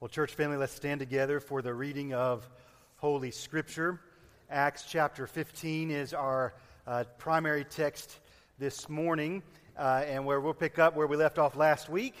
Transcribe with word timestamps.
Well, 0.00 0.08
church 0.08 0.34
family, 0.34 0.56
let's 0.56 0.72
stand 0.72 0.98
together 0.98 1.40
for 1.40 1.60
the 1.60 1.74
reading 1.74 2.14
of 2.14 2.48
Holy 2.96 3.30
Scripture. 3.30 4.00
Acts 4.48 4.86
chapter 4.88 5.26
15 5.26 5.90
is 5.90 6.14
our 6.14 6.54
uh, 6.86 7.04
primary 7.18 7.64
text 7.64 8.18
this 8.58 8.88
morning, 8.88 9.42
uh, 9.76 10.02
and 10.06 10.24
where 10.24 10.40
we'll 10.40 10.54
pick 10.54 10.78
up 10.78 10.96
where 10.96 11.06
we 11.06 11.18
left 11.18 11.38
off 11.38 11.54
last 11.54 11.90
week 11.90 12.14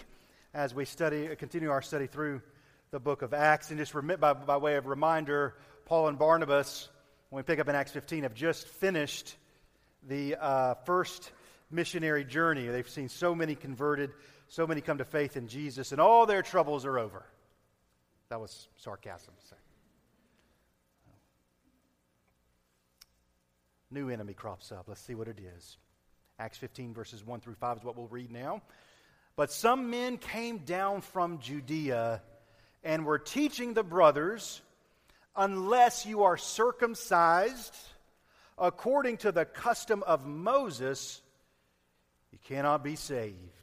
as 0.52 0.74
we 0.74 0.84
study, 0.84 1.34
continue 1.36 1.70
our 1.70 1.80
study 1.80 2.06
through 2.06 2.42
the 2.90 3.00
book 3.00 3.22
of 3.22 3.32
Acts. 3.32 3.70
And 3.70 3.78
just 3.78 3.94
remit, 3.94 4.20
by, 4.20 4.34
by 4.34 4.58
way 4.58 4.76
of 4.76 4.84
reminder, 4.84 5.54
Paul 5.86 6.08
and 6.08 6.18
Barnabas, 6.18 6.90
when 7.30 7.38
we 7.38 7.44
pick 7.44 7.60
up 7.60 7.68
in 7.70 7.74
Acts 7.74 7.92
15, 7.92 8.24
have 8.24 8.34
just 8.34 8.68
finished 8.68 9.34
the 10.06 10.36
uh, 10.38 10.74
first 10.84 11.32
missionary 11.70 12.26
journey. 12.26 12.66
They've 12.66 12.86
seen 12.86 13.08
so 13.08 13.34
many 13.34 13.54
converted, 13.54 14.10
so 14.48 14.66
many 14.66 14.82
come 14.82 14.98
to 14.98 15.06
faith 15.06 15.38
in 15.38 15.48
Jesus, 15.48 15.92
and 15.92 16.00
all 16.00 16.26
their 16.26 16.42
troubles 16.42 16.84
are 16.84 16.98
over. 16.98 17.24
That 18.30 18.40
was 18.40 18.68
sarcasm. 18.76 19.34
New 23.90 24.08
enemy 24.08 24.34
crops 24.34 24.70
up. 24.70 24.84
Let's 24.86 25.00
see 25.00 25.16
what 25.16 25.26
it 25.26 25.40
is. 25.40 25.76
Acts 26.38 26.56
15, 26.58 26.94
verses 26.94 27.26
1 27.26 27.40
through 27.40 27.56
5 27.56 27.78
is 27.78 27.84
what 27.84 27.96
we'll 27.96 28.06
read 28.06 28.30
now. 28.30 28.62
But 29.34 29.50
some 29.50 29.90
men 29.90 30.16
came 30.16 30.58
down 30.58 31.00
from 31.00 31.40
Judea 31.40 32.22
and 32.84 33.04
were 33.04 33.18
teaching 33.18 33.74
the 33.74 33.82
brothers, 33.82 34.62
unless 35.34 36.06
you 36.06 36.22
are 36.22 36.36
circumcised 36.36 37.74
according 38.56 39.16
to 39.18 39.32
the 39.32 39.44
custom 39.44 40.04
of 40.04 40.24
Moses, 40.24 41.20
you 42.30 42.38
cannot 42.44 42.84
be 42.84 42.94
saved. 42.94 43.59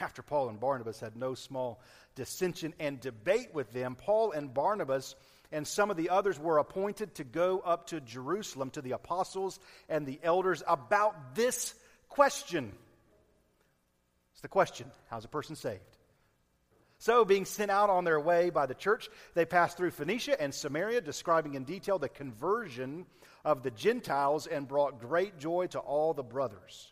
After 0.00 0.22
Paul 0.22 0.48
and 0.48 0.60
Barnabas 0.60 1.00
had 1.00 1.16
no 1.16 1.34
small 1.34 1.80
dissension 2.14 2.74
and 2.78 3.00
debate 3.00 3.54
with 3.54 3.72
them, 3.72 3.94
Paul 3.94 4.32
and 4.32 4.52
Barnabas 4.52 5.14
and 5.52 5.66
some 5.66 5.90
of 5.90 5.96
the 5.96 6.10
others 6.10 6.38
were 6.38 6.58
appointed 6.58 7.14
to 7.16 7.24
go 7.24 7.60
up 7.60 7.88
to 7.88 8.00
Jerusalem 8.00 8.70
to 8.70 8.82
the 8.82 8.92
apostles 8.92 9.60
and 9.88 10.06
the 10.06 10.18
elders 10.22 10.62
about 10.66 11.34
this 11.34 11.74
question. 12.08 12.72
It's 14.32 14.40
the 14.40 14.48
question 14.48 14.90
how's 15.10 15.24
a 15.24 15.28
person 15.28 15.56
saved? 15.56 15.80
So, 16.98 17.24
being 17.24 17.46
sent 17.46 17.72
out 17.72 17.90
on 17.90 18.04
their 18.04 18.20
way 18.20 18.50
by 18.50 18.66
the 18.66 18.76
church, 18.76 19.08
they 19.34 19.44
passed 19.44 19.76
through 19.76 19.90
Phoenicia 19.90 20.40
and 20.40 20.54
Samaria, 20.54 21.00
describing 21.00 21.54
in 21.54 21.64
detail 21.64 21.98
the 21.98 22.08
conversion 22.08 23.06
of 23.44 23.64
the 23.64 23.72
Gentiles 23.72 24.46
and 24.46 24.68
brought 24.68 25.00
great 25.00 25.36
joy 25.38 25.66
to 25.68 25.80
all 25.80 26.14
the 26.14 26.22
brothers. 26.22 26.91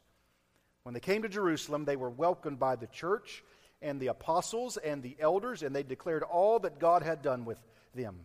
When 0.82 0.94
they 0.94 1.00
came 1.00 1.22
to 1.22 1.28
Jerusalem, 1.28 1.84
they 1.84 1.96
were 1.96 2.10
welcomed 2.10 2.58
by 2.58 2.76
the 2.76 2.86
church 2.86 3.44
and 3.82 4.00
the 4.00 4.08
apostles 4.08 4.76
and 4.76 5.02
the 5.02 5.16
elders, 5.18 5.62
and 5.62 5.74
they 5.74 5.82
declared 5.82 6.22
all 6.22 6.58
that 6.60 6.78
God 6.78 7.02
had 7.02 7.22
done 7.22 7.44
with 7.44 7.58
them. 7.94 8.20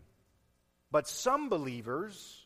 But 0.92 1.08
some 1.08 1.50
believers 1.50 2.45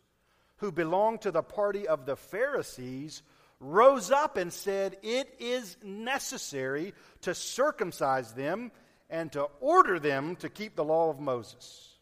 who 0.57 0.71
belonged 0.71 1.21
to 1.21 1.31
the 1.31 1.43
party 1.43 1.87
of 1.87 2.05
the 2.05 2.15
Pharisees 2.15 3.21
rose 3.59 4.11
up 4.11 4.37
and 4.37 4.51
said, 4.51 4.97
It 5.01 5.35
is 5.39 5.77
necessary 5.83 6.93
to 7.21 7.35
circumcise 7.35 8.33
them 8.33 8.71
and 9.09 9.31
to 9.31 9.47
order 9.59 9.99
them 9.99 10.35
to 10.37 10.49
keep 10.49 10.75
the 10.75 10.83
law 10.83 11.09
of 11.09 11.19
Moses. 11.19 11.97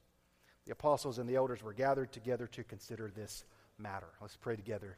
The 0.65 0.73
apostles 0.73 1.17
and 1.17 1.29
the 1.29 1.35
elders 1.35 1.63
were 1.63 1.73
gathered 1.73 2.11
together 2.11 2.47
to 2.47 2.63
consider 2.63 3.09
this 3.15 3.45
matter. 3.77 4.07
Let's 4.21 4.35
pray 4.35 4.55
together. 4.55 4.97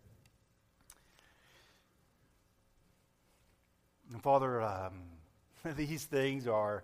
And 4.11 4.21
Father, 4.21 4.61
um, 4.61 4.93
these 5.75 6.03
things 6.03 6.47
are 6.47 6.83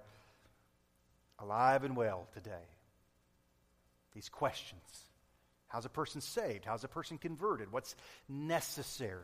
alive 1.39 1.83
and 1.83 1.95
well 1.95 2.27
today. 2.33 2.67
These 4.13 4.29
questions. 4.29 4.81
How's 5.67 5.85
a 5.85 5.89
person 5.89 6.21
saved? 6.21 6.65
How's 6.65 6.83
a 6.83 6.87
person 6.87 7.17
converted? 7.17 7.71
What's 7.71 7.95
necessary? 8.29 9.23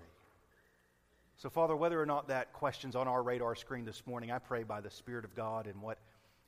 So, 1.38 1.50
Father, 1.50 1.76
whether 1.76 2.00
or 2.00 2.06
not 2.06 2.28
that 2.28 2.54
question's 2.54 2.96
on 2.96 3.08
our 3.08 3.24
radar 3.24 3.56
screen 3.56 3.86
this 3.86 4.06
morning, 4.06 4.32
I 4.32 4.40
pray 4.40 4.64
by 4.64 4.82
the 4.82 4.90
Spirit 4.90 5.26
of 5.26 5.34
God 5.34 5.66
and 5.66 5.82
what 5.82 5.98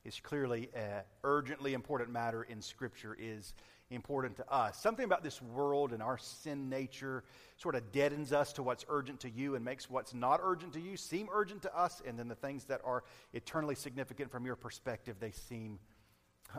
is 0.04 0.20
clearly 0.20 0.68
an 0.74 1.02
urgently 1.24 1.72
important 1.72 2.10
matter 2.10 2.42
in 2.42 2.60
Scripture 2.60 3.16
is 3.18 3.54
important 3.94 4.36
to 4.36 4.52
us. 4.52 4.80
Something 4.80 5.04
about 5.04 5.22
this 5.22 5.40
world 5.40 5.92
and 5.92 6.02
our 6.02 6.18
sin 6.18 6.68
nature 6.68 7.24
sort 7.56 7.74
of 7.74 7.92
deadens 7.92 8.32
us 8.32 8.52
to 8.54 8.62
what's 8.62 8.84
urgent 8.88 9.20
to 9.20 9.30
you 9.30 9.54
and 9.54 9.64
makes 9.64 9.88
what's 9.88 10.14
not 10.14 10.40
urgent 10.42 10.72
to 10.74 10.80
you 10.80 10.96
seem 10.96 11.28
urgent 11.32 11.62
to 11.62 11.76
us, 11.76 12.02
and 12.06 12.18
then 12.18 12.28
the 12.28 12.34
things 12.34 12.64
that 12.64 12.80
are 12.84 13.04
eternally 13.32 13.74
significant 13.74 14.30
from 14.30 14.44
your 14.44 14.56
perspective, 14.56 15.16
they 15.20 15.30
seem 15.30 15.78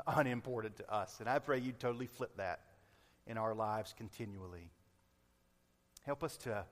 unimportant 0.08 0.78
to 0.78 0.94
us. 0.94 1.18
And 1.20 1.30
I 1.30 1.40
pray 1.40 1.60
you 1.60 1.72
totally 1.72 2.08
flip 2.08 2.38
that 2.38 2.62
in 3.28 3.38
our 3.38 3.54
lives 3.54 3.94
continually. 3.98 4.72
Help 6.04 6.24
us 6.24 6.38
to 6.38 6.66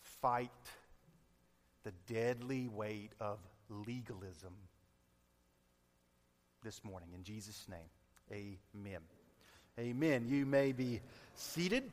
fight 0.00 0.50
the 1.84 1.92
deadly 2.06 2.68
weight 2.68 3.12
of 3.20 3.38
legalism 3.68 4.54
this 6.62 6.84
morning. 6.84 7.08
In 7.14 7.24
Jesus' 7.24 7.66
name, 7.68 8.54
amen. 8.74 9.00
Amen. 9.80 10.26
You 10.28 10.44
may 10.44 10.72
be 10.72 11.00
seated. 11.34 11.84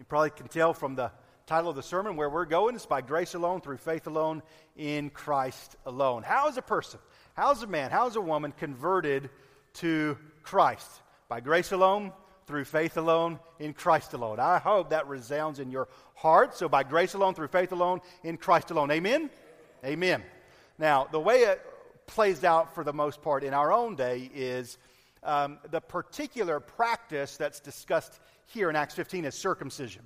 You 0.00 0.04
probably 0.04 0.30
can 0.30 0.48
tell 0.48 0.74
from 0.74 0.96
the 0.96 1.12
title 1.46 1.70
of 1.70 1.76
the 1.76 1.82
sermon 1.82 2.16
where 2.16 2.28
we're 2.28 2.44
going. 2.44 2.74
It's 2.74 2.86
by 2.86 3.02
grace 3.02 3.34
alone, 3.34 3.60
through 3.60 3.76
faith 3.76 4.08
alone, 4.08 4.42
in 4.76 5.10
Christ 5.10 5.76
alone. 5.86 6.24
How 6.24 6.48
is 6.48 6.56
a 6.56 6.62
person, 6.62 6.98
how 7.34 7.52
is 7.52 7.62
a 7.62 7.68
man, 7.68 7.92
how 7.92 8.08
is 8.08 8.16
a 8.16 8.20
woman 8.20 8.50
converted 8.50 9.30
to 9.74 10.18
Christ? 10.42 10.90
By 11.28 11.38
grace 11.38 11.70
alone, 11.70 12.12
through 12.48 12.64
faith 12.64 12.96
alone, 12.96 13.38
in 13.60 13.72
Christ 13.72 14.12
alone. 14.12 14.40
I 14.40 14.58
hope 14.58 14.90
that 14.90 15.06
resounds 15.06 15.60
in 15.60 15.70
your 15.70 15.86
heart. 16.16 16.56
So, 16.56 16.68
by 16.68 16.82
grace 16.82 17.14
alone, 17.14 17.34
through 17.34 17.48
faith 17.48 17.70
alone, 17.70 18.00
in 18.24 18.38
Christ 18.38 18.72
alone. 18.72 18.90
Amen? 18.90 19.30
Amen. 19.84 20.24
Now, 20.78 21.06
the 21.12 21.20
way 21.20 21.42
it 21.42 21.64
plays 22.08 22.42
out 22.42 22.74
for 22.74 22.82
the 22.82 22.92
most 22.92 23.22
part 23.22 23.44
in 23.44 23.54
our 23.54 23.72
own 23.72 23.94
day 23.94 24.28
is 24.34 24.78
um, 25.22 25.58
the 25.70 25.80
particular 25.80 26.60
practice 26.60 27.36
that's 27.36 27.60
discussed 27.60 28.20
here 28.46 28.70
in 28.70 28.76
Acts 28.76 28.94
15 28.94 29.24
is 29.24 29.34
circumcision. 29.34 30.02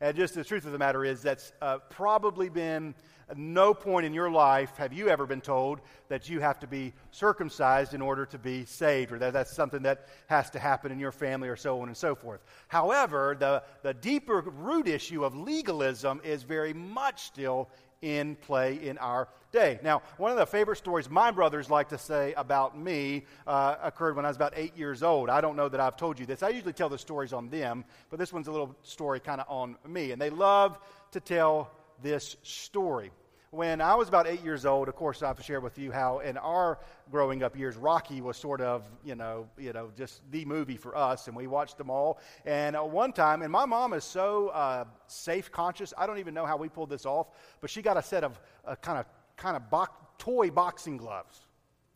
And 0.00 0.16
just 0.16 0.34
the 0.34 0.44
truth 0.44 0.66
of 0.66 0.72
the 0.72 0.78
matter 0.78 1.04
is, 1.04 1.22
that's 1.22 1.52
uh, 1.62 1.78
probably 1.88 2.48
been 2.48 2.94
no 3.36 3.72
point 3.72 4.04
in 4.04 4.12
your 4.12 4.30
life 4.30 4.76
have 4.76 4.92
you 4.92 5.08
ever 5.08 5.26
been 5.26 5.40
told 5.40 5.80
that 6.08 6.28
you 6.28 6.40
have 6.40 6.60
to 6.60 6.66
be 6.66 6.92
circumcised 7.10 7.94
in 7.94 8.02
order 8.02 8.26
to 8.26 8.38
be 8.38 8.64
saved, 8.64 9.12
or 9.12 9.18
that 9.18 9.32
that's 9.32 9.54
something 9.54 9.82
that 9.82 10.08
has 10.26 10.50
to 10.50 10.58
happen 10.58 10.92
in 10.92 10.98
your 10.98 11.12
family, 11.12 11.48
or 11.48 11.56
so 11.56 11.80
on 11.80 11.88
and 11.88 11.96
so 11.96 12.14
forth. 12.14 12.44
However, 12.68 13.36
the, 13.38 13.62
the 13.82 13.94
deeper 13.94 14.40
root 14.40 14.88
issue 14.88 15.24
of 15.24 15.34
legalism 15.34 16.20
is 16.24 16.42
very 16.42 16.74
much 16.74 17.22
still 17.22 17.70
in 18.04 18.36
play 18.36 18.74
in 18.86 18.98
our 18.98 19.28
day. 19.50 19.80
Now, 19.82 20.02
one 20.18 20.30
of 20.30 20.36
the 20.36 20.44
favorite 20.44 20.76
stories 20.76 21.08
my 21.08 21.30
brothers 21.30 21.70
like 21.70 21.88
to 21.88 21.98
say 21.98 22.34
about 22.34 22.78
me 22.78 23.24
uh, 23.46 23.76
occurred 23.82 24.14
when 24.14 24.26
I 24.26 24.28
was 24.28 24.36
about 24.36 24.52
eight 24.56 24.76
years 24.76 25.02
old. 25.02 25.30
I 25.30 25.40
don't 25.40 25.56
know 25.56 25.70
that 25.70 25.80
I've 25.80 25.96
told 25.96 26.20
you 26.20 26.26
this. 26.26 26.42
I 26.42 26.50
usually 26.50 26.74
tell 26.74 26.90
the 26.90 26.98
stories 26.98 27.32
on 27.32 27.48
them, 27.48 27.84
but 28.10 28.18
this 28.18 28.32
one's 28.32 28.46
a 28.46 28.52
little 28.52 28.76
story 28.82 29.20
kind 29.20 29.40
of 29.40 29.46
on 29.48 29.76
me. 29.88 30.12
And 30.12 30.20
they 30.20 30.28
love 30.28 30.78
to 31.12 31.20
tell 31.20 31.70
this 32.02 32.36
story 32.42 33.10
when 33.54 33.80
I 33.80 33.94
was 33.94 34.08
about 34.08 34.26
eight 34.26 34.42
years 34.42 34.66
old, 34.66 34.88
of 34.88 34.96
course, 34.96 35.22
I've 35.22 35.42
shared 35.42 35.62
with 35.62 35.78
you 35.78 35.92
how 35.92 36.18
in 36.18 36.36
our 36.36 36.78
growing 37.10 37.42
up 37.42 37.56
years, 37.56 37.76
Rocky 37.76 38.20
was 38.20 38.36
sort 38.36 38.60
of, 38.60 38.84
you 39.04 39.14
know, 39.14 39.48
you 39.56 39.72
know, 39.72 39.90
just 39.96 40.20
the 40.30 40.44
movie 40.44 40.76
for 40.76 40.96
us, 40.96 41.28
and 41.28 41.36
we 41.36 41.46
watched 41.46 41.78
them 41.78 41.88
all. 41.88 42.18
And 42.44 42.76
uh, 42.76 42.82
one 42.82 43.12
time, 43.12 43.42
and 43.42 43.52
my 43.52 43.64
mom 43.64 43.92
is 43.92 44.04
so 44.04 44.48
uh, 44.48 44.84
safe 45.06 45.52
conscious, 45.52 45.94
I 45.96 46.06
don't 46.06 46.18
even 46.18 46.34
know 46.34 46.46
how 46.46 46.56
we 46.56 46.68
pulled 46.68 46.90
this 46.90 47.06
off, 47.06 47.28
but 47.60 47.70
she 47.70 47.80
got 47.80 47.96
a 47.96 48.02
set 48.02 48.24
of 48.24 48.38
uh, 48.64 48.74
kind 48.76 48.98
of 48.98 49.06
kind 49.36 49.56
of 49.56 49.70
bo- 49.70 49.86
toy 50.18 50.50
boxing 50.50 50.96
gloves, 50.96 51.40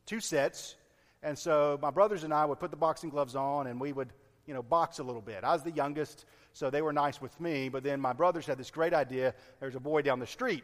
two 0.06 0.20
sets. 0.20 0.76
And 1.22 1.37
so 1.37 1.78
my 1.82 1.90
brothers 1.90 2.22
and 2.22 2.32
I 2.32 2.44
would 2.44 2.60
put 2.60 2.70
the 2.70 2.76
boxing 2.76 3.10
gloves 3.10 3.34
on, 3.34 3.66
and 3.66 3.81
we 3.81 3.93
would, 3.93 4.12
you 4.46 4.55
know, 4.55 4.62
box 4.62 5.00
a 5.00 5.02
little 5.02 5.20
bit. 5.20 5.43
I 5.43 5.52
was 5.52 5.64
the 5.64 5.72
youngest, 5.72 6.25
so 6.52 6.70
they 6.70 6.82
were 6.82 6.93
nice 6.93 7.20
with 7.20 7.38
me. 7.40 7.69
But 7.69 7.82
then 7.82 8.00
my 8.00 8.12
brothers 8.12 8.46
had 8.46 8.58
this 8.58 8.70
great 8.70 8.94
idea. 8.94 9.34
There's 9.58 9.75
a 9.75 9.81
boy 9.81 10.02
down 10.02 10.20
the 10.20 10.26
street 10.26 10.62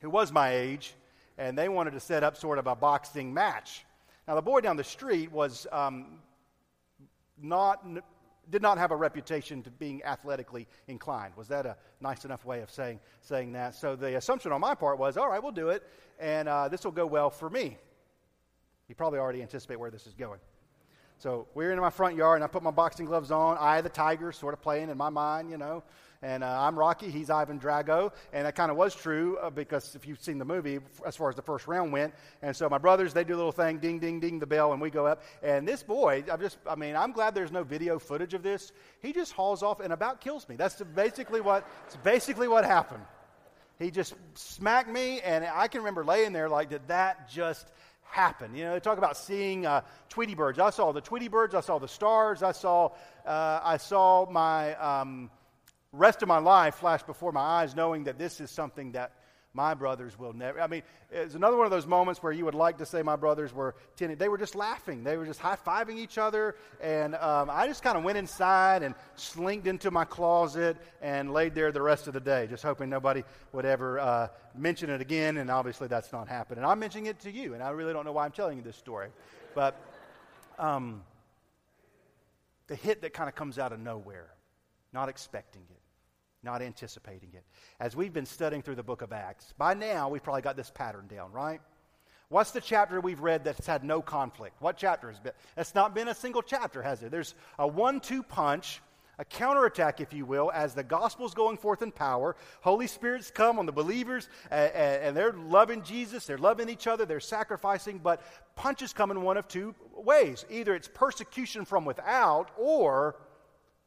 who 0.00 0.10
was 0.10 0.32
my 0.32 0.54
age, 0.54 0.94
and 1.38 1.56
they 1.56 1.68
wanted 1.68 1.92
to 1.92 2.00
set 2.00 2.22
up 2.22 2.36
sort 2.36 2.58
of 2.58 2.66
a 2.66 2.74
boxing 2.74 3.32
match. 3.32 3.84
Now, 4.26 4.34
the 4.34 4.42
boy 4.42 4.60
down 4.60 4.76
the 4.76 4.84
street 4.84 5.30
was 5.30 5.66
um, 5.70 6.18
not, 7.40 7.86
did 8.50 8.62
not 8.62 8.78
have 8.78 8.90
a 8.90 8.96
reputation 8.96 9.62
to 9.62 9.70
being 9.70 10.02
athletically 10.04 10.66
inclined. 10.88 11.36
Was 11.36 11.48
that 11.48 11.66
a 11.66 11.76
nice 12.00 12.24
enough 12.24 12.44
way 12.44 12.60
of 12.60 12.70
saying, 12.70 13.00
saying 13.20 13.52
that? 13.52 13.74
So 13.74 13.96
the 13.96 14.16
assumption 14.16 14.52
on 14.52 14.60
my 14.60 14.74
part 14.74 14.98
was, 14.98 15.16
all 15.16 15.28
right, 15.28 15.42
we'll 15.42 15.52
do 15.52 15.68
it, 15.68 15.82
and 16.18 16.48
uh, 16.48 16.68
this 16.68 16.84
will 16.84 16.92
go 16.92 17.06
well 17.06 17.30
for 17.30 17.48
me. 17.48 17.76
You 18.88 18.94
probably 18.94 19.18
already 19.18 19.42
anticipate 19.42 19.78
where 19.78 19.90
this 19.90 20.06
is 20.06 20.14
going. 20.14 20.40
So 21.18 21.46
we're 21.54 21.72
in 21.72 21.80
my 21.80 21.90
front 21.90 22.14
yard, 22.14 22.36
and 22.36 22.44
I 22.44 22.46
put 22.46 22.62
my 22.62 22.70
boxing 22.70 23.06
gloves 23.06 23.30
on, 23.30 23.56
eye 23.58 23.78
of 23.78 23.84
the 23.84 23.90
tiger, 23.90 24.32
sort 24.32 24.54
of 24.54 24.60
playing 24.60 24.90
in 24.90 24.98
my 24.98 25.08
mind, 25.08 25.50
you 25.50 25.56
know. 25.56 25.82
And 26.22 26.42
uh, 26.42 26.60
I'm 26.60 26.78
Rocky, 26.78 27.10
he's 27.10 27.30
Ivan 27.30 27.58
Drago. 27.60 28.12
And 28.32 28.46
that 28.46 28.54
kind 28.54 28.70
of 28.70 28.76
was 28.76 28.94
true 28.94 29.38
uh, 29.38 29.50
because 29.50 29.94
if 29.94 30.06
you've 30.06 30.20
seen 30.20 30.38
the 30.38 30.44
movie, 30.44 30.78
as 31.06 31.16
far 31.16 31.28
as 31.28 31.36
the 31.36 31.42
first 31.42 31.66
round 31.66 31.92
went. 31.92 32.14
And 32.42 32.56
so 32.56 32.68
my 32.68 32.78
brothers, 32.78 33.12
they 33.12 33.24
do 33.24 33.34
a 33.34 33.36
little 33.36 33.52
thing, 33.52 33.78
ding, 33.78 33.98
ding, 33.98 34.20
ding, 34.20 34.38
the 34.38 34.46
bell, 34.46 34.72
and 34.72 34.80
we 34.80 34.90
go 34.90 35.06
up. 35.06 35.22
And 35.42 35.66
this 35.66 35.82
boy, 35.82 36.24
I'm 36.30 36.40
just, 36.40 36.58
I 36.66 36.74
mean, 36.74 36.96
I'm 36.96 37.12
glad 37.12 37.34
there's 37.34 37.52
no 37.52 37.64
video 37.64 37.98
footage 37.98 38.34
of 38.34 38.42
this. 38.42 38.72
He 39.00 39.12
just 39.12 39.32
hauls 39.32 39.62
off 39.62 39.80
and 39.80 39.92
about 39.92 40.20
kills 40.20 40.48
me. 40.48 40.56
That's 40.56 40.82
basically 40.94 41.40
what, 41.40 41.68
it's 41.86 41.96
basically 41.96 42.48
what 42.48 42.64
happened. 42.64 43.02
He 43.78 43.90
just 43.90 44.14
smacked 44.34 44.88
me, 44.88 45.20
and 45.20 45.44
I 45.44 45.68
can 45.68 45.80
remember 45.80 46.04
laying 46.04 46.32
there 46.32 46.48
like, 46.48 46.70
did 46.70 46.88
that 46.88 47.28
just 47.28 47.70
happen? 48.02 48.54
You 48.54 48.64
know, 48.64 48.72
they 48.72 48.80
talk 48.80 48.96
about 48.96 49.18
seeing 49.18 49.66
uh, 49.66 49.82
Tweety 50.08 50.34
birds. 50.34 50.58
I 50.58 50.70
saw 50.70 50.92
the 50.92 51.02
Tweety 51.02 51.28
birds. 51.28 51.54
I 51.54 51.60
saw 51.60 51.78
the 51.78 51.88
stars. 51.88 52.42
I 52.42 52.52
saw, 52.52 52.90
uh, 53.26 53.60
I 53.62 53.76
saw 53.76 54.26
my 54.30 54.74
um, 54.76 55.30
rest 55.96 56.22
of 56.22 56.28
my 56.28 56.38
life 56.38 56.76
flashed 56.76 57.06
before 57.06 57.32
my 57.32 57.40
eyes, 57.40 57.74
knowing 57.74 58.04
that 58.04 58.18
this 58.18 58.40
is 58.40 58.50
something 58.50 58.92
that 58.92 59.12
my 59.56 59.72
brothers 59.72 60.18
will 60.18 60.34
never. 60.34 60.60
I 60.60 60.66
mean, 60.66 60.82
it's 61.10 61.34
another 61.34 61.56
one 61.56 61.64
of 61.64 61.70
those 61.70 61.86
moments 61.86 62.22
where 62.22 62.30
you 62.30 62.44
would 62.44 62.54
like 62.54 62.76
to 62.78 62.86
say 62.86 63.02
my 63.02 63.16
brothers 63.16 63.54
were 63.54 63.74
tending. 63.96 64.18
They 64.18 64.28
were 64.28 64.36
just 64.36 64.54
laughing. 64.54 65.02
They 65.02 65.16
were 65.16 65.24
just 65.24 65.40
high 65.40 65.56
fiving 65.56 65.96
each 65.96 66.18
other. 66.18 66.56
And 66.80 67.14
um, 67.14 67.48
I 67.50 67.66
just 67.66 67.82
kind 67.82 67.96
of 67.96 68.04
went 68.04 68.18
inside 68.18 68.82
and 68.82 68.94
slinked 69.14 69.66
into 69.66 69.90
my 69.90 70.04
closet 70.04 70.76
and 71.00 71.32
laid 71.32 71.54
there 71.54 71.72
the 71.72 71.80
rest 71.80 72.06
of 72.06 72.12
the 72.12 72.20
day, 72.20 72.46
just 72.46 72.62
hoping 72.62 72.90
nobody 72.90 73.24
would 73.52 73.64
ever 73.64 73.98
uh, 73.98 74.28
mention 74.54 74.90
it 74.90 75.00
again. 75.00 75.38
And 75.38 75.50
obviously, 75.50 75.88
that's 75.88 76.12
not 76.12 76.28
happening. 76.28 76.62
I'm 76.62 76.78
mentioning 76.78 77.06
it 77.06 77.18
to 77.20 77.32
you, 77.32 77.54
and 77.54 77.62
I 77.62 77.70
really 77.70 77.94
don't 77.94 78.04
know 78.04 78.12
why 78.12 78.26
I'm 78.26 78.32
telling 78.32 78.58
you 78.58 78.62
this 78.62 78.76
story. 78.76 79.08
But 79.54 79.74
um, 80.58 81.02
the 82.66 82.76
hit 82.76 83.00
that 83.00 83.14
kind 83.14 83.30
of 83.30 83.34
comes 83.34 83.58
out 83.58 83.72
of 83.72 83.80
nowhere, 83.80 84.28
not 84.92 85.08
expecting 85.08 85.62
it 85.70 85.85
not 86.46 86.62
anticipating 86.62 87.28
it. 87.34 87.44
As 87.78 87.94
we've 87.94 88.12
been 88.12 88.24
studying 88.24 88.62
through 88.62 88.76
the 88.76 88.82
book 88.82 89.02
of 89.02 89.12
Acts, 89.12 89.52
by 89.58 89.74
now 89.74 90.08
we've 90.08 90.22
probably 90.22 90.40
got 90.40 90.56
this 90.56 90.70
pattern 90.70 91.06
down, 91.08 91.32
right? 91.32 91.60
What's 92.28 92.52
the 92.52 92.60
chapter 92.60 93.00
we've 93.00 93.20
read 93.20 93.44
that's 93.44 93.66
had 93.66 93.84
no 93.84 94.00
conflict? 94.00 94.56
What 94.60 94.76
chapter 94.78 95.08
has 95.10 95.20
been? 95.20 95.32
It's 95.56 95.74
not 95.74 95.94
been 95.94 96.08
a 96.08 96.14
single 96.14 96.42
chapter, 96.42 96.82
has 96.82 97.02
it? 97.02 97.10
There's 97.10 97.34
a 97.58 97.66
one 97.68 98.00
two 98.00 98.22
punch, 98.22 98.80
a 99.18 99.24
counterattack, 99.24 100.00
if 100.00 100.12
you 100.12 100.24
will, 100.24 100.50
as 100.52 100.74
the 100.74 100.82
gospel's 100.82 101.34
going 101.34 101.56
forth 101.56 101.82
in 101.82 101.92
power. 101.92 102.34
Holy 102.62 102.86
Spirit's 102.86 103.30
come 103.30 103.58
on 103.58 103.66
the 103.66 103.72
believers, 103.72 104.28
and, 104.50 104.72
and 104.72 105.16
they're 105.16 105.34
loving 105.34 105.82
Jesus, 105.82 106.26
they're 106.26 106.38
loving 106.38 106.68
each 106.68 106.86
other, 106.86 107.06
they're 107.06 107.20
sacrificing, 107.20 107.98
but 107.98 108.22
punches 108.56 108.92
come 108.92 109.10
in 109.10 109.22
one 109.22 109.36
of 109.36 109.46
two 109.46 109.74
ways. 109.94 110.44
Either 110.50 110.74
it's 110.74 110.88
persecution 110.88 111.64
from 111.64 111.84
without 111.84 112.50
or 112.58 113.16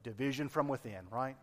division 0.04 0.48
from 0.48 0.68
within, 0.68 1.02
right? 1.12 1.36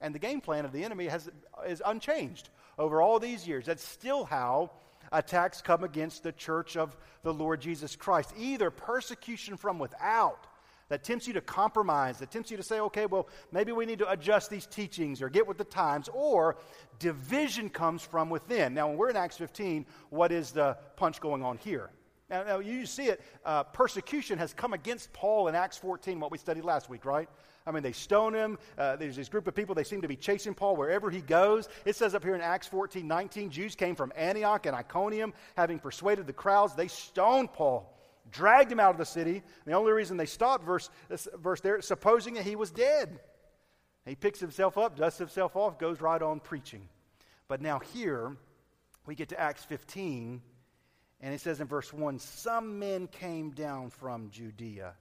And 0.00 0.14
the 0.14 0.18
game 0.18 0.40
plan 0.40 0.64
of 0.64 0.72
the 0.72 0.84
enemy 0.84 1.06
has, 1.06 1.30
is 1.66 1.82
unchanged 1.84 2.50
over 2.78 3.00
all 3.00 3.18
these 3.18 3.46
years. 3.46 3.66
That's 3.66 3.86
still 3.86 4.24
how 4.24 4.72
attacks 5.12 5.62
come 5.62 5.84
against 5.84 6.22
the 6.22 6.32
church 6.32 6.76
of 6.76 6.96
the 7.22 7.32
Lord 7.32 7.60
Jesus 7.60 7.96
Christ. 7.96 8.32
Either 8.36 8.70
persecution 8.70 9.56
from 9.56 9.78
without 9.78 10.46
that 10.88 11.02
tempts 11.02 11.26
you 11.26 11.32
to 11.32 11.40
compromise, 11.40 12.18
that 12.18 12.30
tempts 12.30 12.50
you 12.50 12.56
to 12.56 12.62
say, 12.62 12.80
okay, 12.80 13.06
well, 13.06 13.28
maybe 13.52 13.72
we 13.72 13.86
need 13.86 13.98
to 13.98 14.10
adjust 14.10 14.50
these 14.50 14.66
teachings 14.66 15.22
or 15.22 15.28
get 15.28 15.46
with 15.46 15.56
the 15.56 15.64
times, 15.64 16.08
or 16.12 16.56
division 16.98 17.70
comes 17.70 18.02
from 18.02 18.28
within. 18.28 18.74
Now, 18.74 18.88
when 18.88 18.96
we're 18.96 19.10
in 19.10 19.16
Acts 19.16 19.38
15, 19.38 19.86
what 20.10 20.30
is 20.30 20.52
the 20.52 20.76
punch 20.96 21.20
going 21.20 21.42
on 21.42 21.56
here? 21.58 21.90
Now, 22.28 22.42
now 22.44 22.58
you 22.58 22.86
see 22.86 23.06
it, 23.06 23.22
uh, 23.44 23.64
persecution 23.64 24.38
has 24.38 24.52
come 24.52 24.72
against 24.72 25.12
Paul 25.12 25.48
in 25.48 25.54
Acts 25.54 25.78
14, 25.78 26.20
what 26.20 26.30
we 26.30 26.38
studied 26.38 26.64
last 26.64 26.88
week, 26.88 27.04
right? 27.04 27.28
I 27.66 27.70
mean, 27.70 27.82
they 27.82 27.92
stone 27.92 28.34
him. 28.34 28.58
Uh, 28.76 28.96
there's 28.96 29.16
this 29.16 29.28
group 29.28 29.46
of 29.46 29.54
people, 29.54 29.74
they 29.74 29.84
seem 29.84 30.02
to 30.02 30.08
be 30.08 30.16
chasing 30.16 30.54
Paul 30.54 30.76
wherever 30.76 31.10
he 31.10 31.22
goes. 31.22 31.68
It 31.86 31.96
says 31.96 32.14
up 32.14 32.22
here 32.22 32.34
in 32.34 32.40
Acts 32.40 32.66
14 32.66 33.06
19, 33.06 33.50
Jews 33.50 33.74
came 33.74 33.94
from 33.94 34.12
Antioch 34.16 34.66
and 34.66 34.76
Iconium, 34.76 35.32
having 35.56 35.78
persuaded 35.78 36.26
the 36.26 36.32
crowds. 36.32 36.74
They 36.74 36.88
stoned 36.88 37.52
Paul, 37.52 37.90
dragged 38.30 38.70
him 38.70 38.80
out 38.80 38.90
of 38.90 38.98
the 38.98 39.06
city. 39.06 39.42
The 39.64 39.72
only 39.72 39.92
reason 39.92 40.16
they 40.16 40.26
stopped, 40.26 40.64
verse, 40.64 40.90
verse 41.36 41.60
there, 41.60 41.80
supposing 41.80 42.34
that 42.34 42.44
he 42.44 42.56
was 42.56 42.70
dead. 42.70 43.20
He 44.04 44.14
picks 44.14 44.38
himself 44.38 44.76
up, 44.76 44.96
dusts 44.96 45.18
himself 45.18 45.56
off, 45.56 45.78
goes 45.78 46.02
right 46.02 46.20
on 46.20 46.40
preaching. 46.40 46.86
But 47.48 47.62
now 47.62 47.78
here, 47.78 48.36
we 49.06 49.14
get 49.14 49.30
to 49.30 49.40
Acts 49.40 49.64
15, 49.64 50.42
and 51.22 51.34
it 51.34 51.40
says 51.40 51.62
in 51.62 51.66
verse 51.66 51.94
1 51.94 52.18
Some 52.18 52.78
men 52.78 53.06
came 53.06 53.52
down 53.52 53.88
from 53.88 54.28
Judea 54.28 54.94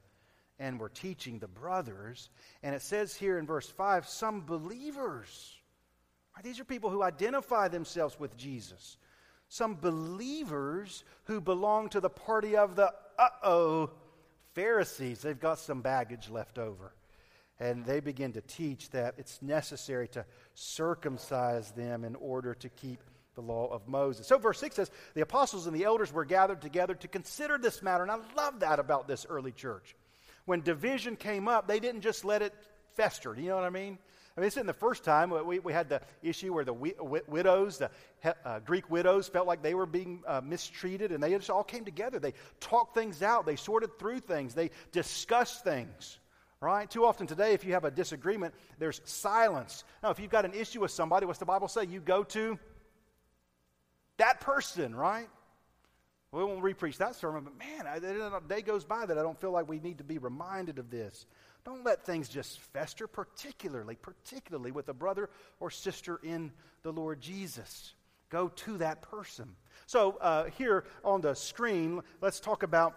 and 0.60 0.80
were 0.80 0.90
teaching 0.90 1.40
the 1.40 1.48
brothers. 1.48 2.30
And 2.62 2.76
it 2.76 2.82
says 2.82 3.16
here 3.16 3.38
in 3.38 3.46
verse 3.46 3.68
5 3.68 4.08
some 4.08 4.42
believers. 4.46 5.56
These 6.44 6.60
are 6.60 6.66
people 6.66 6.90
who 6.90 7.04
identify 7.04 7.68
themselves 7.68 8.20
with 8.20 8.36
Jesus. 8.38 8.98
Some 9.50 9.76
believers 9.76 11.04
who 11.26 11.40
belong 11.42 11.90
to 11.90 12.00
the 12.00 12.10
party 12.10 12.56
of 12.56 12.76
the 12.76 12.92
uh 13.20 13.30
oh 13.44 13.92
Pharisees. 14.54 15.22
They've 15.22 15.40
got 15.40 15.60
some 15.60 15.82
baggage 15.82 16.30
left 16.30 16.58
over. 16.58 16.94
And 17.60 17.86
they 17.86 18.00
begin 18.00 18.34
to 18.34 18.42
teach 18.42 18.90
that 18.92 19.16
it's 19.18 19.42
necessary 19.42 20.08
to 20.10 20.26
circumcise 20.56 21.72
them 21.72 22.04
in 22.04 22.16
order 22.16 22.56
to 22.56 22.70
keep 22.70 23.00
the 23.36 23.42
law 23.42 23.68
of 23.68 23.88
Moses. 23.88 24.28
So, 24.28 24.38
verse 24.38 24.60
6 24.60 24.76
says, 24.76 24.92
The 25.14 25.22
apostles 25.22 25.68
and 25.68 25.76
the 25.76 25.84
elders 25.84 26.12
were 26.12 26.26
gathered 26.26 26.62
together 26.62 26.96
to 26.96 27.08
consider 27.08 27.58
this 27.58 27.82
matter. 27.82 28.04
And 28.04 28.12
I 28.12 28.18
love 28.36 28.60
that 28.62 28.80
about 28.80 29.08
this 29.08 29.26
early 29.30 29.52
church 29.52 29.96
when 30.46 30.62
division 30.62 31.16
came 31.16 31.48
up, 31.48 31.68
they 31.68 31.80
didn't 31.80 32.02
just 32.02 32.26
let 32.26 32.42
it 32.42 32.54
fester. 32.96 33.34
Do 33.34 33.42
you 33.42 33.50
know 33.50 33.56
what 33.56 33.66
I 33.66 33.70
mean? 33.70 33.98
I 34.36 34.40
mean, 34.40 34.48
this 34.48 34.56
isn't 34.56 34.68
the 34.68 34.74
first 34.74 35.04
time. 35.04 35.30
We, 35.46 35.60
we 35.60 35.74
had 35.74 35.90
the 35.90 36.02
issue 36.24 36.54
where 36.54 36.66
the 36.66 36.74
wi- 36.74 37.22
widows, 37.28 37.78
the 37.78 37.92
uh, 38.44 38.60
Greek 38.60 38.90
widows, 38.90 39.28
felt 39.28 39.46
like 39.46 39.62
they 39.62 39.76
were 39.76 39.86
being 39.86 40.24
uh, 40.26 40.42
mistreated, 40.44 41.12
and 41.12 41.22
they 41.22 41.30
just 41.32 41.52
all 41.52 41.64
came 41.64 41.86
together. 41.86 42.18
They 42.18 42.34
talked 42.60 42.96
things 42.96 43.22
out, 43.22 43.46
they 43.46 43.56
sorted 43.56 44.00
through 44.00 44.22
things, 44.22 44.56
they 44.56 44.72
discussed 44.92 45.64
things. 45.64 46.18
Right? 46.62 46.90
Too 46.90 47.06
often 47.06 47.28
today, 47.28 47.52
if 47.52 47.66
you 47.66 47.74
have 47.74 47.84
a 47.84 47.92
disagreement, 47.92 48.54
there's 48.80 49.02
silence. 49.04 49.84
Now, 50.02 50.12
if 50.12 50.20
you've 50.20 50.32
got 50.32 50.46
an 50.46 50.54
issue 50.54 50.80
with 50.80 50.92
somebody, 50.92 51.26
what's 51.26 51.40
the 51.40 51.46
Bible 51.46 51.68
say? 51.68 51.84
You 51.84 52.00
go 52.00 52.24
to 52.24 52.58
that 54.16 54.40
person, 54.40 54.96
right? 54.96 55.28
We 56.34 56.44
won't 56.44 56.64
repreach 56.64 56.98
that 56.98 57.16
sermon, 57.16 57.44
but 57.44 57.56
man, 57.60 57.86
a 57.86 58.42
day 58.48 58.64
goes 58.64 58.84
by 58.84 59.06
that 59.06 59.20
I 59.20 59.22
don't 59.22 59.40
feel 59.40 59.52
like 59.52 59.70
we 59.70 59.80
need 59.80 60.00
to 60.00 60.04
be 60.04 60.18
reminded 60.18 60.80
of 60.80 60.90
this. 60.90 61.28
Don't 61.64 61.86
let 61.86 62.04
things 62.04 62.28
just 62.28 62.60
fester, 62.60 63.06
particularly, 63.06 63.96
particularly 63.96 64.72
with 64.72 64.90
a 64.90 64.96
brother 64.96 65.30
or 65.60 65.70
sister 65.70 66.20
in 66.24 66.52
the 66.82 66.92
Lord 66.92 67.22
Jesus. 67.22 67.94
Go 68.32 68.48
to 68.48 68.80
that 68.80 69.04
person. 69.04 69.56
So, 69.86 70.18
uh, 70.20 70.46
here 70.46 70.86
on 71.06 71.22
the 71.22 71.36
screen, 71.36 72.02
let's 72.20 72.40
talk 72.40 72.64
about 72.64 72.96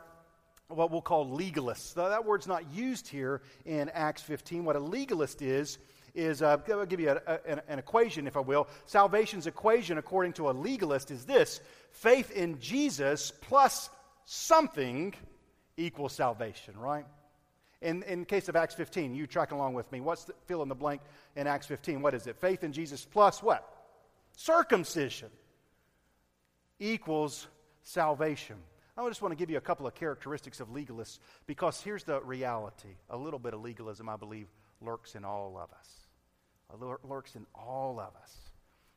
what 0.69 0.91
we'll 0.91 1.03
call 1.03 1.27
legalists. 1.27 1.95
Now, 1.95 2.09
that 2.09 2.25
word's 2.25 2.47
not 2.47 2.73
used 2.73 3.07
here 3.07 3.43
in 3.67 3.91
Acts 3.91 4.23
15. 4.23 4.65
What 4.65 4.77
a 4.77 4.81
legalist 4.81 5.43
is, 5.43 5.77
is 6.17 6.43
uh, 6.43 6.59
I'll 6.69 6.87
give 6.87 7.01
you 7.01 7.11
a, 7.11 7.21
a, 7.27 7.41
an, 7.47 7.61
an 7.69 7.79
equation, 7.79 8.27
if 8.27 8.37
I 8.37 8.41
will. 8.41 8.69
Salvation's 8.87 9.47
equation, 9.47 9.99
according 9.99 10.33
to 10.35 10.51
a 10.51 10.53
legalist, 10.53 11.11
is 11.11 11.25
this 11.25 11.61
faith 11.91 12.31
in 12.31 12.59
Jesus 12.59 13.33
plus 13.43 13.91
something 14.25 15.15
equals 15.77 16.15
salvation, 16.15 16.77
right? 16.79 17.07
In, 17.83 18.03
in 18.05 18.25
case 18.25 18.49
of 18.49 18.57
Acts 18.57 18.75
15, 18.75 19.15
you 19.15 19.27
track 19.27 19.53
along 19.53 19.75
with 19.75 19.91
me. 19.93 20.01
What's 20.01 20.25
the 20.25 20.35
fill 20.47 20.63
in 20.63 20.69
the 20.69 20.75
blank 20.75 21.03
in 21.37 21.47
Acts 21.47 21.67
15? 21.67 22.01
What 22.01 22.15
is 22.15 22.27
it? 22.27 22.37
Faith 22.37 22.65
in 22.65 22.73
Jesus 22.73 23.05
plus 23.05 23.43
what? 23.43 23.71
Circumcision 24.33 25.29
equals 26.81 27.47
salvation. 27.83 28.57
I 28.99 29.07
just 29.09 29.21
want 29.21 29.33
to 29.33 29.37
give 29.37 29.51
you 29.51 29.59
a 29.59 29.63
couple 29.63 29.87
of 29.87 29.95
characteristics 29.95 30.59
of 30.61 30.69
legalists 30.69 31.19
because 31.47 31.83
here's 31.83 32.05
the 32.05 32.21
reality. 32.23 32.97
A 33.11 33.17
little 33.17 33.39
bit 33.39 33.53
of 33.53 33.61
legalism, 33.61 34.09
I 34.09 34.17
believe, 34.17 34.49
lurks 34.81 35.15
in 35.15 35.25
all 35.25 35.59
of 35.59 35.71
us. 35.79 36.06
Lurks 37.05 37.37
in 37.37 37.47
all 37.55 38.01
of 38.01 38.15
us. 38.23 38.37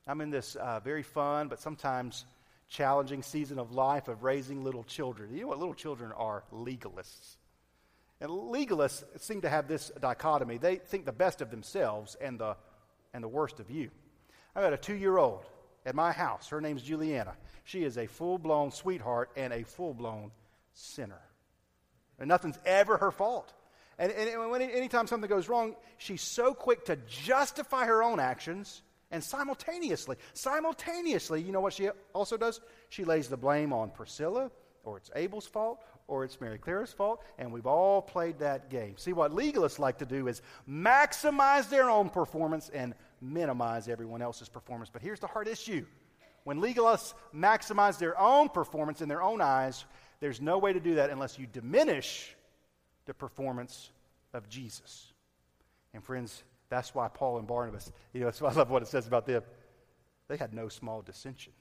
I'm 0.08 0.22
in 0.22 0.32
this 0.32 0.56
uh, 0.56 0.80
very 0.80 1.04
fun, 1.04 1.50
but 1.50 1.60
sometimes 1.60 2.26
challenging 2.68 3.24
season 3.24 3.60
of 3.60 3.72
life 3.72 4.08
of 4.08 4.24
raising 4.24 4.64
little 4.64 4.84
children. 4.84 5.34
You 5.34 5.42
know 5.42 5.48
what 5.48 5.60
little 5.60 5.74
children 5.74 6.12
are? 6.12 6.44
Legalists. 6.52 7.38
And 8.22 8.30
legalists 8.30 9.04
seem 9.22 9.42
to 9.42 9.50
have 9.50 9.68
this 9.68 9.92
dichotomy. 10.02 10.58
They 10.58 10.76
think 10.76 11.06
the 11.06 11.12
best 11.12 11.42
of 11.42 11.52
themselves 11.52 12.16
and 12.20 12.40
the, 12.40 12.58
and 13.14 13.24
the 13.24 13.28
worst 13.28 13.60
of 13.60 13.70
you. 13.72 13.92
I've 14.56 14.64
got 14.64 14.74
a 14.74 14.78
two 14.78 14.96
year 14.96 15.18
old 15.18 15.46
at 15.86 15.96
my 15.96 16.12
house. 16.12 16.50
Her 16.50 16.62
name's 16.62 16.82
Juliana. 16.82 17.36
She 17.64 17.84
is 17.84 17.98
a 17.98 18.08
full 18.08 18.38
blown 18.38 18.72
sweetheart 18.72 19.30
and 19.36 19.54
a 19.54 19.64
full 19.64 19.94
blown 19.94 20.32
sinner. 20.74 21.22
And 22.20 22.28
nothing's 22.28 22.60
ever 22.66 22.98
her 22.98 23.12
fault. 23.12 23.54
And, 24.00 24.12
and 24.12 24.50
when, 24.50 24.62
anytime 24.62 25.06
something 25.06 25.30
goes 25.30 25.48
wrong, 25.48 25.76
she's 25.98 26.22
so 26.22 26.54
quick 26.54 26.86
to 26.86 26.98
justify 27.08 27.86
her 27.86 28.02
own 28.02 28.20
actions 28.20 28.82
and 29.12 29.24
simultaneously, 29.24 30.16
simultaneously, 30.34 31.42
you 31.42 31.52
know 31.52 31.62
what 31.62 31.74
she 31.74 31.90
also 32.14 32.38
does? 32.38 32.62
She 32.90 33.04
lays 33.04 33.28
the 33.28 33.38
blame 33.38 33.74
on 33.74 33.92
Priscilla 33.92 34.50
or 34.84 34.98
it's 34.98 35.12
Abel's 35.16 35.46
fault, 35.46 35.84
or 36.08 36.24
it's 36.24 36.42
Mary 36.42 36.58
Clara's 36.58 36.92
fault, 36.92 37.22
and 37.38 37.52
we've 37.52 37.68
all 37.68 38.02
played 38.02 38.40
that 38.40 38.70
game. 38.70 38.98
See, 38.98 39.14
what 39.14 39.32
legalists 39.32 39.80
like 39.80 40.00
to 40.00 40.06
do 40.06 40.28
is 40.28 40.42
maximize 40.68 41.70
their 41.70 41.90
own 41.90 42.10
performance 42.10 42.70
and 42.74 42.96
minimize 43.22 43.88
everyone 43.88 44.22
else's 44.22 44.50
performance. 44.50 44.90
But 44.92 45.02
here's 45.02 45.20
the 45.20 45.28
hard 45.28 45.48
issue 45.48 45.86
when 46.44 46.62
legalists 46.62 47.14
maximize 47.36 48.00
their 48.00 48.20
own 48.20 48.50
performance 48.50 49.02
in 49.02 49.10
their 49.10 49.22
own 49.22 49.42
eyes, 49.42 49.86
there's 50.20 50.42
no 50.42 50.58
way 50.58 50.74
to 50.74 50.80
do 50.80 50.96
that 50.96 51.10
unless 51.10 51.38
you 51.38 51.46
diminish 51.46 52.36
the 53.10 53.14
performance 53.16 53.90
of 54.36 54.48
Jesus. 54.50 55.12
And 55.96 56.04
friends, 56.04 56.44
that's 56.70 56.94
why 56.94 57.08
Paul 57.08 57.40
and 57.40 57.48
Barnabas, 57.48 57.92
you 58.14 58.22
know, 58.22 58.32
why 58.38 58.50
I 58.52 58.54
love 58.54 58.70
what 58.70 58.84
it 58.84 58.88
says 58.88 59.08
about 59.08 59.26
them. 59.26 59.42
They 60.28 60.38
had 60.38 60.54
no 60.54 60.70
small 60.70 61.02
dissension. 61.02 61.54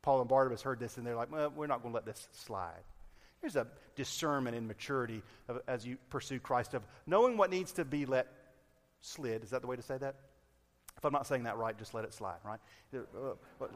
Paul 0.00 0.20
and 0.20 0.28
Barnabas 0.28 0.62
heard 0.62 0.80
this 0.80 0.96
and 0.96 1.06
they're 1.06 1.16
like, 1.16 1.30
well, 1.30 1.52
we're 1.54 1.66
not 1.66 1.82
going 1.82 1.92
to 1.92 1.96
let 1.96 2.06
this 2.06 2.28
slide. 2.32 2.82
Here's 3.42 3.56
a 3.56 3.66
discernment 3.94 4.56
and 4.56 4.66
maturity 4.66 5.22
of, 5.48 5.60
as 5.68 5.86
you 5.86 5.98
pursue 6.08 6.40
Christ 6.40 6.72
of 6.72 6.82
knowing 7.06 7.36
what 7.36 7.50
needs 7.50 7.72
to 7.72 7.84
be 7.84 8.06
let 8.06 8.26
slid. 9.02 9.44
Is 9.44 9.50
that 9.50 9.60
the 9.60 9.66
way 9.66 9.76
to 9.76 9.82
say 9.82 9.98
that? 9.98 10.14
If 10.96 11.04
I'm 11.04 11.12
not 11.12 11.26
saying 11.26 11.42
that 11.42 11.58
right, 11.58 11.76
just 11.76 11.92
let 11.92 12.06
it 12.06 12.14
slide, 12.14 12.38
right? 12.42 12.60
Uh, 12.94 13.66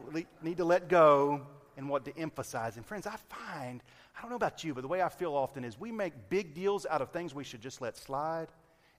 need 0.42 0.56
to 0.56 0.64
let 0.64 0.88
go 0.88 1.42
and 1.76 1.88
what 1.88 2.04
to 2.06 2.18
emphasize. 2.18 2.76
And 2.76 2.86
friends, 2.86 3.06
I 3.06 3.16
find, 3.28 3.82
I 4.18 4.22
don't 4.22 4.30
know 4.30 4.36
about 4.36 4.64
you, 4.64 4.74
but 4.74 4.80
the 4.80 4.88
way 4.88 5.00
I 5.00 5.08
feel 5.08 5.32
often 5.32 5.64
is 5.64 5.78
we 5.78 5.92
make 5.92 6.12
big 6.28 6.52
deals 6.52 6.86
out 6.90 7.00
of 7.00 7.10
things 7.12 7.34
we 7.34 7.44
should 7.44 7.60
just 7.60 7.80
let 7.80 7.96
slide, 7.96 8.48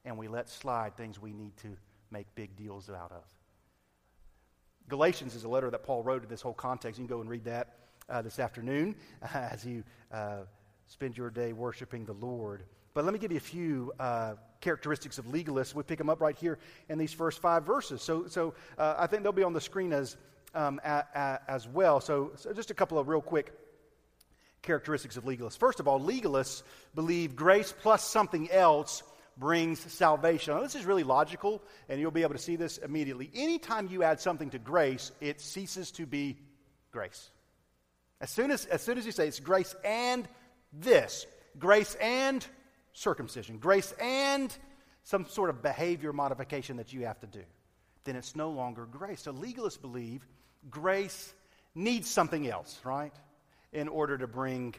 and 0.06 0.18
we 0.18 0.30
let 0.30 0.48
slide 0.48 0.96
things 0.96 1.20
we 1.22 1.34
need 1.34 1.58
to 1.58 1.76
make 2.10 2.34
big 2.36 2.56
deals 2.56 2.90
out 2.90 3.12
of. 3.12 3.24
Galatians 4.88 5.36
is 5.36 5.44
a 5.44 5.50
letter 5.50 5.70
that 5.72 5.84
Paul 5.84 6.04
wrote 6.04 6.24
in 6.24 6.30
this 6.30 6.42
whole 6.42 6.54
context. 6.54 6.98
You 6.98 7.06
can 7.06 7.14
go 7.14 7.20
and 7.20 7.30
read 7.30 7.44
that 7.44 7.76
uh, 8.08 8.22
this 8.22 8.40
afternoon 8.40 8.96
as 9.34 9.66
you 9.66 9.84
uh, 10.10 10.44
spend 10.88 11.18
your 11.18 11.30
day 11.30 11.52
worshiping 11.52 12.06
the 12.06 12.14
Lord. 12.14 12.64
But 12.94 13.04
let 13.04 13.12
me 13.14 13.20
give 13.20 13.32
you 13.32 13.38
a 13.38 13.42
few 13.42 13.92
uh, 14.00 14.36
characteristics 14.62 15.18
of 15.18 15.26
legalists. 15.26 15.76
We 15.76 15.84
pick 15.84 15.98
them 15.98 16.10
up 16.10 16.22
right 16.22 16.36
here 16.36 16.60
in 16.88 16.98
these 16.98 17.12
first 17.12 17.42
five 17.42 17.66
verses. 17.66 18.02
So, 18.02 18.26
so 18.28 18.54
uh, 18.78 18.96
I 18.98 19.06
think 19.06 19.24
they'll 19.24 19.34
be 19.34 19.44
on 19.44 19.54
the 19.54 19.62
screen 19.62 19.92
as, 19.92 20.16
um, 20.56 20.80
a, 20.86 21.04
a, 21.14 21.40
as 21.50 21.68
well. 21.68 22.00
So, 22.00 22.32
so, 22.36 22.54
just 22.54 22.72
a 22.72 22.74
couple 22.74 22.98
of 22.98 23.10
real 23.10 23.22
quick 23.22 23.54
characteristics 24.62 25.18
of 25.18 25.24
legalists. 25.24 25.58
First 25.58 25.80
of 25.80 25.88
all, 25.88 26.00
legalists 26.00 26.64
believe 26.96 27.36
grace 27.36 27.74
plus 27.82 28.04
something 28.04 28.52
else 28.52 29.04
brings 29.38 29.80
salvation. 29.92 30.54
Now, 30.54 30.62
this 30.62 30.76
is 30.76 30.86
really 30.86 31.04
logical, 31.04 31.62
and 31.88 32.00
you'll 32.00 32.12
be 32.12 32.24
able 32.24 32.34
to 32.34 32.40
see 32.40 32.58
this 32.58 32.78
immediately. 32.78 33.32
Anytime 33.34 33.88
you 33.90 34.04
add 34.04 34.20
something 34.20 34.50
to 34.50 34.60
grace, 34.60 35.12
it 35.22 35.40
ceases 35.40 35.92
to 35.92 36.06
be 36.06 36.38
grace. 36.92 37.30
As 38.22 38.30
soon 38.30 38.52
as, 38.52 38.66
as 38.66 38.82
soon 38.82 38.98
as 38.98 39.06
you 39.06 39.14
say 39.14 39.28
it's 39.28 39.40
grace 39.40 39.76
and 39.86 40.28
this, 40.74 41.26
grace 41.58 41.96
and 41.96 42.46
circumcision, 42.94 43.60
grace 43.60 43.94
and 44.02 44.56
some 45.04 45.26
sort 45.26 45.50
of 45.50 45.62
behavior 45.62 46.12
modification 46.12 46.78
that 46.78 46.92
you 46.92 47.06
have 47.06 47.20
to 47.22 47.28
do, 47.28 47.44
then 48.04 48.18
it's 48.18 48.36
no 48.36 48.50
longer 48.50 48.86
grace. 48.86 49.22
So 49.22 49.34
legalists 49.34 49.80
believe 49.80 50.28
grace 50.70 51.34
needs 51.74 52.10
something 52.10 52.46
else, 52.48 52.78
right, 52.84 53.14
in 53.74 53.88
order 53.88 54.18
to 54.18 54.28
bring 54.28 54.76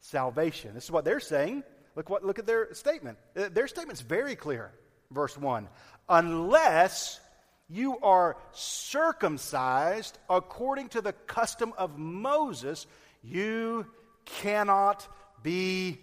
salvation. 0.00 0.74
This 0.74 0.84
is 0.84 0.90
what 0.90 1.04
they're 1.04 1.20
saying. 1.20 1.62
Look, 1.94 2.10
what, 2.10 2.24
look 2.24 2.38
at 2.38 2.46
their 2.46 2.72
statement. 2.74 3.18
Uh, 3.36 3.48
their 3.48 3.66
statement's 3.66 4.00
very 4.00 4.36
clear. 4.36 4.72
Verse 5.10 5.36
1 5.36 5.68
Unless 6.08 7.20
you 7.68 7.98
are 7.98 8.36
circumcised 8.52 10.18
according 10.28 10.88
to 10.90 11.00
the 11.00 11.12
custom 11.12 11.72
of 11.76 11.98
Moses, 11.98 12.86
you 13.22 13.86
cannot 14.24 15.06
be 15.42 15.98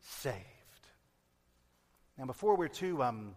saved. 0.00 0.36
Now, 2.18 2.26
before 2.26 2.56
we're 2.56 2.68
too 2.68 3.02
um, 3.02 3.34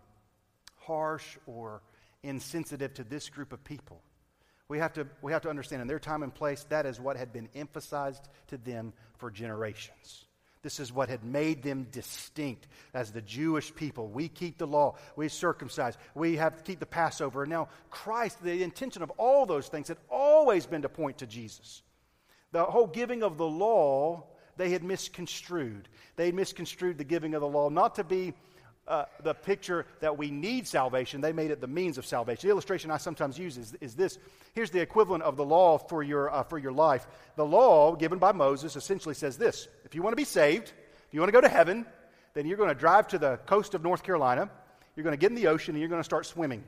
harsh 0.77 1.37
or 1.45 1.81
insensitive 2.23 2.93
to 2.95 3.03
this 3.03 3.29
group 3.29 3.53
of 3.53 3.63
people, 3.63 4.01
we 4.69 4.79
have, 4.79 4.93
to, 4.93 5.07
we 5.21 5.31
have 5.31 5.43
to 5.43 5.49
understand 5.49 5.81
in 5.81 5.87
their 5.87 5.99
time 5.99 6.23
and 6.23 6.33
place, 6.33 6.65
that 6.69 6.85
is 6.85 6.99
what 6.99 7.15
had 7.17 7.31
been 7.31 7.47
emphasized 7.55 8.27
to 8.47 8.57
them 8.57 8.93
for 9.17 9.31
generations. 9.31 10.25
This 10.61 10.79
is 10.81 10.91
what 10.91 11.07
had 11.07 11.23
made 11.23 11.63
them 11.63 11.87
distinct 11.91 12.67
as 12.93 13.11
the 13.11 13.21
Jewish 13.21 13.73
people. 13.73 14.09
We 14.09 14.27
keep 14.27 14.57
the 14.57 14.67
law, 14.67 14.95
we 15.15 15.29
circumcise, 15.29 15.97
we 16.13 16.35
have 16.35 16.57
to 16.57 16.63
keep 16.63 16.79
the 16.79 16.85
Passover. 16.85 17.43
And 17.43 17.49
now, 17.49 17.69
Christ, 17.89 18.43
the 18.43 18.63
intention 18.63 19.01
of 19.01 19.09
all 19.11 19.45
those 19.45 19.69
things 19.69 19.87
had 19.87 19.97
always 20.09 20.65
been 20.65 20.81
to 20.81 20.89
point 20.89 21.19
to 21.19 21.27
Jesus. 21.27 21.83
The 22.51 22.65
whole 22.65 22.87
giving 22.87 23.23
of 23.23 23.37
the 23.37 23.47
law, 23.47 24.25
they 24.57 24.71
had 24.71 24.83
misconstrued. 24.83 25.87
They 26.17 26.25
had 26.25 26.35
misconstrued 26.35 26.97
the 26.97 27.03
giving 27.03 27.35
of 27.35 27.41
the 27.41 27.47
law 27.47 27.69
not 27.69 27.95
to 27.95 28.03
be 28.03 28.33
uh, 28.87 29.05
the 29.23 29.33
picture 29.33 29.85
that 29.99 30.17
we 30.17 30.31
need 30.31 30.67
salvation, 30.67 31.21
they 31.21 31.33
made 31.33 31.51
it 31.51 31.61
the 31.61 31.67
means 31.67 31.97
of 31.97 32.05
salvation. 32.05 32.47
The 32.47 32.51
illustration 32.51 32.89
I 32.89 32.97
sometimes 32.97 33.37
use 33.37 33.57
is, 33.57 33.75
is 33.81 33.95
this. 33.95 34.17
Here's 34.53 34.71
the 34.71 34.79
equivalent 34.79 35.23
of 35.23 35.35
the 35.35 35.45
law 35.45 35.77
for 35.77 36.03
your, 36.03 36.33
uh, 36.33 36.43
for 36.43 36.57
your 36.57 36.71
life. 36.71 37.05
The 37.35 37.45
law 37.45 37.95
given 37.95 38.17
by 38.17 38.31
Moses 38.31 38.75
essentially 38.75 39.15
says 39.15 39.37
this 39.37 39.67
If 39.83 39.95
you 39.95 40.01
want 40.01 40.13
to 40.13 40.17
be 40.17 40.23
saved, 40.23 40.73
if 41.07 41.13
you 41.13 41.19
want 41.19 41.29
to 41.29 41.33
go 41.33 41.41
to 41.41 41.49
heaven, 41.49 41.85
then 42.33 42.45
you're 42.45 42.57
going 42.57 42.69
to 42.69 42.75
drive 42.75 43.07
to 43.09 43.17
the 43.17 43.37
coast 43.45 43.73
of 43.73 43.83
North 43.83 44.03
Carolina, 44.03 44.49
you're 44.95 45.03
going 45.03 45.15
to 45.15 45.19
get 45.19 45.31
in 45.31 45.35
the 45.35 45.47
ocean, 45.47 45.75
and 45.75 45.79
you're 45.79 45.89
going 45.89 46.01
to 46.01 46.05
start 46.05 46.25
swimming. 46.25 46.63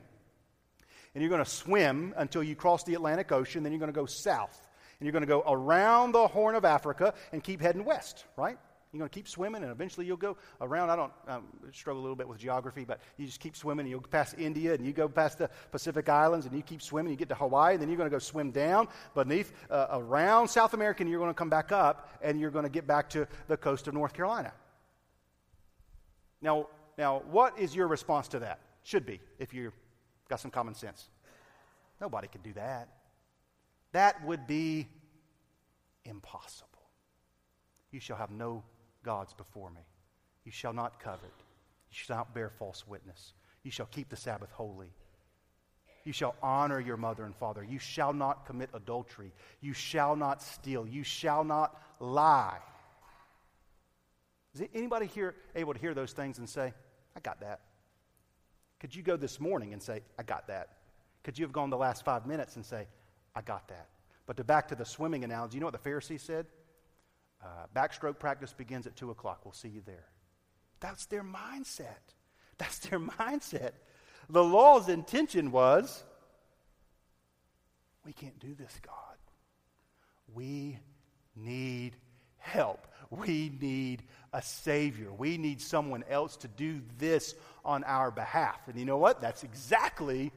And 1.14 1.22
you're 1.22 1.30
going 1.30 1.44
to 1.44 1.50
swim 1.50 2.14
until 2.16 2.42
you 2.42 2.54
cross 2.54 2.84
the 2.84 2.94
Atlantic 2.94 3.32
Ocean, 3.32 3.62
then 3.62 3.72
you're 3.72 3.80
going 3.80 3.92
to 3.92 3.98
go 3.98 4.06
south. 4.06 4.60
And 4.98 5.06
you're 5.06 5.12
going 5.12 5.22
to 5.22 5.26
go 5.26 5.42
around 5.46 6.12
the 6.12 6.28
Horn 6.28 6.54
of 6.54 6.64
Africa 6.64 7.14
and 7.32 7.42
keep 7.42 7.60
heading 7.60 7.84
west, 7.84 8.24
right? 8.36 8.58
You're 8.92 8.98
going 8.98 9.08
to 9.08 9.14
keep 9.14 9.28
swimming, 9.28 9.62
and 9.62 9.70
eventually 9.70 10.04
you'll 10.04 10.16
go 10.16 10.36
around. 10.60 10.90
I 10.90 10.96
don't 10.96 11.12
um, 11.28 11.44
struggle 11.72 12.00
a 12.00 12.04
little 12.04 12.16
bit 12.16 12.26
with 12.26 12.38
geography, 12.38 12.84
but 12.84 13.00
you 13.18 13.26
just 13.26 13.38
keep 13.38 13.54
swimming, 13.54 13.84
and 13.84 13.90
you'll 13.90 14.00
pass 14.00 14.34
India, 14.34 14.74
and 14.74 14.84
you 14.84 14.92
go 14.92 15.08
past 15.08 15.38
the 15.38 15.48
Pacific 15.70 16.08
Islands, 16.08 16.46
and 16.46 16.56
you 16.56 16.62
keep 16.62 16.82
swimming. 16.82 17.12
You 17.12 17.16
get 17.16 17.28
to 17.28 17.36
Hawaii, 17.36 17.74
and 17.74 17.80
then 17.80 17.88
you're 17.88 17.98
going 17.98 18.10
to 18.10 18.14
go 18.14 18.18
swim 18.18 18.50
down 18.50 18.88
beneath, 19.14 19.52
uh, 19.70 19.86
around 19.92 20.48
South 20.48 20.74
America, 20.74 21.02
and 21.02 21.10
you're 21.10 21.20
going 21.20 21.30
to 21.30 21.38
come 21.38 21.50
back 21.50 21.70
up, 21.70 22.18
and 22.20 22.40
you're 22.40 22.50
going 22.50 22.64
to 22.64 22.70
get 22.70 22.86
back 22.86 23.10
to 23.10 23.28
the 23.46 23.56
coast 23.56 23.86
of 23.86 23.94
North 23.94 24.12
Carolina. 24.12 24.52
Now, 26.42 26.66
now, 26.98 27.22
what 27.30 27.58
is 27.60 27.74
your 27.74 27.86
response 27.86 28.26
to 28.28 28.40
that? 28.40 28.58
Should 28.82 29.06
be, 29.06 29.20
if 29.38 29.54
you've 29.54 29.74
got 30.28 30.40
some 30.40 30.50
common 30.50 30.74
sense. 30.74 31.08
Nobody 32.00 32.26
can 32.26 32.40
do 32.40 32.52
that. 32.54 32.88
That 33.92 34.24
would 34.24 34.46
be 34.46 34.88
impossible. 36.04 36.68
You 37.92 38.00
shall 38.00 38.16
have 38.16 38.30
no 38.30 38.64
gods 39.02 39.34
before 39.34 39.70
me. 39.70 39.80
You 40.44 40.52
shall 40.52 40.72
not 40.72 41.00
covet. 41.00 41.32
You 41.90 41.96
shall 41.96 42.16
not 42.16 42.34
bear 42.34 42.50
false 42.50 42.86
witness. 42.86 43.34
You 43.62 43.70
shall 43.70 43.86
keep 43.86 44.08
the 44.08 44.16
Sabbath 44.16 44.50
holy. 44.52 44.92
You 46.04 46.12
shall 46.12 46.34
honor 46.42 46.80
your 46.80 46.96
mother 46.96 47.24
and 47.24 47.36
father. 47.36 47.62
You 47.62 47.78
shall 47.78 48.12
not 48.12 48.46
commit 48.46 48.70
adultery. 48.72 49.32
You 49.60 49.74
shall 49.74 50.16
not 50.16 50.42
steal. 50.42 50.86
You 50.86 51.02
shall 51.02 51.44
not 51.44 51.80
lie. 51.98 52.58
Is 54.54 54.62
anybody 54.74 55.06
here 55.06 55.34
able 55.54 55.74
to 55.74 55.78
hear 55.78 55.94
those 55.94 56.12
things 56.12 56.38
and 56.38 56.48
say, 56.48 56.72
I 57.16 57.20
got 57.20 57.40
that? 57.40 57.60
Could 58.80 58.94
you 58.94 59.02
go 59.02 59.16
this 59.16 59.38
morning 59.38 59.72
and 59.72 59.82
say, 59.82 60.00
I 60.18 60.22
got 60.22 60.48
that? 60.48 60.68
Could 61.22 61.38
you 61.38 61.44
have 61.44 61.52
gone 61.52 61.68
the 61.68 61.76
last 61.76 62.04
five 62.04 62.26
minutes 62.26 62.56
and 62.56 62.64
say, 62.64 62.86
I 63.36 63.42
got 63.42 63.68
that? 63.68 63.88
But 64.26 64.38
to 64.38 64.44
back 64.44 64.68
to 64.68 64.74
the 64.74 64.84
swimming 64.84 65.22
analogy, 65.22 65.56
you 65.56 65.60
know 65.60 65.66
what 65.66 65.72
the 65.72 65.78
Pharisees 65.78 66.22
said? 66.22 66.46
Uh, 67.42 67.46
backstroke 67.74 68.18
practice 68.18 68.52
begins 68.52 68.86
at 68.86 68.96
2 68.96 69.10
o'clock. 69.10 69.40
We'll 69.44 69.52
see 69.52 69.68
you 69.68 69.82
there. 69.84 70.06
That's 70.80 71.06
their 71.06 71.24
mindset. 71.24 72.14
That's 72.58 72.78
their 72.78 73.00
mindset. 73.00 73.72
The 74.28 74.44
law's 74.44 74.88
intention 74.88 75.50
was 75.50 76.04
we 78.04 78.12
can't 78.12 78.38
do 78.38 78.54
this, 78.54 78.78
God. 78.82 78.94
We 80.34 80.78
need 81.36 81.96
help. 82.38 82.86
We 83.10 83.52
need 83.60 84.04
a 84.32 84.40
Savior. 84.40 85.12
We 85.12 85.36
need 85.36 85.60
someone 85.60 86.04
else 86.08 86.36
to 86.38 86.48
do 86.48 86.80
this 86.98 87.34
on 87.64 87.82
our 87.84 88.10
behalf. 88.10 88.68
And 88.68 88.78
you 88.78 88.84
know 88.84 88.98
what? 88.98 89.20
That's 89.20 89.42
exactly 89.42 90.32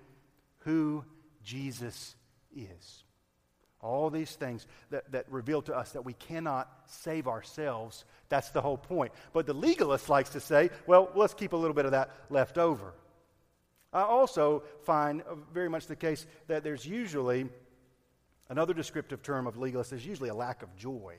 who 0.60 1.04
Jesus 1.44 2.16
is. 2.56 3.04
All 3.84 4.10
these 4.10 4.32
things 4.32 4.66
that, 4.90 5.12
that 5.12 5.26
reveal 5.30 5.62
to 5.64 5.76
us 5.76 5.92
that 5.92 6.06
we 6.06 6.14
cannot 6.14 6.70
save 6.88 7.28
ourselves. 7.28 8.06
That's 8.30 8.50
the 8.52 8.62
whole 8.62 8.78
point. 8.78 9.12
But 9.34 9.46
the 9.46 9.54
legalist 9.54 10.10
likes 10.10 10.32
to 10.32 10.40
say, 10.40 10.70
well, 10.88 11.10
let's 11.16 11.34
keep 11.34 11.54
a 11.54 11.58
little 11.58 11.76
bit 11.76 11.86
of 11.86 11.92
that 11.92 12.10
left 12.30 12.58
over. 12.58 12.94
I 13.92 14.02
also 14.02 14.64
find 14.86 15.22
very 15.54 15.70
much 15.70 15.86
the 15.86 15.96
case 15.96 16.26
that 16.48 16.64
there's 16.64 16.86
usually 16.86 17.48
another 18.50 18.74
descriptive 18.74 19.22
term 19.22 19.46
of 19.46 19.58
legalist 19.58 19.94
is 19.94 20.06
usually 20.06 20.30
a 20.30 20.36
lack 20.36 20.64
of 20.64 20.76
joy. 20.76 21.16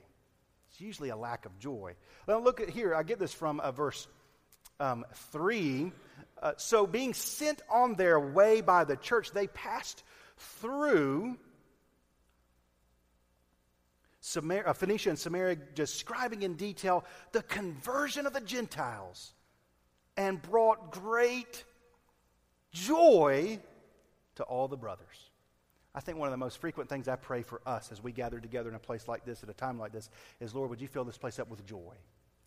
It's 0.70 0.80
usually 0.80 1.10
a 1.10 1.16
lack 1.16 1.46
of 1.46 1.56
joy. 1.60 1.94
Now, 2.26 2.40
look 2.40 2.60
at 2.60 2.68
here. 2.68 2.94
I 2.94 3.04
get 3.04 3.20
this 3.20 3.32
from 3.32 3.60
uh, 3.60 3.70
verse 3.70 4.08
um, 4.80 5.04
3. 5.30 5.92
Uh, 6.42 6.52
so, 6.56 6.84
being 6.84 7.14
sent 7.14 7.62
on 7.70 7.94
their 7.94 8.18
way 8.18 8.60
by 8.60 8.82
the 8.82 8.96
church, 8.96 9.30
they 9.30 9.46
passed 9.46 10.02
through 10.36 11.38
Samar- 14.26 14.66
uh, 14.66 14.72
Phoenicia 14.72 15.10
and 15.10 15.18
Samaria, 15.18 15.56
describing 15.74 16.40
in 16.40 16.54
detail 16.54 17.04
the 17.32 17.42
conversion 17.42 18.26
of 18.26 18.32
the 18.32 18.40
Gentiles 18.40 19.34
and 20.16 20.40
brought 20.40 20.90
great 20.92 21.62
joy 22.72 23.58
to 24.36 24.42
all 24.44 24.66
the 24.66 24.78
brothers. 24.78 25.28
I 25.94 26.00
think 26.00 26.16
one 26.16 26.26
of 26.26 26.32
the 26.32 26.38
most 26.38 26.56
frequent 26.56 26.88
things 26.88 27.06
I 27.06 27.16
pray 27.16 27.42
for 27.42 27.60
us 27.66 27.92
as 27.92 28.02
we 28.02 28.12
gather 28.12 28.40
together 28.40 28.70
in 28.70 28.74
a 28.74 28.78
place 28.80 29.08
like 29.08 29.26
this 29.26 29.42
at 29.42 29.50
a 29.50 29.52
time 29.52 29.78
like 29.78 29.92
this 29.92 30.08
is, 30.40 30.54
Lord, 30.54 30.70
would 30.70 30.80
you 30.80 30.88
fill 30.88 31.04
this 31.04 31.18
place 31.18 31.38
up 31.38 31.50
with 31.50 31.66
joy? 31.66 31.92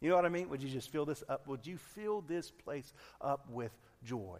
You 0.01 0.09
know 0.09 0.15
what 0.15 0.25
I 0.25 0.29
mean? 0.29 0.49
Would 0.49 0.63
you 0.63 0.69
just 0.69 0.91
fill 0.91 1.05
this 1.05 1.23
up? 1.29 1.47
Would 1.47 1.67
you 1.67 1.77
fill 1.77 2.21
this 2.21 2.49
place 2.49 2.91
up 3.21 3.47
with 3.51 3.71
joy? 4.03 4.39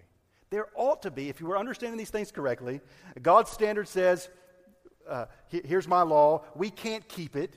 There 0.49 0.69
ought 0.73 1.03
to 1.03 1.11
be, 1.11 1.29
if 1.29 1.39
you 1.39 1.45
were 1.45 1.57
understanding 1.57 1.99
these 1.99 2.09
things 2.09 2.31
correctly, 2.31 2.81
God's 3.21 3.51
standard 3.51 3.87
says, 3.87 4.27
uh, 5.09 5.25
here's 5.49 5.87
my 5.87 6.01
law, 6.01 6.43
we 6.55 6.69
can't 6.69 7.07
keep 7.07 7.35
it, 7.35 7.53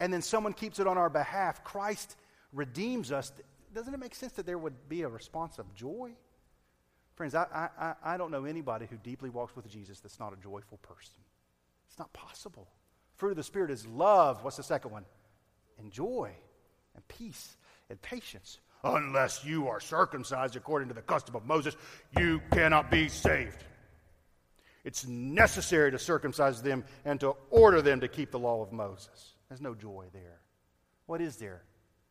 and 0.00 0.12
then 0.12 0.22
someone 0.22 0.52
keeps 0.52 0.78
it 0.78 0.86
on 0.86 0.98
our 0.98 1.10
behalf. 1.10 1.64
Christ 1.64 2.16
redeems 2.52 3.12
us. 3.12 3.32
Doesn't 3.74 3.92
it 3.92 4.00
make 4.00 4.14
sense 4.14 4.32
that 4.34 4.46
there 4.46 4.58
would 4.58 4.88
be 4.88 5.02
a 5.02 5.08
response 5.08 5.58
of 5.58 5.74
joy? 5.74 6.12
Friends, 7.14 7.34
I, 7.34 7.68
I, 7.78 7.94
I 8.04 8.16
don't 8.16 8.30
know 8.30 8.44
anybody 8.44 8.86
who 8.88 8.96
deeply 8.96 9.28
walks 9.28 9.56
with 9.56 9.68
Jesus 9.68 10.00
that's 10.00 10.20
not 10.20 10.32
a 10.32 10.36
joyful 10.36 10.78
person. 10.78 11.18
It's 11.88 11.98
not 11.98 12.12
possible. 12.12 12.68
Fruit 13.16 13.30
of 13.30 13.36
the 13.36 13.42
Spirit 13.42 13.70
is 13.70 13.86
love. 13.86 14.44
What's 14.44 14.56
the 14.56 14.62
second 14.62 14.92
one? 14.92 15.04
And 15.78 15.90
joy 15.90 16.30
and 16.94 17.08
peace 17.08 17.56
and 17.90 18.00
patience. 18.00 18.60
Unless 18.84 19.44
you 19.44 19.66
are 19.66 19.80
circumcised 19.80 20.54
according 20.54 20.88
to 20.88 20.94
the 20.94 21.02
custom 21.02 21.34
of 21.34 21.44
Moses, 21.44 21.76
you 22.16 22.40
cannot 22.52 22.90
be 22.90 23.08
saved. 23.08 23.64
It's 24.84 25.06
necessary 25.06 25.90
to 25.90 25.98
circumcise 25.98 26.62
them 26.62 26.84
and 27.04 27.20
to 27.20 27.34
order 27.50 27.82
them 27.82 28.00
to 28.00 28.08
keep 28.08 28.30
the 28.30 28.38
law 28.38 28.62
of 28.62 28.72
Moses. 28.72 29.34
There's 29.48 29.60
no 29.60 29.74
joy 29.74 30.06
there. 30.12 30.40
What 31.06 31.20
is 31.20 31.36
there? 31.36 31.62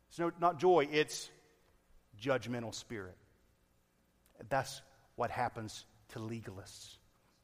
It's 0.09 0.19
no, 0.19 0.31
not 0.39 0.59
joy, 0.59 0.87
it's 0.91 1.29
judgmental 2.21 2.73
spirit. 2.73 3.15
That's 4.49 4.81
what 5.15 5.31
happens 5.31 5.85
to 6.09 6.19
legalists. 6.19 6.97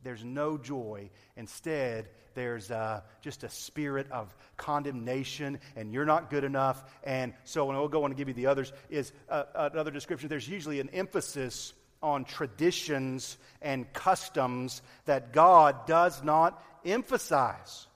There's 0.03 0.24
no 0.24 0.58
joy. 0.58 1.10
Instead, 1.38 2.10
there's 2.36 2.72
uh, 2.72 3.01
just 3.22 3.44
a 3.44 3.50
spirit 3.50 4.12
of 4.12 4.36
condemnation, 4.58 5.60
and 5.75 5.94
you're 5.94 6.06
not 6.06 6.30
good 6.30 6.44
enough. 6.44 6.84
And 7.03 7.34
so, 7.44 7.70
and 7.70 7.77
I'll 7.77 7.88
go 7.88 8.03
on 8.03 8.10
to 8.10 8.15
give 8.15 8.27
you 8.27 8.34
the 8.34 8.48
others, 8.48 8.74
is 8.89 9.12
uh, 9.30 9.44
another 9.56 9.92
description. 9.92 10.30
There's 10.30 10.48
usually 10.48 10.80
an 10.80 10.89
emphasis 10.89 11.74
on 12.03 12.25
traditions 12.25 13.38
and 13.62 13.91
customs 13.93 14.81
that 15.05 15.33
God 15.33 15.88
does 15.88 16.24
not 16.24 16.62
emphasize. 16.86 17.88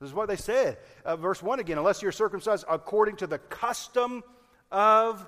This 0.00 0.08
is 0.08 0.14
what 0.14 0.28
they 0.28 0.36
said. 0.36 0.78
Uh, 1.04 1.16
verse 1.16 1.42
1 1.42 1.60
again, 1.60 1.78
unless 1.78 2.00
you're 2.00 2.12
circumcised 2.12 2.64
according 2.68 3.16
to 3.16 3.26
the 3.26 3.38
custom 3.38 4.22
of 4.70 5.26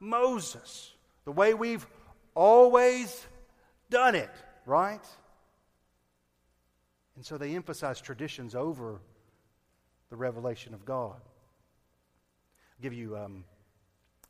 Moses, 0.00 0.92
the 1.24 1.32
way 1.32 1.54
we've 1.54 1.86
always 2.34 3.26
done 3.90 4.14
it, 4.14 4.30
right? 4.64 5.04
And 7.16 7.24
so 7.24 7.38
they 7.38 7.54
emphasize 7.54 8.00
traditions 8.00 8.54
over 8.54 9.00
the 10.10 10.16
revelation 10.16 10.74
of 10.74 10.84
God. 10.84 11.16
I'll 11.16 12.82
give 12.82 12.92
you 12.92 13.16
um, 13.16 13.44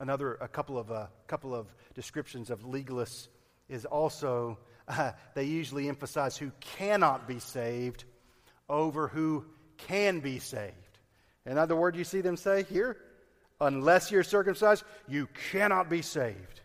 another, 0.00 0.34
a 0.34 0.48
couple 0.48 0.78
of, 0.78 0.90
uh, 0.90 1.06
couple 1.26 1.54
of 1.54 1.66
descriptions 1.94 2.50
of 2.50 2.62
legalists 2.62 3.28
is 3.68 3.84
also, 3.84 4.58
uh, 4.88 5.12
they 5.34 5.44
usually 5.44 5.88
emphasize 5.88 6.36
who 6.36 6.50
cannot 6.60 7.26
be 7.26 7.38
saved 7.38 8.04
over 8.68 9.08
who 9.08 9.44
can 9.76 10.20
be 10.20 10.38
saved. 10.38 10.74
Another 11.44 11.76
word 11.76 11.96
you 11.96 12.04
see 12.04 12.20
them 12.20 12.36
say 12.36 12.64
here? 12.64 12.96
Unless 13.60 14.10
you're 14.10 14.24
circumcised, 14.24 14.84
you 15.08 15.28
cannot 15.52 15.88
be 15.88 16.02
saved. 16.02 16.60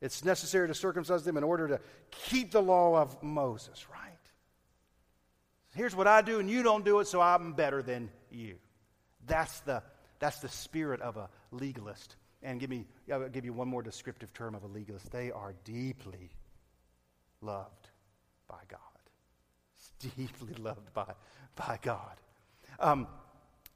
It's 0.00 0.24
necessary 0.24 0.66
to 0.68 0.74
circumcise 0.74 1.24
them 1.24 1.36
in 1.36 1.44
order 1.44 1.68
to 1.68 1.80
keep 2.10 2.50
the 2.50 2.62
law 2.62 2.96
of 3.00 3.22
Moses, 3.22 3.86
right? 3.90 4.10
Here's 5.74 5.94
what 5.94 6.06
I 6.06 6.22
do, 6.22 6.40
and 6.40 6.50
you 6.50 6.62
don't 6.62 6.84
do 6.84 7.00
it, 7.00 7.06
so 7.06 7.20
I'm 7.20 7.52
better 7.52 7.82
than 7.82 8.10
you. 8.30 8.56
That's 9.26 9.60
the, 9.60 9.82
that's 10.18 10.38
the 10.40 10.48
spirit 10.48 11.00
of 11.00 11.16
a 11.16 11.28
legalist. 11.52 12.16
And 12.42 12.58
give 12.58 12.70
me, 12.70 12.86
I'll 13.12 13.28
give 13.28 13.44
you 13.44 13.52
one 13.52 13.68
more 13.68 13.82
descriptive 13.82 14.32
term 14.32 14.54
of 14.54 14.64
a 14.64 14.66
legalist. 14.66 15.10
They 15.10 15.30
are 15.30 15.54
deeply 15.64 16.30
loved 17.42 17.90
by 18.48 18.60
God. 18.68 18.80
It's 19.76 20.14
deeply 20.16 20.54
loved 20.54 20.92
by, 20.94 21.12
by 21.56 21.78
God. 21.82 22.16
Um, 22.78 23.06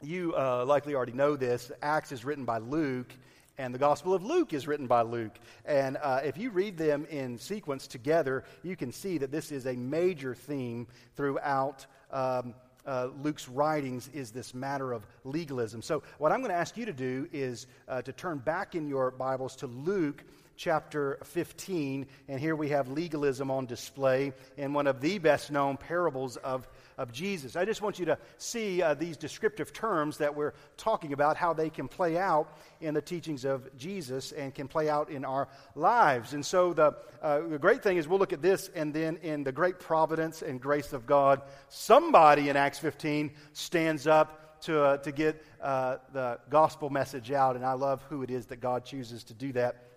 you 0.02 0.34
uh, 0.36 0.64
likely 0.64 0.94
already 0.94 1.12
know 1.12 1.36
this. 1.36 1.70
Acts 1.82 2.12
is 2.12 2.24
written 2.24 2.44
by 2.44 2.58
Luke, 2.58 3.12
and 3.58 3.74
the 3.74 3.78
Gospel 3.78 4.14
of 4.14 4.24
Luke 4.24 4.52
is 4.52 4.66
written 4.66 4.86
by 4.86 5.02
Luke. 5.02 5.38
And 5.64 5.96
uh, 6.02 6.20
if 6.24 6.36
you 6.36 6.50
read 6.50 6.76
them 6.76 7.06
in 7.10 7.38
sequence 7.38 7.86
together, 7.86 8.44
you 8.62 8.76
can 8.76 8.92
see 8.92 9.18
that 9.18 9.30
this 9.30 9.52
is 9.52 9.66
a 9.66 9.74
major 9.74 10.34
theme 10.34 10.86
throughout 11.16 11.86
um, 12.10 12.54
uh, 12.86 13.08
Luke's 13.22 13.48
writings 13.48 14.08
is 14.12 14.30
this 14.30 14.54
matter 14.54 14.92
of 14.92 15.06
legalism. 15.24 15.82
So, 15.82 16.02
what 16.18 16.32
I'm 16.32 16.40
going 16.40 16.50
to 16.50 16.56
ask 16.56 16.76
you 16.76 16.86
to 16.86 16.92
do 16.92 17.28
is 17.32 17.66
uh, 17.88 18.02
to 18.02 18.12
turn 18.12 18.38
back 18.38 18.74
in 18.74 18.88
your 18.88 19.10
Bibles 19.10 19.56
to 19.56 19.66
Luke 19.66 20.24
chapter 20.56 21.18
15. 21.24 22.06
And 22.28 22.40
here 22.40 22.56
we 22.56 22.68
have 22.68 22.88
legalism 22.88 23.50
on 23.50 23.66
display 23.66 24.32
in 24.56 24.72
one 24.72 24.86
of 24.86 25.00
the 25.00 25.18
best 25.18 25.50
known 25.50 25.76
parables 25.76 26.36
of 26.36 26.68
of 26.98 27.12
Jesus. 27.12 27.56
I 27.56 27.64
just 27.64 27.82
want 27.82 27.98
you 27.98 28.06
to 28.06 28.18
see 28.38 28.82
uh, 28.82 28.94
these 28.94 29.16
descriptive 29.16 29.72
terms 29.72 30.18
that 30.18 30.34
we're 30.34 30.54
talking 30.76 31.12
about, 31.12 31.36
how 31.36 31.52
they 31.52 31.70
can 31.70 31.88
play 31.88 32.16
out 32.16 32.56
in 32.80 32.94
the 32.94 33.02
teachings 33.02 33.44
of 33.44 33.76
Jesus 33.76 34.32
and 34.32 34.54
can 34.54 34.68
play 34.68 34.88
out 34.88 35.10
in 35.10 35.24
our 35.24 35.48
lives. 35.74 36.34
And 36.34 36.44
so 36.44 36.72
the, 36.72 36.96
uh, 37.22 37.40
the 37.40 37.58
great 37.58 37.82
thing 37.82 37.96
is 37.96 38.06
we'll 38.06 38.18
look 38.18 38.32
at 38.32 38.42
this, 38.42 38.70
and 38.74 38.92
then 38.92 39.16
in 39.22 39.44
the 39.44 39.52
great 39.52 39.80
providence 39.80 40.42
and 40.42 40.60
grace 40.60 40.92
of 40.92 41.06
God, 41.06 41.42
somebody 41.68 42.48
in 42.48 42.56
Acts 42.56 42.78
15 42.78 43.32
stands 43.52 44.06
up 44.06 44.62
to, 44.62 44.82
uh, 44.82 44.96
to 44.98 45.12
get 45.12 45.44
uh, 45.60 45.96
the 46.12 46.38
gospel 46.50 46.90
message 46.90 47.30
out. 47.30 47.56
And 47.56 47.64
I 47.64 47.72
love 47.72 48.02
who 48.08 48.22
it 48.22 48.30
is 48.30 48.46
that 48.46 48.60
God 48.60 48.84
chooses 48.84 49.24
to 49.24 49.34
do 49.34 49.52
that. 49.52 49.93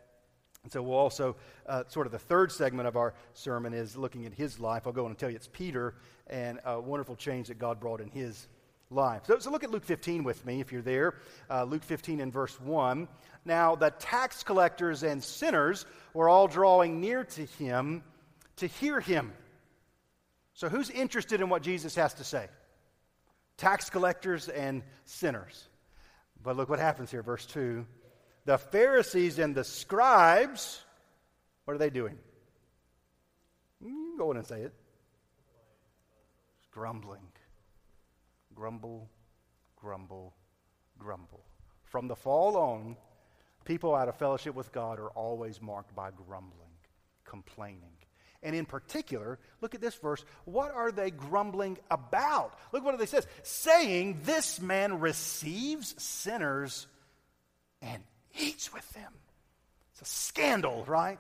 And 0.67 0.71
so 0.73 0.81
we'll 0.81 0.97
also, 0.97 1.37
uh, 1.65 1.85
sort 1.87 2.07
of 2.07 2.11
the 2.11 2.19
third 2.19 2.51
segment 2.51 2.89
of 2.89 2.97
our 2.97 3.13
sermon 3.33 3.73
is 3.73 3.95
looking 3.95 4.25
at 4.25 4.33
his 4.33 4.59
life. 4.59 4.85
I'll 4.85 4.91
go 4.91 5.05
on 5.05 5.11
and 5.11 5.17
tell 5.17 5.29
you 5.29 5.37
it's 5.37 5.47
Peter 5.47 5.95
and 6.29 6.59
a 6.65 6.77
wonderful 6.77 7.15
change 7.15 7.47
that 7.47 7.57
God 7.57 7.79
brought 7.79 8.01
in 8.01 8.09
his 8.09 8.49
life. 8.89 9.21
So, 9.27 9.39
so 9.39 9.49
look 9.49 9.63
at 9.63 9.71
Luke 9.71 9.85
15 9.85 10.25
with 10.25 10.45
me 10.45 10.59
if 10.59 10.73
you're 10.73 10.81
there. 10.81 11.21
Uh, 11.49 11.63
Luke 11.63 11.83
15 11.83 12.19
and 12.19 12.33
verse 12.33 12.59
1. 12.59 13.07
Now, 13.45 13.77
the 13.77 13.91
tax 13.91 14.43
collectors 14.43 15.03
and 15.03 15.23
sinners 15.23 15.85
were 16.13 16.27
all 16.27 16.49
drawing 16.49 16.99
near 16.99 17.23
to 17.23 17.45
him 17.45 18.03
to 18.57 18.67
hear 18.67 18.99
him. 18.99 19.31
So, 20.53 20.67
who's 20.67 20.89
interested 20.89 21.39
in 21.39 21.47
what 21.47 21.61
Jesus 21.61 21.95
has 21.95 22.13
to 22.15 22.25
say? 22.25 22.47
Tax 23.55 23.89
collectors 23.89 24.49
and 24.49 24.83
sinners. 25.05 25.69
But 26.43 26.57
look 26.57 26.67
what 26.67 26.79
happens 26.79 27.09
here, 27.09 27.23
verse 27.23 27.45
2. 27.45 27.85
The 28.47 28.57
Pharisees 28.57 29.39
and 29.39 29.53
the 29.53 29.65
scribes, 29.65 30.81
what 31.65 31.73
are 31.73 31.77
they 31.77 31.89
doing? 31.89 32.17
Go 34.17 34.31
in 34.31 34.37
and 34.37 34.47
say 34.47 34.61
it 34.61 34.73
grumbling. 36.71 37.27
Grumble, 38.55 39.09
grumble, 39.75 40.33
grumble. 40.97 41.43
From 41.83 42.07
the 42.07 42.15
fall 42.15 42.55
on, 42.55 42.95
people 43.65 43.93
out 43.93 44.07
of 44.07 44.15
fellowship 44.15 44.55
with 44.55 44.71
God 44.71 44.97
are 44.97 45.09
always 45.09 45.61
marked 45.61 45.93
by 45.93 46.11
grumbling, 46.11 46.71
complaining. 47.25 47.97
And 48.43 48.55
in 48.55 48.65
particular, 48.65 49.39
look 49.59 49.75
at 49.75 49.81
this 49.81 49.95
verse. 49.95 50.23
What 50.45 50.71
are 50.71 50.93
they 50.93 51.11
grumbling 51.11 51.79
about? 51.91 52.57
Look 52.71 52.85
what 52.85 52.97
they 52.97 53.07
says. 53.07 53.27
Saying, 53.43 54.21
This 54.23 54.61
man 54.61 55.01
receives 55.01 56.01
sinners 56.01 56.87
and 57.81 58.01
eats 58.39 58.73
with 58.73 58.87
them. 58.93 59.11
It's 59.93 60.01
a 60.01 60.13
scandal, 60.13 60.83
right? 60.85 61.19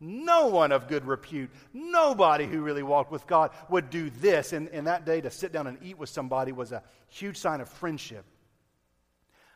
No 0.00 0.46
one 0.46 0.72
of 0.72 0.88
good 0.88 1.06
repute, 1.06 1.50
nobody 1.74 2.46
who 2.46 2.62
really 2.62 2.82
walked 2.82 3.12
with 3.12 3.26
God 3.26 3.50
would 3.68 3.90
do 3.90 4.08
this. 4.08 4.54
And 4.54 4.68
in 4.68 4.84
that 4.84 5.04
day, 5.04 5.20
to 5.20 5.30
sit 5.30 5.52
down 5.52 5.66
and 5.66 5.78
eat 5.82 5.98
with 5.98 6.08
somebody 6.08 6.52
was 6.52 6.72
a 6.72 6.82
huge 7.08 7.36
sign 7.36 7.60
of 7.60 7.68
friendship. 7.68 8.24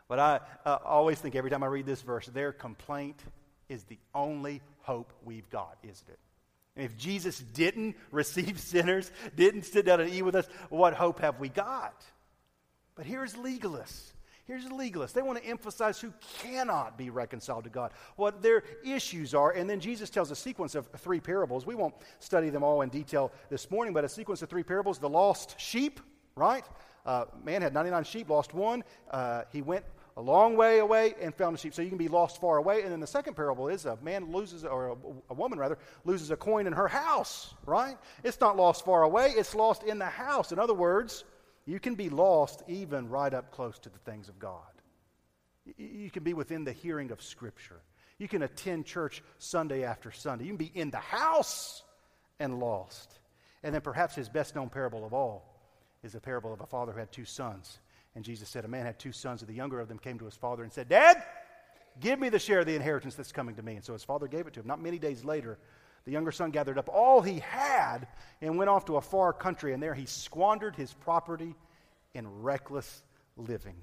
But 0.06 0.18
I 0.18 0.40
uh, 0.66 0.78
always 0.84 1.18
think 1.18 1.34
every 1.34 1.50
time 1.50 1.62
I 1.62 1.66
read 1.66 1.86
this 1.86 2.02
verse, 2.02 2.26
their 2.26 2.52
complaint 2.52 3.22
is 3.70 3.84
the 3.84 3.98
only 4.14 4.60
hope 4.82 5.12
we've 5.24 5.48
got, 5.48 5.78
isn't 5.82 6.08
it? 6.08 6.18
And 6.76 6.84
if 6.84 6.96
Jesus 6.96 7.38
didn't 7.38 7.96
receive 8.10 8.60
sinners, 8.60 9.10
didn't 9.34 9.64
sit 9.64 9.86
down 9.86 10.00
and 10.00 10.12
eat 10.12 10.22
with 10.22 10.34
us, 10.34 10.46
what 10.68 10.94
hope 10.94 11.20
have 11.20 11.40
we 11.40 11.48
got? 11.48 12.04
But 12.96 13.06
here's 13.06 13.34
legalists. 13.34 14.12
Here's 14.46 14.66
the 14.66 14.74
legalist. 14.74 15.14
They 15.14 15.22
want 15.22 15.42
to 15.42 15.48
emphasize 15.48 15.98
who 15.98 16.12
cannot 16.42 16.98
be 16.98 17.08
reconciled 17.08 17.64
to 17.64 17.70
God, 17.70 17.92
what 18.16 18.42
their 18.42 18.62
issues 18.84 19.34
are. 19.34 19.52
And 19.52 19.68
then 19.68 19.80
Jesus 19.80 20.10
tells 20.10 20.30
a 20.30 20.36
sequence 20.36 20.74
of 20.74 20.86
three 20.98 21.20
parables. 21.20 21.64
We 21.64 21.74
won't 21.74 21.94
study 22.18 22.50
them 22.50 22.62
all 22.62 22.82
in 22.82 22.90
detail 22.90 23.32
this 23.48 23.70
morning, 23.70 23.94
but 23.94 24.04
a 24.04 24.08
sequence 24.08 24.42
of 24.42 24.50
three 24.50 24.62
parables 24.62 24.98
the 24.98 25.08
lost 25.08 25.58
sheep, 25.58 25.98
right? 26.36 26.64
Uh, 27.06 27.24
man 27.42 27.62
had 27.62 27.72
99 27.72 28.04
sheep, 28.04 28.28
lost 28.28 28.52
one. 28.52 28.84
Uh, 29.10 29.44
he 29.50 29.62
went 29.62 29.84
a 30.16 30.20
long 30.20 30.56
way 30.56 30.78
away 30.78 31.14
and 31.20 31.34
found 31.34 31.56
a 31.56 31.58
sheep. 31.58 31.74
So 31.74 31.80
you 31.80 31.88
can 31.88 31.98
be 31.98 32.08
lost 32.08 32.40
far 32.40 32.58
away. 32.58 32.82
And 32.82 32.92
then 32.92 33.00
the 33.00 33.06
second 33.06 33.34
parable 33.34 33.68
is 33.68 33.86
a 33.86 33.98
man 34.02 34.30
loses, 34.30 34.64
or 34.64 34.88
a, 34.88 34.96
a, 35.30 35.34
woman 35.34 35.58
rather, 35.58 35.78
loses 36.04 36.30
a 36.30 36.36
coin 36.36 36.66
in 36.66 36.72
her 36.72 36.86
house, 36.86 37.54
right? 37.66 37.96
It's 38.22 38.40
not 38.40 38.56
lost 38.56 38.84
far 38.84 39.04
away, 39.04 39.30
it's 39.30 39.54
lost 39.54 39.84
in 39.84 39.98
the 39.98 40.04
house. 40.04 40.52
In 40.52 40.58
other 40.58 40.74
words, 40.74 41.24
you 41.66 41.80
can 41.80 41.94
be 41.94 42.10
lost 42.10 42.62
even 42.68 43.08
right 43.08 43.32
up 43.32 43.50
close 43.50 43.78
to 43.80 43.88
the 43.88 43.98
things 43.98 44.28
of 44.28 44.38
God. 44.38 44.60
You 45.76 46.10
can 46.10 46.22
be 46.22 46.34
within 46.34 46.64
the 46.64 46.72
hearing 46.72 47.10
of 47.10 47.22
Scripture. 47.22 47.80
You 48.18 48.28
can 48.28 48.42
attend 48.42 48.86
church 48.86 49.22
Sunday 49.38 49.82
after 49.84 50.12
Sunday. 50.12 50.44
You 50.44 50.50
can 50.50 50.58
be 50.58 50.72
in 50.74 50.90
the 50.90 50.98
house 50.98 51.82
and 52.38 52.60
lost. 52.60 53.18
And 53.62 53.74
then 53.74 53.80
perhaps 53.80 54.14
his 54.14 54.28
best 54.28 54.54
known 54.54 54.68
parable 54.68 55.06
of 55.06 55.14
all 55.14 55.58
is 56.02 56.12
the 56.12 56.20
parable 56.20 56.52
of 56.52 56.60
a 56.60 56.66
father 56.66 56.92
who 56.92 56.98
had 56.98 57.10
two 57.10 57.24
sons. 57.24 57.78
And 58.14 58.24
Jesus 58.24 58.48
said, 58.48 58.64
A 58.64 58.68
man 58.68 58.84
had 58.84 58.98
two 58.98 59.10
sons, 59.10 59.40
and 59.40 59.48
the 59.48 59.54
younger 59.54 59.80
of 59.80 59.88
them 59.88 59.98
came 59.98 60.18
to 60.18 60.26
his 60.26 60.36
father 60.36 60.62
and 60.62 60.72
said, 60.72 60.88
Dad, 60.88 61.22
give 61.98 62.20
me 62.20 62.28
the 62.28 62.38
share 62.38 62.60
of 62.60 62.66
the 62.66 62.74
inheritance 62.74 63.14
that's 63.14 63.32
coming 63.32 63.56
to 63.56 63.62
me. 63.62 63.76
And 63.76 63.84
so 63.84 63.94
his 63.94 64.04
father 64.04 64.28
gave 64.28 64.46
it 64.46 64.52
to 64.54 64.60
him. 64.60 64.66
Not 64.66 64.80
many 64.80 64.98
days 64.98 65.24
later, 65.24 65.58
the 66.04 66.12
younger 66.12 66.32
son 66.32 66.50
gathered 66.50 66.78
up 66.78 66.88
all 66.88 67.22
he 67.22 67.40
had 67.40 68.06
and 68.40 68.58
went 68.58 68.70
off 68.70 68.84
to 68.86 68.96
a 68.96 69.00
far 69.00 69.32
country, 69.32 69.72
and 69.72 69.82
there 69.82 69.94
he 69.94 70.06
squandered 70.06 70.76
his 70.76 70.92
property 70.92 71.54
in 72.12 72.42
reckless 72.42 73.02
living. 73.36 73.76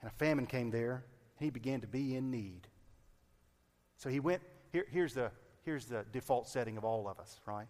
And 0.00 0.10
a 0.10 0.14
famine 0.14 0.46
came 0.46 0.70
there, 0.70 1.04
and 1.38 1.44
he 1.44 1.50
began 1.50 1.80
to 1.80 1.86
be 1.86 2.14
in 2.14 2.30
need. 2.30 2.66
So 3.96 4.10
he 4.10 4.20
went, 4.20 4.42
here, 4.72 4.86
here's, 4.90 5.14
the, 5.14 5.30
here's 5.64 5.86
the 5.86 6.04
default 6.12 6.48
setting 6.48 6.76
of 6.76 6.84
all 6.84 7.08
of 7.08 7.18
us, 7.18 7.40
right? 7.46 7.68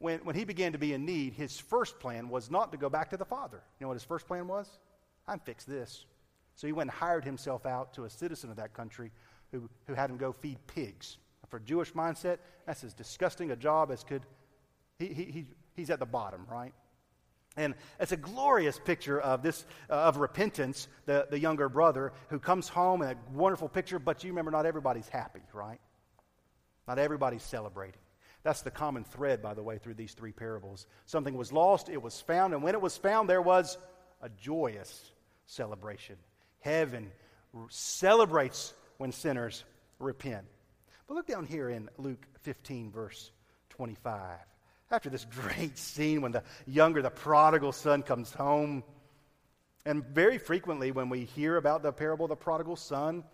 when, 0.00 0.18
when 0.20 0.34
he 0.34 0.44
began 0.44 0.72
to 0.72 0.78
be 0.78 0.94
in 0.94 1.04
need, 1.04 1.34
his 1.34 1.60
first 1.60 2.00
plan 2.00 2.30
was 2.30 2.50
not 2.50 2.72
to 2.72 2.78
go 2.78 2.88
back 2.88 3.10
to 3.10 3.18
the 3.18 3.24
father. 3.24 3.62
You 3.78 3.84
know 3.84 3.88
what 3.88 3.94
his 3.94 4.04
first 4.04 4.26
plan 4.26 4.48
was? 4.48 4.66
I'm 5.28 5.38
fix 5.38 5.64
this. 5.64 6.06
So 6.54 6.66
he 6.66 6.72
went 6.72 6.90
and 6.90 6.98
hired 6.98 7.24
himself 7.24 7.66
out 7.66 7.92
to 7.94 8.04
a 8.04 8.10
citizen 8.10 8.50
of 8.50 8.56
that 8.56 8.72
country 8.72 9.12
who, 9.52 9.68
who 9.86 9.94
had 9.94 10.10
him 10.10 10.16
go 10.16 10.32
feed 10.32 10.58
pigs. 10.66 11.18
For 11.48 11.58
Jewish 11.58 11.92
mindset, 11.92 12.38
that's 12.66 12.84
as 12.84 12.94
disgusting 12.94 13.50
a 13.50 13.56
job 13.56 13.90
as 13.90 14.04
could. 14.04 14.22
He, 14.98 15.06
he, 15.06 15.24
he, 15.24 15.46
he's 15.74 15.90
at 15.90 15.98
the 15.98 16.06
bottom, 16.06 16.46
right? 16.48 16.72
And 17.56 17.74
it's 17.98 18.12
a 18.12 18.16
glorious 18.16 18.78
picture 18.78 19.20
of 19.20 19.42
this, 19.42 19.64
uh, 19.88 19.94
of 19.94 20.18
repentance, 20.18 20.86
the, 21.06 21.26
the 21.28 21.38
younger 21.38 21.68
brother 21.68 22.12
who 22.28 22.38
comes 22.38 22.68
home, 22.68 23.02
and 23.02 23.12
a 23.12 23.16
wonderful 23.32 23.68
picture, 23.68 23.98
but 23.98 24.22
you 24.22 24.30
remember, 24.30 24.52
not 24.52 24.66
everybody's 24.66 25.08
happy, 25.08 25.40
right? 25.52 25.80
Not 26.86 26.98
everybody's 26.98 27.42
celebrating. 27.42 28.00
That's 28.44 28.62
the 28.62 28.70
common 28.70 29.04
thread, 29.04 29.42
by 29.42 29.54
the 29.54 29.62
way, 29.62 29.78
through 29.78 29.94
these 29.94 30.14
three 30.14 30.32
parables. 30.32 30.86
Something 31.06 31.36
was 31.36 31.52
lost, 31.52 31.88
it 31.88 32.00
was 32.00 32.20
found, 32.20 32.54
and 32.54 32.62
when 32.62 32.74
it 32.74 32.80
was 32.80 32.96
found, 32.96 33.28
there 33.28 33.42
was 33.42 33.76
a 34.22 34.28
joyous 34.28 35.10
celebration. 35.46 36.16
Heaven 36.60 37.10
celebrates 37.68 38.74
when 39.00 39.12
sinners 39.12 39.64
repent. 39.98 40.44
But 41.08 41.14
look 41.14 41.26
down 41.26 41.46
here 41.46 41.70
in 41.70 41.88
Luke 41.96 42.26
15, 42.42 42.90
verse 42.90 43.32
25. 43.70 44.38
After 44.90 45.08
this 45.08 45.24
great 45.24 45.78
scene 45.78 46.20
when 46.20 46.32
the 46.32 46.42
younger, 46.66 47.00
the 47.00 47.08
prodigal 47.08 47.72
son 47.72 48.02
comes 48.02 48.30
home, 48.30 48.84
and 49.86 50.04
very 50.04 50.36
frequently 50.36 50.92
when 50.92 51.08
we 51.08 51.24
hear 51.24 51.56
about 51.56 51.82
the 51.82 51.94
parable 51.94 52.26
of 52.26 52.28
the 52.28 52.36
prodigal 52.36 52.76
son, 52.76 53.24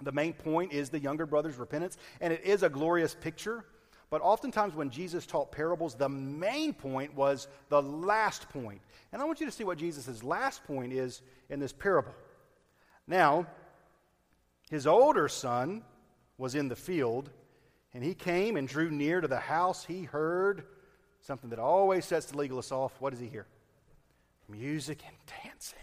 the 0.00 0.12
main 0.12 0.32
point 0.32 0.72
is 0.72 0.88
the 0.88 0.98
younger 0.98 1.26
brother's 1.26 1.56
repentance, 1.56 1.98
and 2.22 2.32
it 2.32 2.42
is 2.42 2.62
a 2.62 2.70
glorious 2.70 3.14
picture. 3.14 3.66
But 4.08 4.22
oftentimes, 4.22 4.74
when 4.74 4.88
Jesus 4.88 5.26
taught 5.26 5.52
parables, 5.52 5.94
the 5.94 6.08
main 6.08 6.72
point 6.72 7.14
was 7.14 7.48
the 7.68 7.82
last 7.82 8.48
point. 8.48 8.80
And 9.12 9.20
I 9.20 9.26
want 9.26 9.40
you 9.40 9.46
to 9.46 9.52
see 9.52 9.64
what 9.64 9.76
Jesus' 9.76 10.22
last 10.22 10.64
point 10.64 10.94
is 10.94 11.20
in 11.50 11.60
this 11.60 11.74
parable. 11.74 12.14
Now, 13.06 13.46
his 14.70 14.86
older 14.86 15.28
son 15.28 15.82
was 16.38 16.54
in 16.54 16.68
the 16.68 16.76
field, 16.76 17.30
and 17.94 18.02
he 18.02 18.14
came 18.14 18.56
and 18.56 18.68
drew 18.68 18.90
near 18.90 19.20
to 19.20 19.28
the 19.28 19.38
house. 19.38 19.84
He 19.84 20.02
heard 20.02 20.64
something 21.20 21.50
that 21.50 21.58
always 21.58 22.04
sets 22.04 22.26
the 22.26 22.36
legalists 22.36 22.72
off. 22.72 23.00
What 23.00 23.10
does 23.10 23.20
he 23.20 23.28
hear? 23.28 23.46
Music 24.48 25.02
and 25.06 25.16
dancing. 25.44 25.78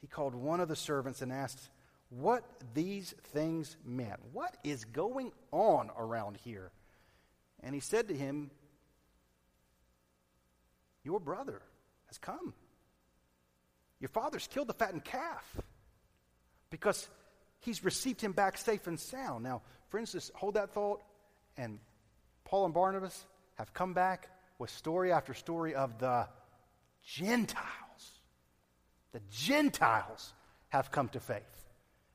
He 0.00 0.06
called 0.06 0.34
one 0.34 0.60
of 0.60 0.68
the 0.68 0.76
servants 0.76 1.20
and 1.20 1.32
asked, 1.32 1.70
what 2.10 2.44
these 2.74 3.14
things 3.32 3.76
meant. 3.84 4.18
What 4.32 4.56
is 4.64 4.84
going 4.84 5.30
on 5.52 5.90
around 5.96 6.38
here? 6.38 6.72
And 7.62 7.74
he 7.74 7.80
said 7.80 8.08
to 8.08 8.14
him, 8.14 8.50
Your 11.04 11.20
brother 11.20 11.62
has 12.08 12.18
come. 12.18 12.52
Your 14.00 14.08
father's 14.08 14.48
killed 14.48 14.68
the 14.68 14.74
fattened 14.74 15.04
calf 15.04 15.56
because 16.70 17.08
he's 17.60 17.84
received 17.84 18.20
him 18.20 18.32
back 18.32 18.56
safe 18.56 18.86
and 18.86 18.98
sound. 18.98 19.44
Now, 19.44 19.62
friends, 19.88 20.12
just 20.12 20.32
hold 20.34 20.54
that 20.54 20.72
thought. 20.72 21.02
And 21.56 21.78
Paul 22.44 22.64
and 22.64 22.74
Barnabas 22.74 23.24
have 23.56 23.74
come 23.74 23.92
back 23.92 24.28
with 24.58 24.70
story 24.70 25.12
after 25.12 25.34
story 25.34 25.74
of 25.74 25.98
the 25.98 26.26
Gentiles. 27.04 27.66
The 29.12 29.20
Gentiles 29.30 30.32
have 30.68 30.90
come 30.90 31.08
to 31.10 31.20
faith. 31.20 31.42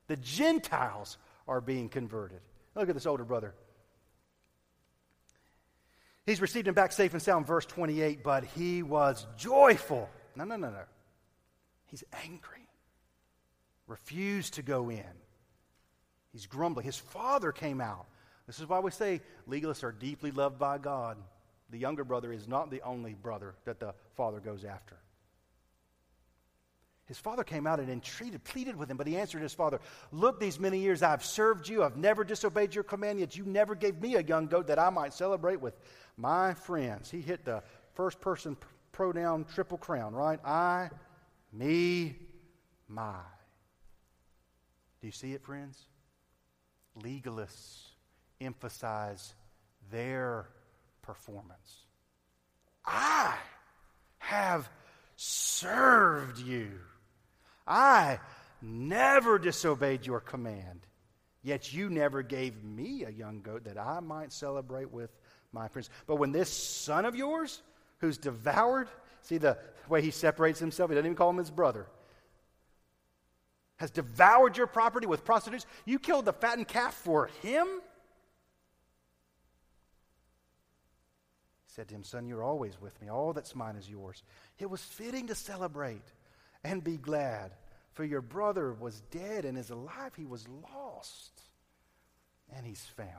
The 0.08 0.16
Gentiles 0.18 1.18
are 1.48 1.62
being 1.62 1.90
converted. 1.90 2.40
Look 2.76 2.90
at 2.90 2.96
this 2.96 3.06
older 3.06 3.26
brother. 3.26 3.54
He's 6.26 6.42
received 6.42 6.68
him 6.68 6.74
back 6.74 6.92
safe 6.92 7.14
and 7.14 7.22
sound, 7.22 7.46
verse 7.46 7.66
28, 7.66 8.24
but 8.24 8.46
he 8.46 8.82
was 8.82 9.28
joyful. 9.38 10.10
No, 10.36 10.44
no, 10.44 10.56
no, 10.56 10.70
no. 10.70 10.84
He's 11.86 12.04
angry. 12.24 12.65
Refused 13.88 14.56
to 14.56 14.62
go 14.62 14.90
in. 14.90 15.04
He's 16.32 16.48
grumbling. 16.48 16.86
His 16.86 16.98
father 16.98 17.52
came 17.52 17.80
out. 17.80 18.08
This 18.48 18.60
is 18.60 18.68
why 18.68 18.80
we 18.80 18.92
say 18.92 19.22
legalists 19.50 19.84
are 19.84 19.92
deeply 19.92 20.32
loved 20.32 20.60
by 20.60 20.78
God. 20.78 21.18
The 21.70 21.78
younger 21.78 22.04
brother 22.04 22.32
is 22.32 22.48
not 22.48 22.70
the 22.70 22.82
only 22.82 23.14
brother 23.14 23.56
that 23.66 23.80
the 23.80 23.94
father 24.16 24.40
goes 24.40 24.64
after. 24.64 24.98
His 27.08 27.20
father 27.20 27.44
came 27.44 27.68
out 27.68 27.80
and 27.80 27.90
entreated, 27.90 28.44
pleaded 28.44 28.76
with 28.76 28.90
him, 28.90 28.98
but 28.98 29.06
he 29.06 29.16
answered 29.16 29.42
his 29.42 29.54
father, 29.54 29.80
Look, 30.12 30.40
these 30.40 30.60
many 30.60 30.80
years 30.80 31.04
I've 31.04 31.24
served 31.24 31.70
you. 31.70 31.84
I've 31.84 31.98
never 31.98 32.24
disobeyed 32.24 32.74
your 32.74 32.84
command, 32.84 33.20
yet 33.20 33.38
you 33.38 33.46
never 33.46 33.76
gave 33.76 34.02
me 34.02 34.16
a 34.16 34.24
young 34.24 34.48
goat 34.48 34.68
that 34.68 34.80
I 34.80 34.90
might 34.90 35.14
celebrate 35.14 35.62
with 35.62 35.76
my 36.18 36.56
friends. 36.56 37.12
He 37.12 37.22
hit 37.22 37.46
the 37.46 37.62
first 37.94 38.20
person 38.22 38.58
pronoun 38.92 39.46
triple 39.46 39.78
crown, 39.78 40.14
right? 40.14 40.40
I, 40.44 40.90
me, 41.54 42.16
my. 42.88 43.20
Do 45.06 45.08
you 45.10 45.12
see 45.12 45.34
it, 45.34 45.44
friends? 45.44 45.80
Legalists 47.04 47.90
emphasize 48.42 49.36
their 49.92 50.48
performance. 51.04 51.84
I 52.84 53.36
have 54.18 54.68
served 55.16 56.40
you. 56.40 56.72
I 57.68 58.18
never 58.64 59.38
disobeyed 59.38 60.08
your 60.08 60.22
command, 60.22 60.88
yet 61.44 61.72
you 61.72 61.92
never 61.92 62.24
gave 62.24 62.64
me 62.64 63.04
a 63.04 63.12
young 63.12 63.42
goat 63.42 63.66
that 63.66 63.78
I 63.78 64.00
might 64.00 64.34
celebrate 64.34 64.92
with 64.92 65.12
my 65.52 65.68
friends. 65.68 65.92
But 66.08 66.16
when 66.16 66.32
this 66.32 66.52
son 66.52 67.06
of 67.06 67.16
yours, 67.16 67.62
who's 68.00 68.18
devoured, 68.18 68.88
see 69.22 69.38
the 69.38 69.60
way 69.88 70.02
he 70.02 70.10
separates 70.10 70.60
himself, 70.60 70.90
he 70.90 70.96
doesn't 70.96 71.06
even 71.06 71.16
call 71.16 71.30
him 71.30 71.38
his 71.38 71.52
brother, 71.52 71.86
has 73.78 73.92
devoured 73.92 74.58
your 74.58 74.68
property 74.68 75.08
with 75.08 75.26
prostitutes, 75.26 75.66
you 75.86 76.00
killed 76.00 76.26
the 76.26 76.34
fattened 76.34 76.68
calf 76.68 76.94
for 76.94 77.28
him? 77.42 77.68
He 81.66 81.74
said 81.74 81.88
to 81.90 81.96
him, 81.96 82.04
Son, 82.04 82.26
you're 82.26 82.44
always 82.44 82.80
with 82.80 83.00
me. 83.02 83.10
All 83.10 83.34
that's 83.34 83.56
mine 83.56 83.76
is 83.76 83.90
yours. 83.90 84.24
It 84.60 84.70
was 84.70 84.82
fitting 84.82 85.28
to 85.28 85.36
celebrate 85.36 86.06
and 86.64 86.84
be 86.84 86.98
glad. 86.98 87.52
For 87.94 88.04
your 88.04 88.22
brother 88.22 88.74
was 88.74 89.02
dead 89.12 89.46
and 89.46 89.58
is 89.58 89.70
alive. 89.70 90.14
He 90.16 90.26
was 90.26 90.46
lost 90.74 91.42
and 92.56 92.66
he's 92.66 92.84
found. 92.84 93.10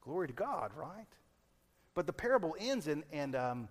Glory 0.00 0.28
to 0.28 0.32
God, 0.32 0.72
right? 0.74 1.06
But 1.94 2.06
the 2.06 2.12
parable 2.12 2.56
ends 2.58 2.88
and, 2.88 3.04
and, 3.12 3.36
um, 3.36 3.68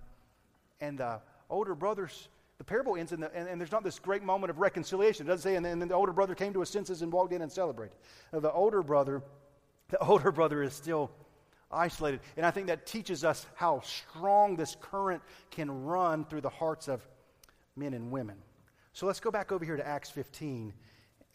and 0.80 1.00
the 1.00 1.22
older 1.50 1.74
brothers, 1.74 2.28
the 2.60 2.64
parable 2.66 2.98
ends 2.98 3.12
the, 3.12 3.32
and, 3.34 3.48
and, 3.48 3.60
there's 3.60 3.72
not 3.72 3.86
this 3.86 4.00
great 4.00 4.22
moment 4.22 4.52
of 4.52 4.60
reconciliation. 4.60 5.26
It 5.26 5.30
doesn't 5.30 5.50
say, 5.50 5.56
and 5.56 5.66
then, 5.66 5.74
and 5.74 5.82
then 5.82 5.88
the 5.88 5.96
older 5.96 6.12
brother 6.12 6.36
came 6.36 6.54
to 6.54 6.60
his 6.60 6.70
senses 6.70 7.02
and 7.02 7.12
walked 7.12 7.32
in 7.32 7.42
and 7.42 7.50
celebrated. 7.50 7.96
Now, 8.34 8.42
the 8.42 8.52
older 8.52 8.84
brother, 8.84 9.24
the 9.88 9.98
older 10.06 10.32
brother 10.32 10.62
is 10.62 10.74
still 10.74 11.10
isolated. 11.72 12.20
And 12.36 12.46
I 12.46 12.52
think 12.52 12.68
that 12.68 12.86
teaches 12.86 13.24
us 13.24 13.46
how 13.56 13.80
strong 13.80 14.58
this 14.58 14.76
current 14.82 15.24
can 15.52 15.86
run 15.86 16.26
through 16.26 16.42
the 16.42 16.50
hearts 16.50 16.90
of 16.90 17.08
men 17.78 17.94
and 17.94 18.12
women. 18.12 18.36
So 18.92 19.06
let's 19.06 19.22
go 19.22 19.32
back 19.32 19.54
over 19.54 19.64
here 19.64 19.78
to 19.78 19.88
Acts 19.88 20.10
15 20.10 20.74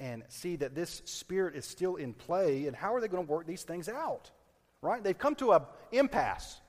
and 0.00 0.24
see 0.28 0.56
that 0.56 0.74
this 0.74 1.00
spirit 1.06 1.54
is 1.54 1.64
still 1.64 1.96
in 1.96 2.12
play 2.12 2.66
and 2.66 2.76
how 2.76 2.94
are 2.94 3.00
they 3.00 3.08
going 3.08 3.24
to 3.24 3.32
work 3.32 3.46
these 3.46 3.62
things 3.62 3.88
out? 3.88 4.30
Right? 4.82 5.02
They've 5.02 5.16
come 5.16 5.37
to 5.37 5.52
an 5.52 5.62
impasse. 5.90 6.60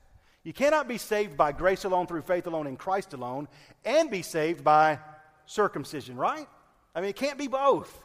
You 0.46 0.52
cannot 0.52 0.86
be 0.86 0.96
saved 0.96 1.36
by 1.36 1.50
grace 1.50 1.82
alone, 1.82 2.06
through 2.06 2.22
faith 2.22 2.46
alone, 2.46 2.68
in 2.68 2.76
Christ 2.76 3.14
alone, 3.14 3.48
and 3.84 4.08
be 4.08 4.22
saved 4.22 4.62
by 4.62 5.00
circumcision, 5.44 6.16
right? 6.16 6.46
I 6.94 7.00
mean, 7.00 7.10
it 7.10 7.16
can't 7.16 7.36
be 7.36 7.48
both. 7.48 8.04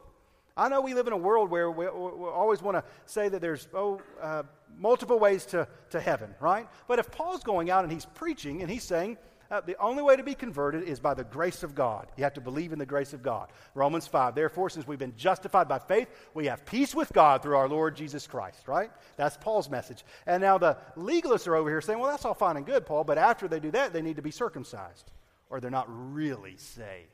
I 0.58 0.68
know 0.68 0.82
we 0.82 0.96
live 0.96 1.06
in 1.06 1.14
a 1.14 1.18
world 1.18 1.52
where 1.52 1.70
we, 1.70 1.86
we 1.86 1.92
always 1.92 2.64
want 2.64 2.78
to 2.78 2.84
say 3.06 3.30
that 3.30 3.42
there's 3.42 3.68
oh, 3.76 4.02
uh, 4.20 4.42
multiple 4.76 5.20
ways 5.20 5.46
to, 5.48 5.68
to 5.92 6.00
heaven, 6.02 6.34
right? 6.40 6.68
But 6.88 6.98
if 6.98 7.12
Paul's 7.12 7.44
going 7.44 7.70
out 7.70 7.84
and 7.84 7.94
he's 7.94 8.06
preaching 8.06 8.64
and 8.64 8.72
he's 8.72 8.86
saying, 8.86 9.20
uh, 9.52 9.60
the 9.60 9.78
only 9.80 10.02
way 10.02 10.16
to 10.16 10.24
be 10.24 10.34
converted 10.34 10.84
is 10.84 11.00
by 11.00 11.14
the 11.14 11.26
grace 11.26 11.62
of 11.62 11.76
God. 11.76 12.08
You 12.16 12.24
have 12.24 12.34
to 12.36 12.42
believe 12.42 12.72
in 12.72 12.80
the 12.80 12.86
grace 12.86 13.12
of 13.12 13.22
God. 13.22 13.50
Romans 13.76 14.08
5. 14.08 14.34
Therefore, 14.34 14.70
since 14.70 14.88
we've 14.88 14.98
been 14.98 15.16
justified 15.18 15.68
by 15.68 15.78
faith, 15.78 16.08
we 16.34 16.46
have 16.46 16.66
peace 16.66 16.96
with 16.96 17.12
God 17.12 17.44
through 17.44 17.58
our 17.58 17.68
Lord 17.68 17.96
Jesus 17.96 18.26
Christ, 18.26 18.68
right? 18.68 18.90
That's 19.18 19.36
Paul's 19.36 19.70
message. 19.70 20.06
And 20.26 20.42
now 20.42 20.58
the 20.58 20.78
legalists 20.96 21.48
are 21.48 21.56
over 21.56 21.70
here 21.70 21.82
saying, 21.82 22.00
well, 22.00 22.10
that's 22.10 22.24
all 22.24 22.34
fine 22.34 22.56
and 22.56 22.66
good, 22.66 22.86
Paul, 22.86 23.04
but 23.04 23.18
after 23.18 23.50
they 23.50 23.60
do 23.60 23.72
that, 23.72 23.92
they 23.92 24.02
need 24.02 24.16
to 24.16 24.22
be 24.22 24.32
circumcised, 24.32 25.12
or 25.50 25.60
they're 25.60 25.70
not 25.70 25.88
really 26.14 26.56
saved. 26.56 27.10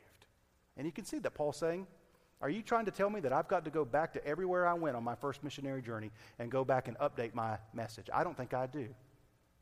And 0.76 0.86
you 0.86 0.92
can 0.92 1.04
see 1.04 1.18
that 1.18 1.34
Paul's 1.34 1.56
saying, 1.56 1.88
are 2.40 2.48
you 2.48 2.62
trying 2.62 2.84
to 2.84 2.92
tell 2.92 3.10
me 3.10 3.18
that 3.20 3.32
I've 3.32 3.48
got 3.48 3.64
to 3.64 3.70
go 3.70 3.84
back 3.84 4.12
to 4.12 4.24
everywhere 4.24 4.64
I 4.64 4.74
went 4.74 4.94
on 4.94 5.02
my 5.02 5.16
first 5.16 5.42
missionary 5.42 5.82
journey 5.82 6.12
and 6.38 6.52
go 6.52 6.64
back 6.64 6.86
and 6.86 6.96
update 6.98 7.34
my 7.34 7.58
message? 7.74 8.08
I 8.14 8.22
don't 8.22 8.36
think 8.36 8.54
I 8.54 8.66
do. 8.66 8.86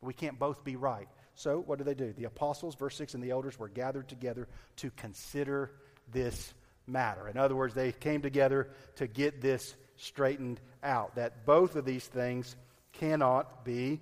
We 0.01 0.13
can't 0.13 0.37
both 0.37 0.63
be 0.63 0.75
right. 0.75 1.07
So, 1.37 1.59
what 1.59 1.77
do 1.77 1.83
they 1.83 1.93
do? 1.93 2.13
The 2.13 2.23
apostles, 2.23 2.73
verse 2.73 2.95
6, 2.95 3.13
and 3.13 3.23
the 3.23 3.29
elders 3.29 3.59
were 3.59 3.69
gathered 3.69 4.07
together 4.07 4.47
to 4.77 4.89
consider 4.89 5.71
this 6.11 6.51
matter. 6.87 7.27
In 7.27 7.37
other 7.37 7.55
words, 7.55 7.75
they 7.75 7.91
came 7.91 8.23
together 8.23 8.69
to 8.95 9.05
get 9.05 9.39
this 9.39 9.75
straightened 9.97 10.59
out 10.81 11.13
that 11.15 11.45
both 11.45 11.75
of 11.75 11.85
these 11.85 12.05
things 12.07 12.55
cannot 12.93 13.63
be 13.63 14.01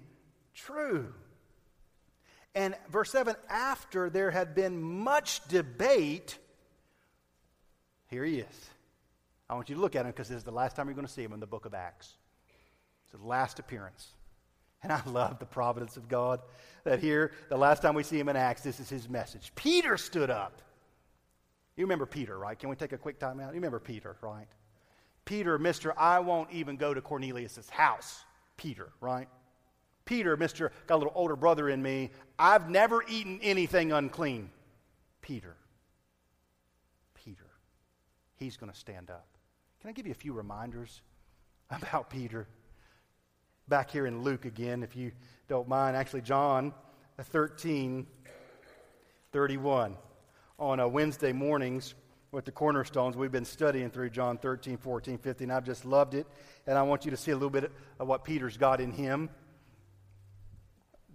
true. 0.54 1.14
And 2.56 2.74
verse 2.90 3.12
7 3.12 3.36
after 3.50 4.10
there 4.10 4.32
had 4.32 4.56
been 4.56 4.82
much 4.82 5.46
debate, 5.50 6.38
here 8.08 8.24
he 8.24 8.40
is. 8.40 8.70
I 9.50 9.56
want 9.56 9.68
you 9.68 9.76
to 9.76 9.82
look 9.82 9.98
at 9.98 10.06
him 10.06 10.12
because 10.12 10.30
this 10.30 10.38
is 10.38 10.46
the 10.46 10.52
last 10.52 10.78
time 10.78 10.88
you're 10.88 10.96
going 10.96 11.06
to 11.06 11.12
see 11.12 11.24
him 11.24 11.34
in 11.34 11.42
the 11.42 11.48
book 11.48 11.66
of 11.66 11.74
Acts. 11.74 12.14
It's 13.04 13.12
his 13.12 13.22
last 13.22 13.60
appearance. 13.60 14.15
And 14.84 14.92
I 14.92 15.02
love 15.06 15.40
the 15.40 15.46
providence 15.46 15.98
of 15.98 16.08
God 16.08 16.42
that 16.84 17.00
here, 17.00 17.32
the 17.50 17.58
last 17.58 17.82
time 17.82 17.96
we 17.96 18.04
see 18.04 18.20
him 18.20 18.30
in 18.30 18.36
Acts, 18.36 18.62
this 18.62 18.80
is 18.80 18.90
his 18.90 19.10
message. 19.10 19.52
Peter 19.56 19.98
stood 19.98 20.30
up. 20.30 20.62
You 21.76 21.86
remember 21.86 22.06
Peter, 22.06 22.38
right? 22.38 22.58
Can 22.58 22.70
we 22.70 22.76
take 22.76 22.94
a 22.94 22.98
quick 22.98 23.20
time 23.20 23.40
out? 23.40 23.50
You 23.50 23.56
remember 23.56 23.80
Peter, 23.80 24.16
right? 24.22 24.48
Peter, 25.26 25.58
Mr. 25.58 25.92
I 25.98 26.20
won't 26.20 26.52
even 26.52 26.78
go 26.78 26.94
to 26.94 27.02
Cornelius' 27.02 27.70
house. 27.70 28.24
Peter, 28.58 28.90
right? 29.02 29.28
Peter, 30.06 30.38
Mr. 30.38 30.70
Got 30.88 30.96
a 30.96 30.98
little 30.98 31.14
older 31.16 31.36
brother 31.36 31.70
in 31.70 31.82
me. 31.82 32.12
I've 32.38 32.70
never 32.70 33.04
eaten 33.10 33.40
anything 33.42 33.92
unclean. 33.92 34.52
Peter. 35.22 35.56
Peter. 37.16 37.50
He's 38.36 38.56
going 38.56 38.72
to 38.72 38.78
stand 38.78 39.10
up. 39.10 39.26
Can 39.82 39.90
I 39.90 39.94
give 39.94 40.06
you 40.06 40.12
a 40.12 40.16
few 40.16 40.34
reminders 40.34 41.02
about 41.72 42.10
Peter? 42.10 42.48
Back 43.68 43.90
here 43.90 44.06
in 44.06 44.22
Luke 44.22 44.46
again, 44.46 44.84
if 44.84 44.96
you 44.96 45.12
don't 45.48 45.68
mind. 45.68 45.98
Actually, 45.98 46.22
John 46.22 46.74
13, 47.20 48.06
31. 49.32 49.98
On 50.58 50.80
a 50.80 50.88
Wednesday 50.88 51.34
mornings 51.34 51.96
with 52.32 52.46
the 52.46 52.52
cornerstones, 52.52 53.18
we've 53.18 53.32
been 53.32 53.46
studying 53.46 53.90
through 53.90 54.10
John 54.10 54.38
13, 54.38 54.78
14, 54.78 55.18
15. 55.18 55.52
I've 55.52 55.66
just 55.66 55.86
loved 55.86 56.14
it, 56.14 56.28
and 56.68 56.78
I 56.78 56.84
want 56.84 57.06
you 57.06 57.12
to 57.12 57.18
see 57.18 57.32
a 57.32 57.36
little 57.36 57.50
bit 57.50 57.72
of 58.00 58.08
what 58.08 58.24
Peter's 58.24 58.58
got 58.58 58.80
in 58.80 58.92
him. 58.92 59.30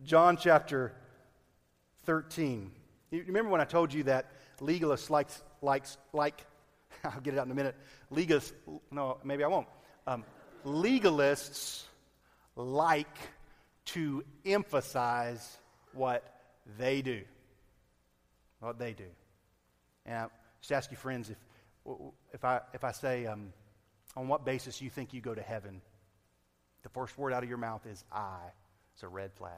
John 0.04 0.36
chapter 0.36 0.92
13. 2.04 2.70
You 3.10 3.24
remember 3.26 3.50
when 3.50 3.60
I 3.60 3.64
told 3.64 3.92
you 3.92 4.04
that 4.04 4.26
legalists 4.60 5.10
likes, 5.10 5.42
likes, 5.62 5.98
like, 6.12 6.44
I'll 7.04 7.20
get 7.20 7.34
it 7.34 7.38
out 7.38 7.46
in 7.46 7.52
a 7.52 7.54
minute. 7.54 7.76
Legalists, 8.12 8.52
no, 8.90 9.18
maybe 9.24 9.44
I 9.44 9.48
won't. 9.48 9.66
Um, 10.06 10.24
legalists 10.64 11.84
like 12.60 13.16
to 13.86 14.24
emphasize 14.44 15.58
what 15.92 16.22
they 16.78 17.02
do. 17.02 17.22
What 18.60 18.78
they 18.78 18.92
do. 18.92 19.04
And 20.06 20.16
I 20.16 20.26
just 20.60 20.72
ask 20.72 20.90
you, 20.90 20.96
friends, 20.96 21.30
if, 21.30 21.38
if, 22.32 22.44
I, 22.44 22.60
if 22.74 22.84
I 22.84 22.92
say, 22.92 23.26
um, 23.26 23.52
on 24.16 24.28
what 24.28 24.44
basis 24.44 24.80
you 24.82 24.90
think 24.90 25.12
you 25.12 25.20
go 25.20 25.34
to 25.34 25.42
heaven, 25.42 25.80
the 26.82 26.88
first 26.88 27.16
word 27.18 27.32
out 27.32 27.42
of 27.42 27.48
your 27.48 27.58
mouth 27.58 27.86
is 27.86 28.04
I. 28.12 28.38
It's 28.94 29.02
a 29.02 29.08
red 29.08 29.32
flag. 29.34 29.52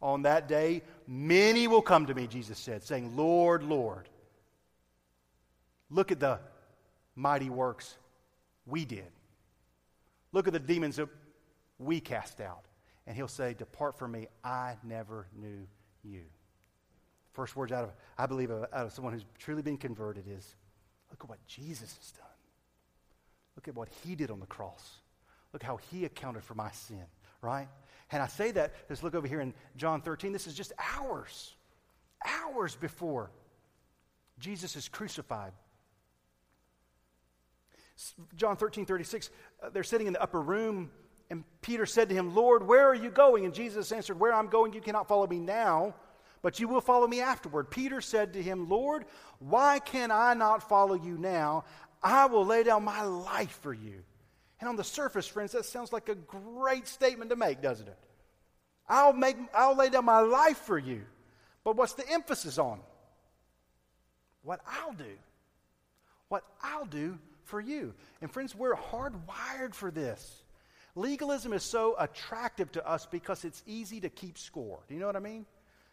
On 0.00 0.22
that 0.22 0.48
day, 0.48 0.82
many 1.06 1.68
will 1.68 1.82
come 1.82 2.06
to 2.06 2.14
me, 2.14 2.26
Jesus 2.26 2.58
said, 2.58 2.82
saying, 2.82 3.16
Lord, 3.16 3.62
Lord. 3.62 4.08
Look 5.90 6.10
at 6.10 6.20
the 6.20 6.40
mighty 7.14 7.50
works 7.50 7.96
we 8.66 8.84
did. 8.84 9.10
Look 10.32 10.46
at 10.46 10.52
the 10.52 10.58
demons 10.58 10.96
that 10.96 11.08
we 11.84 12.00
cast 12.00 12.40
out. 12.40 12.64
And 13.06 13.16
he'll 13.16 13.28
say, 13.28 13.54
Depart 13.54 13.98
from 13.98 14.12
me, 14.12 14.28
I 14.44 14.76
never 14.84 15.26
knew 15.36 15.66
you. 16.02 16.22
First 17.32 17.56
words 17.56 17.72
out 17.72 17.84
of, 17.84 17.92
I 18.16 18.26
believe, 18.26 18.50
out 18.50 18.68
of 18.72 18.92
someone 18.92 19.12
who's 19.12 19.24
truly 19.38 19.62
been 19.62 19.78
converted 19.78 20.24
is, 20.28 20.56
Look 21.10 21.24
at 21.24 21.28
what 21.28 21.46
Jesus 21.46 21.94
has 21.96 22.12
done. 22.12 22.26
Look 23.54 23.68
at 23.68 23.74
what 23.74 23.88
he 24.02 24.14
did 24.14 24.30
on 24.30 24.40
the 24.40 24.46
cross. 24.46 24.98
Look 25.52 25.62
how 25.62 25.76
he 25.90 26.06
accounted 26.06 26.42
for 26.42 26.54
my 26.54 26.70
sin, 26.70 27.04
right? 27.42 27.68
And 28.10 28.22
I 28.22 28.26
say 28.26 28.50
that, 28.52 28.72
let's 28.88 29.02
look 29.02 29.14
over 29.14 29.28
here 29.28 29.40
in 29.40 29.52
John 29.76 30.00
13. 30.00 30.32
This 30.32 30.46
is 30.46 30.54
just 30.54 30.72
hours, 30.96 31.54
hours 32.26 32.74
before 32.76 33.30
Jesus 34.38 34.74
is 34.74 34.88
crucified. 34.88 35.52
John 38.34 38.56
13, 38.56 38.86
36, 38.86 39.30
uh, 39.62 39.68
they're 39.70 39.84
sitting 39.84 40.06
in 40.06 40.14
the 40.14 40.22
upper 40.22 40.40
room 40.40 40.90
and 41.32 41.44
Peter 41.62 41.86
said 41.86 42.10
to 42.10 42.14
him, 42.14 42.34
Lord, 42.34 42.66
where 42.66 42.86
are 42.86 42.94
you 42.94 43.08
going? 43.08 43.46
And 43.46 43.54
Jesus 43.54 43.90
answered, 43.90 44.20
Where 44.20 44.34
I'm 44.34 44.48
going, 44.48 44.74
you 44.74 44.82
cannot 44.82 45.08
follow 45.08 45.26
me 45.26 45.38
now, 45.38 45.94
but 46.42 46.60
you 46.60 46.68
will 46.68 46.82
follow 46.82 47.06
me 47.06 47.22
afterward. 47.22 47.70
Peter 47.70 48.02
said 48.02 48.34
to 48.34 48.42
him, 48.42 48.68
Lord, 48.68 49.06
why 49.38 49.78
can 49.78 50.10
I 50.10 50.34
not 50.34 50.68
follow 50.68 50.92
you 50.92 51.16
now? 51.16 51.64
I 52.02 52.26
will 52.26 52.44
lay 52.44 52.64
down 52.64 52.84
my 52.84 53.00
life 53.04 53.58
for 53.62 53.72
you. 53.72 54.02
And 54.60 54.68
on 54.68 54.76
the 54.76 54.84
surface, 54.84 55.26
friends, 55.26 55.52
that 55.52 55.64
sounds 55.64 55.90
like 55.90 56.10
a 56.10 56.14
great 56.14 56.86
statement 56.86 57.30
to 57.30 57.36
make, 57.36 57.62
doesn't 57.62 57.88
it? 57.88 57.98
I'll, 58.86 59.14
make, 59.14 59.36
I'll 59.54 59.74
lay 59.74 59.88
down 59.88 60.04
my 60.04 60.20
life 60.20 60.58
for 60.58 60.78
you. 60.78 61.00
But 61.64 61.76
what's 61.76 61.94
the 61.94 62.06
emphasis 62.10 62.58
on? 62.58 62.78
What 64.42 64.60
I'll 64.66 64.92
do. 64.92 65.16
What 66.28 66.44
I'll 66.62 66.84
do 66.84 67.18
for 67.44 67.58
you. 67.58 67.94
And 68.20 68.30
friends, 68.30 68.54
we're 68.54 68.76
hardwired 68.76 69.72
for 69.72 69.90
this. 69.90 70.41
Legalism 70.94 71.52
is 71.52 71.62
so 71.62 71.94
attractive 71.98 72.70
to 72.72 72.86
us 72.86 73.06
because 73.06 73.44
it's 73.44 73.62
easy 73.66 74.00
to 74.00 74.10
keep 74.10 74.36
score. 74.36 74.80
Do 74.88 74.94
you 74.94 75.00
know 75.00 75.06
what 75.06 75.16
I 75.16 75.20
mean? 75.20 75.46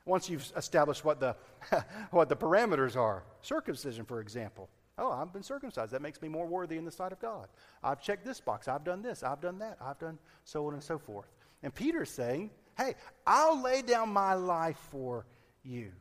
Once 0.05 0.29
you've 0.29 0.51
established 0.57 1.05
what 1.05 1.19
the, 1.19 1.35
what 2.11 2.29
the 2.29 2.35
parameters 2.35 2.95
are. 2.95 3.23
Circumcision, 3.41 4.05
for 4.05 4.19
example. 4.19 4.69
Oh, 4.97 5.11
I've 5.11 5.31
been 5.31 5.43
circumcised. 5.43 5.93
That 5.93 6.01
makes 6.01 6.21
me 6.21 6.27
more 6.27 6.45
worthy 6.45 6.77
in 6.77 6.83
the 6.83 6.91
sight 6.91 7.13
of 7.13 7.19
God. 7.21 7.47
I've 7.81 8.01
checked 8.01 8.25
this 8.25 8.41
box. 8.41 8.67
I've 8.67 8.83
done 8.83 9.01
this. 9.01 9.23
I've 9.23 9.39
done 9.39 9.59
that. 9.59 9.77
I've 9.81 9.99
done 9.99 10.19
so 10.43 10.67
on 10.67 10.73
and 10.73 10.83
so 10.83 10.97
forth. 10.97 11.27
And 11.63 11.73
Peter's 11.73 12.09
saying, 12.09 12.49
hey, 12.77 12.95
I'll 13.25 13.61
lay 13.61 13.81
down 13.81 14.09
my 14.09 14.33
life 14.33 14.79
for 14.91 15.25
you. 15.63 15.91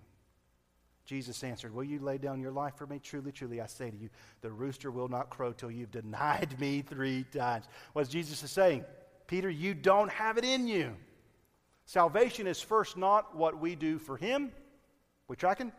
Jesus 1.09 1.42
answered, 1.42 1.75
Will 1.75 1.85
you 1.85 2.01
lay 2.01 2.18
down 2.18 2.38
your 2.38 2.51
life 2.51 2.75
for 2.77 2.87
me? 2.87 2.99
Truly, 3.03 3.33
truly, 3.33 3.62
I 3.62 3.66
say 3.66 3.90
to 3.90 3.97
you, 3.97 4.11
the 4.42 4.51
rooster 4.51 4.90
will 4.90 5.09
not 5.09 5.31
crow 5.31 5.53
till 5.53 5.71
you've 5.71 5.90
denied 5.90 6.61
me 6.61 6.83
three 6.83 7.25
times. 7.33 7.64
What 7.94 8.11
Jesus 8.11 8.42
is 8.42 8.51
saying, 8.51 8.85
Peter, 9.27 9.49
you 9.49 9.73
don't 9.73 10.11
have 10.11 10.37
it 10.37 10.44
in 10.44 10.68
you. 10.68 10.94
Salvation 11.87 12.47
is 12.47 12.61
first 12.61 12.99
not 12.99 13.35
what 13.35 13.59
we 13.59 13.75
do 13.75 13.99
for 13.99 14.18
him. 14.18 14.53
We 15.29 15.37
tracking? 15.37 15.73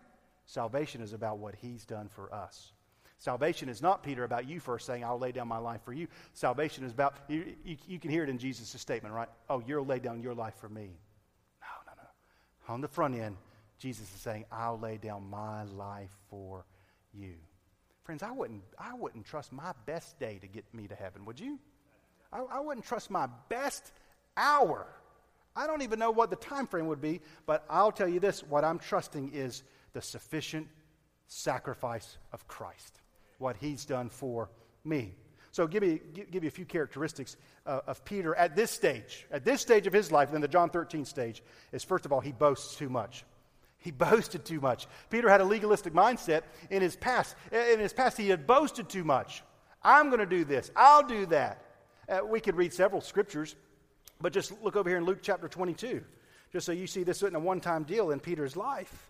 Salvation 0.47 0.99
is 0.99 1.13
about 1.13 1.37
what 1.37 1.53
he's 1.61 1.85
done 1.85 2.09
for 2.09 2.33
us. 2.33 2.71
Salvation 3.19 3.69
is 3.69 3.83
not, 3.83 4.01
Peter, 4.01 4.23
about 4.23 4.49
you 4.49 4.59
first 4.59 4.87
saying, 4.87 5.03
I'll 5.03 5.19
lay 5.19 5.31
down 5.31 5.47
my 5.47 5.59
life 5.59 5.81
for 5.85 5.93
you. 5.93 6.07
Salvation 6.33 6.83
is 6.83 6.91
about, 6.91 7.17
you, 7.27 7.53
you, 7.63 7.77
you 7.87 7.99
can 7.99 8.09
hear 8.09 8.23
it 8.23 8.29
in 8.29 8.39
Jesus' 8.39 8.69
statement, 8.81 9.13
right? 9.13 9.29
Oh, 9.47 9.61
you'll 9.67 9.85
lay 9.85 9.99
down 9.99 10.23
your 10.23 10.33
life 10.33 10.55
for 10.55 10.69
me. 10.69 10.89
No, 11.61 11.67
no, 11.85 11.91
no. 11.97 12.73
On 12.73 12.81
the 12.81 12.87
front 12.87 13.13
end, 13.13 13.35
Jesus 13.79 14.13
is 14.13 14.21
saying, 14.21 14.45
I'll 14.51 14.77
lay 14.77 14.97
down 14.97 15.29
my 15.29 15.63
life 15.63 16.15
for 16.29 16.65
you. 17.13 17.35
Friends, 18.03 18.23
I 18.23 18.31
wouldn't, 18.31 18.63
I 18.77 18.93
wouldn't 18.93 19.25
trust 19.25 19.53
my 19.53 19.71
best 19.85 20.19
day 20.19 20.37
to 20.41 20.47
get 20.47 20.65
me 20.73 20.87
to 20.87 20.95
heaven, 20.95 21.25
would 21.25 21.39
you? 21.39 21.59
I, 22.31 22.39
I 22.39 22.59
wouldn't 22.59 22.85
trust 22.85 23.09
my 23.09 23.27
best 23.47 23.91
hour. 24.35 24.87
I 25.55 25.65
don't 25.65 25.81
even 25.81 25.99
know 25.99 26.11
what 26.11 26.29
the 26.29 26.35
time 26.35 26.67
frame 26.67 26.87
would 26.87 27.01
be, 27.01 27.21
but 27.45 27.65
I'll 27.69 27.91
tell 27.91 28.07
you 28.07 28.19
this 28.19 28.43
what 28.43 28.63
I'm 28.63 28.79
trusting 28.79 29.31
is 29.33 29.63
the 29.93 30.01
sufficient 30.01 30.67
sacrifice 31.27 32.17
of 32.33 32.47
Christ, 32.47 32.99
what 33.37 33.55
he's 33.57 33.85
done 33.85 34.09
for 34.09 34.49
me. 34.83 35.13
So, 35.51 35.65
give, 35.65 35.81
me, 35.81 35.99
give 36.13 36.43
you 36.43 36.47
a 36.47 36.51
few 36.51 36.65
characteristics 36.65 37.35
uh, 37.65 37.81
of 37.87 38.05
Peter 38.05 38.35
at 38.35 38.55
this 38.55 38.69
stage. 38.69 39.25
At 39.31 39.43
this 39.43 39.61
stage 39.61 39.87
of 39.87 39.93
his 39.93 40.11
life, 40.11 40.31
then 40.31 40.41
the 40.41 40.47
John 40.47 40.69
13 40.69 41.05
stage, 41.05 41.41
is 41.71 41.83
first 41.83 42.05
of 42.05 42.13
all, 42.13 42.19
he 42.19 42.31
boasts 42.31 42.75
too 42.75 42.89
much. 42.89 43.25
He 43.79 43.91
boasted 43.91 44.45
too 44.45 44.59
much. 44.59 44.87
Peter 45.09 45.29
had 45.29 45.41
a 45.41 45.45
legalistic 45.45 45.93
mindset 45.93 46.43
in 46.69 46.81
his 46.81 46.95
past. 46.95 47.35
In 47.51 47.79
his 47.79 47.93
past, 47.93 48.17
he 48.17 48.29
had 48.29 48.45
boasted 48.45 48.89
too 48.89 49.03
much. 49.03 49.41
I'm 49.81 50.07
going 50.07 50.19
to 50.19 50.25
do 50.25 50.43
this. 50.43 50.69
I'll 50.75 51.03
do 51.03 51.25
that. 51.27 51.63
Uh, 52.09 52.19
we 52.25 52.39
could 52.39 52.55
read 52.55 52.73
several 52.73 53.01
scriptures, 53.01 53.55
but 54.19 54.33
just 54.33 54.51
look 54.61 54.75
over 54.75 54.89
here 54.89 54.97
in 54.97 55.05
Luke 55.05 55.19
chapter 55.21 55.47
22, 55.47 56.03
just 56.51 56.65
so 56.65 56.71
you 56.71 56.87
see 56.87 57.03
this 57.03 57.17
isn't 57.17 57.35
a 57.35 57.39
one 57.39 57.61
time 57.61 57.83
deal 57.83 58.11
in 58.11 58.19
Peter's 58.19 58.57
life. 58.57 59.09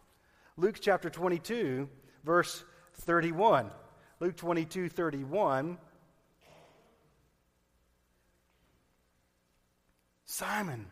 Luke 0.58 0.78
chapter 0.80 1.10
22, 1.10 1.90
verse 2.24 2.64
31. 2.94 3.72
Luke 4.20 4.36
22, 4.36 4.90
31. 4.90 5.78
Simon, 10.26 10.86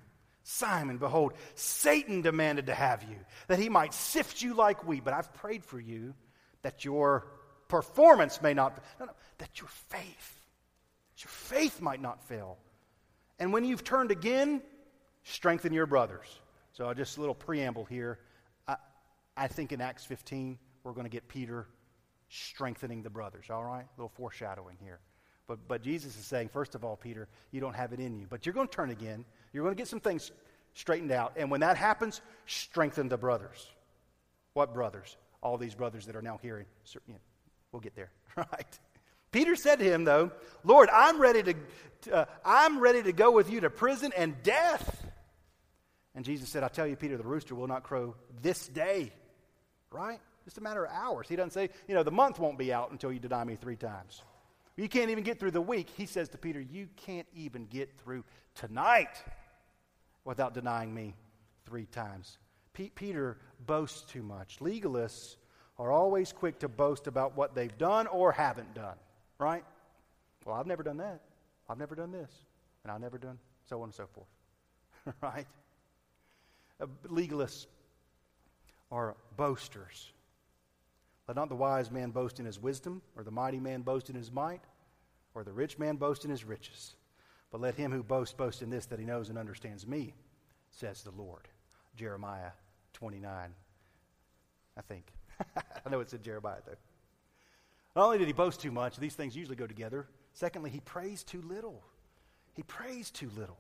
Simon, 0.49 0.97
behold, 0.97 1.33
Satan 1.55 2.21
demanded 2.21 2.67
to 2.67 2.73
have 2.73 3.03
you, 3.03 3.17
that 3.49 3.59
he 3.59 3.67
might 3.67 3.93
sift 3.93 4.41
you 4.41 4.53
like 4.53 4.87
wheat. 4.87 5.03
But 5.03 5.13
I've 5.13 5.33
prayed 5.33 5.65
for 5.65 5.77
you 5.77 6.13
that 6.61 6.85
your 6.85 7.27
performance 7.67 8.41
may 8.41 8.53
not, 8.53 8.81
no, 8.97 9.07
no, 9.07 9.11
that 9.39 9.59
your 9.59 9.67
faith, 9.67 10.45
that 11.11 11.25
your 11.25 11.31
faith 11.31 11.81
might 11.81 12.01
not 12.01 12.23
fail. 12.29 12.57
And 13.39 13.51
when 13.51 13.65
you've 13.65 13.83
turned 13.83 14.09
again, 14.09 14.61
strengthen 15.23 15.73
your 15.73 15.85
brothers. 15.85 16.27
So 16.71 16.93
just 16.93 17.17
a 17.17 17.19
little 17.19 17.35
preamble 17.35 17.83
here. 17.83 18.17
I, 18.69 18.77
I 19.35 19.47
think 19.49 19.73
in 19.73 19.81
Acts 19.81 20.05
15, 20.05 20.57
we're 20.85 20.93
going 20.93 21.03
to 21.03 21.09
get 21.09 21.27
Peter 21.27 21.67
strengthening 22.29 23.03
the 23.03 23.09
brothers, 23.09 23.47
all 23.49 23.65
right? 23.65 23.83
A 23.83 23.97
little 23.97 24.13
foreshadowing 24.15 24.77
here. 24.79 25.01
But, 25.47 25.67
but 25.67 25.81
Jesus 25.81 26.17
is 26.17 26.25
saying, 26.25 26.49
first 26.49 26.75
of 26.75 26.83
all, 26.83 26.97
Peter, 26.97 27.27
you 27.51 27.61
don't 27.61 27.75
have 27.75 27.93
it 27.93 27.99
in 27.99 28.19
you. 28.19 28.27
But 28.29 28.45
you're 28.45 28.53
going 28.53 28.67
to 28.67 28.73
turn 28.73 28.89
again. 28.89 29.23
You're 29.53 29.63
going 29.63 29.75
to 29.75 29.79
get 29.79 29.87
some 29.87 30.01
things 30.01 30.31
straightened 30.73 31.11
out. 31.11 31.33
And 31.37 31.49
when 31.49 31.61
that 31.61 31.77
happens, 31.77 32.21
strengthen 32.45 33.07
the 33.07 33.17
brothers. 33.17 33.65
What 34.53 34.73
brothers? 34.73 35.15
All 35.41 35.57
these 35.57 35.73
brothers 35.73 36.05
that 36.07 36.15
are 36.15 36.21
now 36.21 36.39
hearing. 36.41 36.65
We'll 37.71 37.79
get 37.79 37.95
there, 37.95 38.11
right? 38.35 38.79
Peter 39.31 39.55
said 39.55 39.79
to 39.79 39.85
him, 39.85 40.03
though, 40.03 40.31
Lord, 40.63 40.89
I'm 40.91 41.19
ready 41.21 41.43
to, 41.43 42.13
uh, 42.13 42.25
I'm 42.43 42.79
ready 42.79 43.03
to 43.03 43.13
go 43.13 43.31
with 43.31 43.49
you 43.49 43.61
to 43.61 43.69
prison 43.69 44.11
and 44.17 44.41
death. 44.43 45.05
And 46.15 46.25
Jesus 46.25 46.49
said, 46.49 46.63
I 46.63 46.69
tell 46.69 46.87
you, 46.87 46.95
Peter, 46.95 47.17
the 47.17 47.23
rooster 47.23 47.53
will 47.53 47.67
not 47.67 47.83
crow 47.83 48.15
this 48.41 48.67
day, 48.67 49.13
right? 49.91 50.19
Just 50.45 50.57
a 50.57 50.61
matter 50.61 50.85
of 50.85 50.91
hours. 50.91 51.27
He 51.29 51.35
doesn't 51.35 51.51
say, 51.51 51.69
you 51.87 51.93
know, 51.93 52.03
the 52.03 52.11
month 52.11 52.39
won't 52.39 52.57
be 52.57 52.73
out 52.73 52.91
until 52.91 53.11
you 53.11 53.19
deny 53.19 53.43
me 53.43 53.55
three 53.55 53.75
times. 53.75 54.23
You 54.77 54.87
can't 54.87 55.09
even 55.09 55.23
get 55.23 55.39
through 55.39 55.51
the 55.51 55.61
week. 55.61 55.89
He 55.97 56.05
says 56.05 56.29
to 56.29 56.37
Peter, 56.37 56.61
You 56.61 56.87
can't 56.95 57.27
even 57.33 57.65
get 57.65 57.97
through 57.97 58.23
tonight 58.53 59.21
without 60.23 60.53
denying 60.53 60.93
me 60.93 61.15
three 61.65 61.87
times. 61.87 62.37
Peter 62.73 63.37
boasts 63.65 64.09
too 64.09 64.21
much. 64.21 64.59
Legalists 64.59 65.37
are 65.79 65.91
always 65.91 66.31
quick 66.31 66.59
to 66.59 66.67
boast 66.67 67.07
about 67.07 67.35
what 67.35 67.55
they've 67.55 67.75
done 67.79 68.05
or 68.07 68.31
haven't 68.31 68.71
done, 68.75 68.97
right? 69.39 69.63
Well, 70.45 70.55
I've 70.55 70.67
never 70.67 70.83
done 70.83 70.97
that. 70.97 71.21
I've 71.67 71.79
never 71.79 71.95
done 71.95 72.11
this. 72.11 72.31
And 72.83 72.91
I've 72.91 73.01
never 73.01 73.17
done 73.17 73.39
so 73.65 73.77
on 73.81 73.85
and 73.85 73.93
so 73.93 74.07
forth, 74.07 74.27
right? 75.21 75.47
Uh, 76.79 76.85
legalists 77.07 77.65
are 78.91 79.15
boasters. 79.35 80.11
Let 81.27 81.35
not 81.35 81.49
the 81.49 81.55
wise 81.55 81.91
man 81.91 82.11
boast 82.11 82.39
in 82.39 82.45
his 82.45 82.59
wisdom, 82.59 83.01
or 83.15 83.23
the 83.23 83.31
mighty 83.31 83.59
man 83.59 83.81
boast 83.81 84.09
in 84.09 84.15
his 84.15 84.31
might, 84.31 84.61
or 85.35 85.43
the 85.43 85.51
rich 85.51 85.77
man 85.77 85.97
boast 85.97 86.23
in 86.23 86.31
his 86.31 86.45
riches. 86.45 86.95
But 87.51 87.61
let 87.61 87.75
him 87.75 87.91
who 87.91 88.03
boasts 88.03 88.33
boast 88.33 88.61
in 88.61 88.69
this, 88.69 88.85
that 88.87 88.99
he 88.99 89.05
knows 89.05 89.29
and 89.29 89.37
understands 89.37 89.85
me, 89.85 90.13
says 90.71 91.03
the 91.03 91.11
Lord. 91.11 91.47
Jeremiah 91.95 92.51
29, 92.93 93.53
I 94.77 94.81
think. 94.81 95.11
I 95.85 95.89
know 95.89 95.99
it's 95.99 96.13
in 96.13 96.21
Jeremiah, 96.21 96.61
though. 96.65 96.77
Not 97.95 98.05
only 98.05 98.19
did 98.19 98.27
he 98.27 98.33
boast 98.33 98.61
too 98.61 98.71
much, 98.71 98.97
these 98.97 99.15
things 99.15 99.35
usually 99.35 99.55
go 99.55 99.67
together. 99.67 100.07
Secondly, 100.33 100.69
he 100.69 100.79
prays 100.81 101.23
too 101.23 101.41
little. 101.41 101.83
He 102.53 102.63
prays 102.63 103.09
too 103.09 103.29
little. 103.35 103.57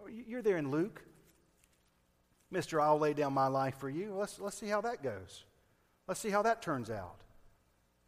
Oh, 0.00 0.06
you're 0.06 0.42
there 0.42 0.58
in 0.58 0.70
Luke. 0.70 1.02
Mister, 2.50 2.80
I'll 2.80 2.98
lay 2.98 3.14
down 3.14 3.32
my 3.32 3.48
life 3.48 3.78
for 3.78 3.90
you. 3.90 4.14
Let's, 4.14 4.38
let's 4.38 4.56
see 4.56 4.68
how 4.68 4.80
that 4.82 5.02
goes. 5.02 5.44
Let's 6.06 6.20
see 6.20 6.30
how 6.30 6.42
that 6.42 6.62
turns 6.62 6.90
out. 6.90 7.16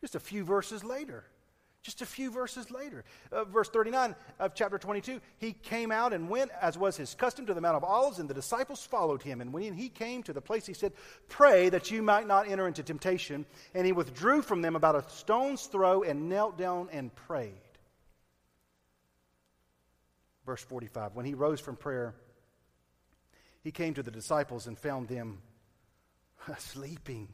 Just 0.00 0.14
a 0.14 0.20
few 0.20 0.44
verses 0.44 0.84
later. 0.84 1.24
Just 1.84 2.00
a 2.00 2.06
few 2.06 2.30
verses 2.30 2.70
later. 2.70 3.04
Uh, 3.30 3.44
verse 3.44 3.68
39 3.68 4.16
of 4.38 4.54
chapter 4.54 4.78
22 4.78 5.20
He 5.36 5.52
came 5.52 5.92
out 5.92 6.14
and 6.14 6.30
went, 6.30 6.50
as 6.60 6.78
was 6.78 6.96
his 6.96 7.14
custom, 7.14 7.44
to 7.44 7.52
the 7.52 7.60
Mount 7.60 7.76
of 7.76 7.84
Olives, 7.84 8.18
and 8.18 8.28
the 8.28 8.34
disciples 8.34 8.84
followed 8.84 9.22
him. 9.22 9.42
And 9.42 9.52
when 9.52 9.74
he 9.74 9.90
came 9.90 10.22
to 10.22 10.32
the 10.32 10.40
place, 10.40 10.64
he 10.64 10.72
said, 10.72 10.94
Pray 11.28 11.68
that 11.68 11.90
you 11.90 12.02
might 12.02 12.26
not 12.26 12.48
enter 12.48 12.66
into 12.66 12.82
temptation. 12.82 13.44
And 13.74 13.84
he 13.84 13.92
withdrew 13.92 14.40
from 14.40 14.62
them 14.62 14.76
about 14.76 14.96
a 14.96 15.08
stone's 15.10 15.66
throw 15.66 16.02
and 16.02 16.30
knelt 16.30 16.56
down 16.56 16.88
and 16.90 17.14
prayed. 17.14 17.52
Verse 20.46 20.62
45 20.62 21.14
When 21.14 21.26
he 21.26 21.34
rose 21.34 21.60
from 21.60 21.76
prayer, 21.76 22.14
he 23.62 23.70
came 23.70 23.92
to 23.92 24.02
the 24.02 24.10
disciples 24.10 24.66
and 24.66 24.78
found 24.78 25.08
them 25.08 25.42
sleeping 26.58 27.28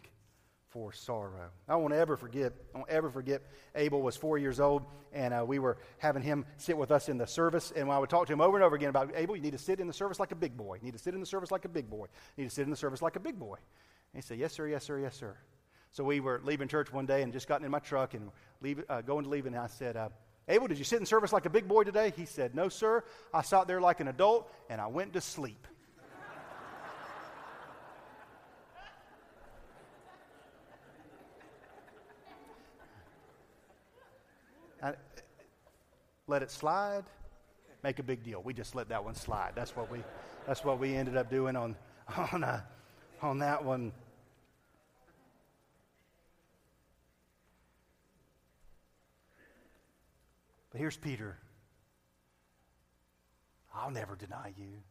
for 0.70 0.92
sorrow. 0.92 1.50
I 1.68 1.76
won't 1.76 1.92
ever 1.92 2.16
forget. 2.16 2.52
I 2.74 2.78
won't 2.78 2.90
ever 2.90 3.10
forget. 3.10 3.42
Abel 3.74 4.02
was 4.02 4.16
four 4.16 4.38
years 4.38 4.60
old, 4.60 4.84
and 5.12 5.34
uh, 5.34 5.44
we 5.46 5.58
were 5.58 5.78
having 5.98 6.22
him 6.22 6.46
sit 6.56 6.76
with 6.76 6.90
us 6.90 7.08
in 7.08 7.18
the 7.18 7.26
service. 7.26 7.72
And 7.74 7.90
I 7.90 7.98
would 7.98 8.10
talk 8.10 8.26
to 8.28 8.32
him 8.32 8.40
over 8.40 8.56
and 8.56 8.64
over 8.64 8.76
again 8.76 8.88
about 8.88 9.10
Abel. 9.14 9.36
You 9.36 9.42
need 9.42 9.52
to 9.52 9.58
sit 9.58 9.80
in 9.80 9.86
the 9.86 9.92
service 9.92 10.20
like 10.20 10.32
a 10.32 10.36
big 10.36 10.56
boy. 10.56 10.76
You 10.76 10.84
need 10.84 10.92
to 10.92 10.98
sit 10.98 11.14
in 11.14 11.20
the 11.20 11.26
service 11.26 11.50
like 11.50 11.64
a 11.64 11.68
big 11.68 11.90
boy. 11.90 12.06
You 12.36 12.44
need 12.44 12.50
to 12.50 12.54
sit 12.54 12.64
in 12.64 12.70
the 12.70 12.76
service 12.76 13.02
like 13.02 13.16
a 13.16 13.20
big 13.20 13.38
boy. 13.38 13.56
And 14.12 14.22
he 14.22 14.26
said, 14.26 14.38
"Yes, 14.38 14.52
sir. 14.52 14.66
Yes, 14.68 14.84
sir. 14.84 14.98
Yes, 14.98 15.16
sir." 15.16 15.36
So 15.92 16.04
we 16.04 16.20
were 16.20 16.40
leaving 16.44 16.68
church 16.68 16.92
one 16.92 17.06
day 17.06 17.22
and 17.22 17.32
just 17.32 17.48
gotten 17.48 17.64
in 17.64 17.70
my 17.72 17.80
truck 17.80 18.14
and 18.14 18.30
leave, 18.60 18.84
uh, 18.88 19.00
going 19.00 19.24
to 19.24 19.30
leave, 19.30 19.46
and 19.46 19.56
I 19.56 19.66
said. 19.66 19.96
Uh, 19.96 20.08
Abel, 20.48 20.66
did 20.66 20.78
you 20.78 20.84
sit 20.84 20.98
in 20.98 21.06
service 21.06 21.32
like 21.32 21.46
a 21.46 21.50
big 21.50 21.68
boy 21.68 21.84
today? 21.84 22.12
He 22.16 22.24
said, 22.24 22.56
No, 22.56 22.68
sir. 22.68 23.04
I 23.32 23.42
sat 23.42 23.68
there 23.68 23.80
like 23.80 24.00
an 24.00 24.08
adult 24.08 24.50
and 24.68 24.80
I 24.80 24.88
went 24.88 25.12
to 25.12 25.20
sleep. 25.20 25.68
Let 36.30 36.42
it 36.42 36.50
slide, 36.50 37.04
make 37.82 37.98
a 37.98 38.02
big 38.02 38.22
deal. 38.22 38.40
We 38.42 38.54
just 38.54 38.74
let 38.74 38.88
that 38.88 39.04
one 39.04 39.14
slide. 39.14 39.52
That's 39.54 39.76
what 39.76 39.90
we, 39.90 39.98
that's 40.46 40.64
what 40.64 40.78
we 40.78 40.94
ended 40.94 41.16
up 41.16 41.28
doing 41.28 41.56
on, 41.56 41.76
on, 42.32 42.44
uh, 42.44 42.62
on 43.20 43.40
that 43.40 43.64
one. 43.64 43.92
But 50.70 50.78
here's 50.78 50.96
Peter. 50.96 51.36
I'll 53.74 53.90
never 53.90 54.14
deny 54.14 54.54
you. 54.56 54.82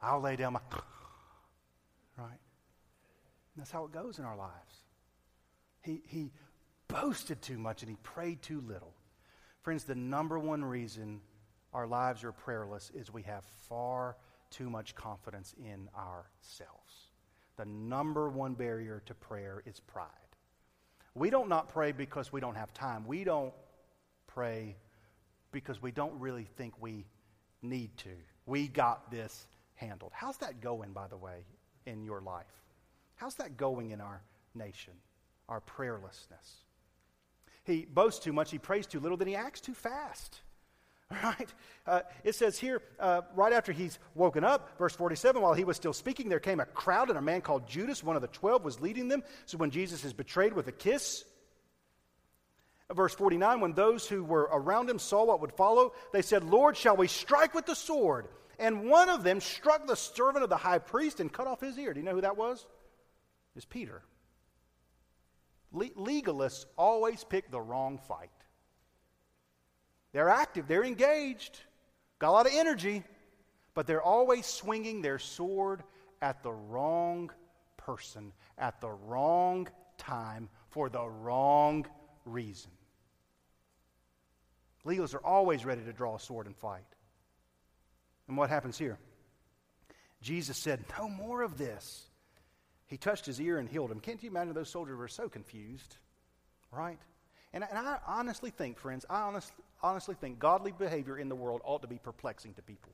I'll 0.00 0.20
lay 0.20 0.36
down 0.36 0.54
my. 0.54 0.60
Right? 2.16 2.30
And 2.30 3.58
that's 3.58 3.70
how 3.70 3.84
it 3.84 3.92
goes 3.92 4.18
in 4.18 4.24
our 4.24 4.36
lives. 4.36 4.74
He, 5.82 6.02
he 6.04 6.32
boasted 6.88 7.40
too 7.40 7.58
much 7.58 7.82
and 7.82 7.88
he 7.88 7.96
prayed 8.02 8.42
too 8.42 8.60
little. 8.60 8.92
Friends, 9.68 9.84
the 9.84 9.94
number 9.94 10.38
one 10.38 10.64
reason 10.64 11.20
our 11.74 11.86
lives 11.86 12.24
are 12.24 12.32
prayerless 12.32 12.90
is 12.94 13.12
we 13.12 13.20
have 13.24 13.44
far 13.68 14.16
too 14.48 14.70
much 14.70 14.94
confidence 14.94 15.54
in 15.62 15.90
ourselves. 15.94 17.10
The 17.58 17.66
number 17.66 18.30
one 18.30 18.54
barrier 18.54 19.02
to 19.04 19.12
prayer 19.12 19.62
is 19.66 19.78
pride. 19.80 20.08
We 21.14 21.28
don't 21.28 21.50
not 21.50 21.68
pray 21.68 21.92
because 21.92 22.32
we 22.32 22.40
don't 22.40 22.54
have 22.54 22.72
time. 22.72 23.06
We 23.06 23.24
don't 23.24 23.52
pray 24.26 24.74
because 25.52 25.82
we 25.82 25.90
don't 25.90 26.18
really 26.18 26.48
think 26.56 26.72
we 26.80 27.04
need 27.60 27.94
to. 27.98 28.16
We 28.46 28.68
got 28.68 29.10
this 29.10 29.48
handled. 29.74 30.12
How's 30.14 30.38
that 30.38 30.62
going, 30.62 30.94
by 30.94 31.08
the 31.08 31.18
way, 31.18 31.44
in 31.84 32.02
your 32.02 32.22
life? 32.22 32.46
How's 33.16 33.34
that 33.34 33.58
going 33.58 33.90
in 33.90 34.00
our 34.00 34.22
nation, 34.54 34.94
our 35.46 35.60
prayerlessness? 35.60 36.64
He 37.68 37.84
boasts 37.84 38.24
too 38.24 38.32
much, 38.32 38.50
he 38.50 38.58
prays 38.58 38.86
too 38.86 38.98
little, 38.98 39.16
then 39.16 39.28
he 39.28 39.36
acts 39.36 39.60
too 39.60 39.74
fast. 39.74 40.40
Right? 41.24 41.54
Uh, 41.86 42.00
it 42.22 42.34
says 42.34 42.58
here, 42.58 42.82
uh, 43.00 43.22
right 43.34 43.54
after 43.54 43.72
he's 43.72 43.98
woken 44.14 44.44
up, 44.44 44.76
verse 44.76 44.94
47, 44.94 45.40
while 45.40 45.54
he 45.54 45.64
was 45.64 45.74
still 45.74 45.94
speaking, 45.94 46.28
there 46.28 46.38
came 46.38 46.60
a 46.60 46.66
crowd, 46.66 47.08
and 47.08 47.16
a 47.16 47.22
man 47.22 47.40
called 47.40 47.66
Judas, 47.66 48.04
one 48.04 48.14
of 48.14 48.20
the 48.20 48.28
twelve, 48.28 48.62
was 48.62 48.78
leading 48.78 49.08
them. 49.08 49.22
So 49.46 49.56
when 49.56 49.70
Jesus 49.70 50.04
is 50.04 50.12
betrayed 50.12 50.52
with 50.52 50.68
a 50.68 50.72
kiss, 50.72 51.24
verse 52.94 53.14
49, 53.14 53.60
when 53.60 53.72
those 53.72 54.06
who 54.06 54.22
were 54.22 54.50
around 54.52 54.90
him 54.90 54.98
saw 54.98 55.24
what 55.24 55.40
would 55.40 55.52
follow, 55.52 55.94
they 56.12 56.20
said, 56.20 56.44
Lord, 56.44 56.76
shall 56.76 56.96
we 56.96 57.08
strike 57.08 57.54
with 57.54 57.64
the 57.64 57.74
sword? 57.74 58.28
And 58.58 58.90
one 58.90 59.08
of 59.08 59.22
them 59.22 59.40
struck 59.40 59.86
the 59.86 59.96
servant 59.96 60.44
of 60.44 60.50
the 60.50 60.56
high 60.58 60.78
priest 60.78 61.20
and 61.20 61.32
cut 61.32 61.46
off 61.46 61.60
his 61.60 61.78
ear. 61.78 61.94
Do 61.94 62.00
you 62.00 62.04
know 62.04 62.14
who 62.14 62.20
that 62.20 62.36
was? 62.36 62.66
It's 63.56 63.64
Peter. 63.64 64.02
Le- 65.72 65.90
legalists 65.90 66.66
always 66.76 67.24
pick 67.24 67.50
the 67.50 67.60
wrong 67.60 67.98
fight. 67.98 68.30
They're 70.12 70.28
active, 70.28 70.66
they're 70.66 70.84
engaged, 70.84 71.60
got 72.18 72.30
a 72.30 72.32
lot 72.32 72.46
of 72.46 72.52
energy, 72.54 73.04
but 73.74 73.86
they're 73.86 74.02
always 74.02 74.46
swinging 74.46 75.02
their 75.02 75.18
sword 75.18 75.82
at 76.22 76.42
the 76.42 76.52
wrong 76.52 77.30
person, 77.76 78.32
at 78.56 78.80
the 78.80 78.90
wrong 78.90 79.68
time, 79.98 80.48
for 80.70 80.88
the 80.88 81.06
wrong 81.06 81.86
reason. 82.24 82.70
Legalists 84.84 85.14
are 85.14 85.24
always 85.24 85.64
ready 85.64 85.82
to 85.84 85.92
draw 85.92 86.16
a 86.16 86.20
sword 86.20 86.46
and 86.46 86.56
fight. 86.56 86.84
And 88.26 88.36
what 88.36 88.50
happens 88.50 88.78
here? 88.78 88.98
Jesus 90.22 90.56
said, 90.56 90.84
No 90.98 91.08
more 91.08 91.42
of 91.42 91.58
this. 91.58 92.07
He 92.88 92.96
touched 92.96 93.26
his 93.26 93.40
ear 93.40 93.58
and 93.58 93.68
healed 93.68 93.90
him. 93.90 94.00
Can't 94.00 94.20
you 94.22 94.30
imagine 94.30 94.54
those 94.54 94.70
soldiers 94.70 94.98
were 94.98 95.08
so 95.08 95.28
confused? 95.28 95.96
Right? 96.72 96.98
And, 97.52 97.64
and 97.68 97.78
I 97.78 97.98
honestly 98.06 98.50
think, 98.50 98.78
friends, 98.78 99.06
I 99.08 99.20
honestly, 99.20 99.54
honestly 99.82 100.16
think 100.20 100.38
godly 100.38 100.72
behavior 100.72 101.18
in 101.18 101.28
the 101.28 101.36
world 101.36 101.60
ought 101.64 101.82
to 101.82 101.88
be 101.88 101.98
perplexing 101.98 102.54
to 102.54 102.62
people. 102.62 102.92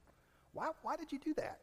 Why, 0.53 0.71
why 0.83 0.97
did 0.97 1.13
you 1.13 1.19
do 1.19 1.35
that? 1.35 1.59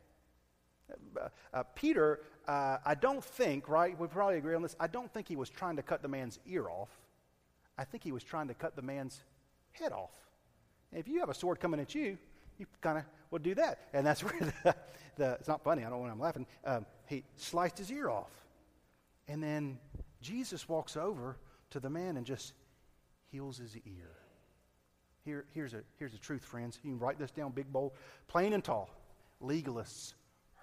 Uh, 0.92 1.30
uh, 1.54 1.64
Peter, 1.76 2.22
uh, 2.48 2.78
I 2.86 2.96
don't 2.96 3.24
think, 3.24 3.70
right, 3.70 3.98
we 3.98 4.08
probably 4.08 4.38
agree 4.38 4.56
on 4.56 4.62
this, 4.62 4.76
I 4.80 4.88
don't 4.88 5.14
think 5.14 5.28
he 5.28 5.36
was 5.36 5.50
trying 5.50 5.76
to 5.76 5.84
cut 5.84 6.02
the 6.02 6.08
man's 6.08 6.40
ear 6.46 6.70
off. 6.70 6.90
I 7.78 7.84
think 7.84 8.04
he 8.04 8.12
was 8.12 8.24
trying 8.24 8.48
to 8.48 8.54
cut 8.54 8.76
the 8.76 8.82
man's 8.82 9.24
head 9.72 9.92
off. 9.92 10.12
if 10.92 11.08
you 11.08 11.20
have 11.20 11.30
a 11.30 11.34
sword 11.34 11.60
coming 11.60 11.80
at 11.80 11.96
you, 11.96 12.18
you 12.62 12.68
kind 12.80 13.00
of 13.00 13.04
would 13.32 13.44
do 13.44 13.56
that. 13.56 13.80
And 13.92 14.06
that's 14.06 14.24
where 14.24 14.54
the, 14.64 14.76
the, 15.18 15.32
it's 15.34 15.48
not 15.48 15.64
funny, 15.64 15.82
I 15.82 15.90
don't 15.90 15.98
know 15.98 16.04
when 16.04 16.12
I'm 16.12 16.20
laughing. 16.20 16.46
Um, 16.64 16.86
he 17.08 17.24
sliced 17.36 17.78
his 17.78 17.92
ear 17.92 18.10
off. 18.10 18.32
And 19.28 19.44
then 19.44 19.80
Jesus 20.22 20.70
walks 20.70 20.96
over 20.96 21.38
to 21.72 21.80
the 21.80 21.90
man 21.90 22.18
and 22.18 22.26
just 22.26 22.54
heals 23.32 23.58
his 23.58 23.76
ear. 23.78 24.12
Here, 25.26 25.46
here's, 25.54 25.74
a, 25.74 25.82
here's 25.98 26.14
the 26.14 26.18
truth, 26.18 26.44
friends. 26.44 26.80
You 26.84 26.92
can 26.92 27.00
write 27.00 27.20
this 27.20 27.32
down 27.32 27.52
big, 27.52 27.72
bold, 27.72 27.94
plain 28.28 28.54
and 28.54 28.64
tall. 28.64 28.90
Legalists 29.42 30.14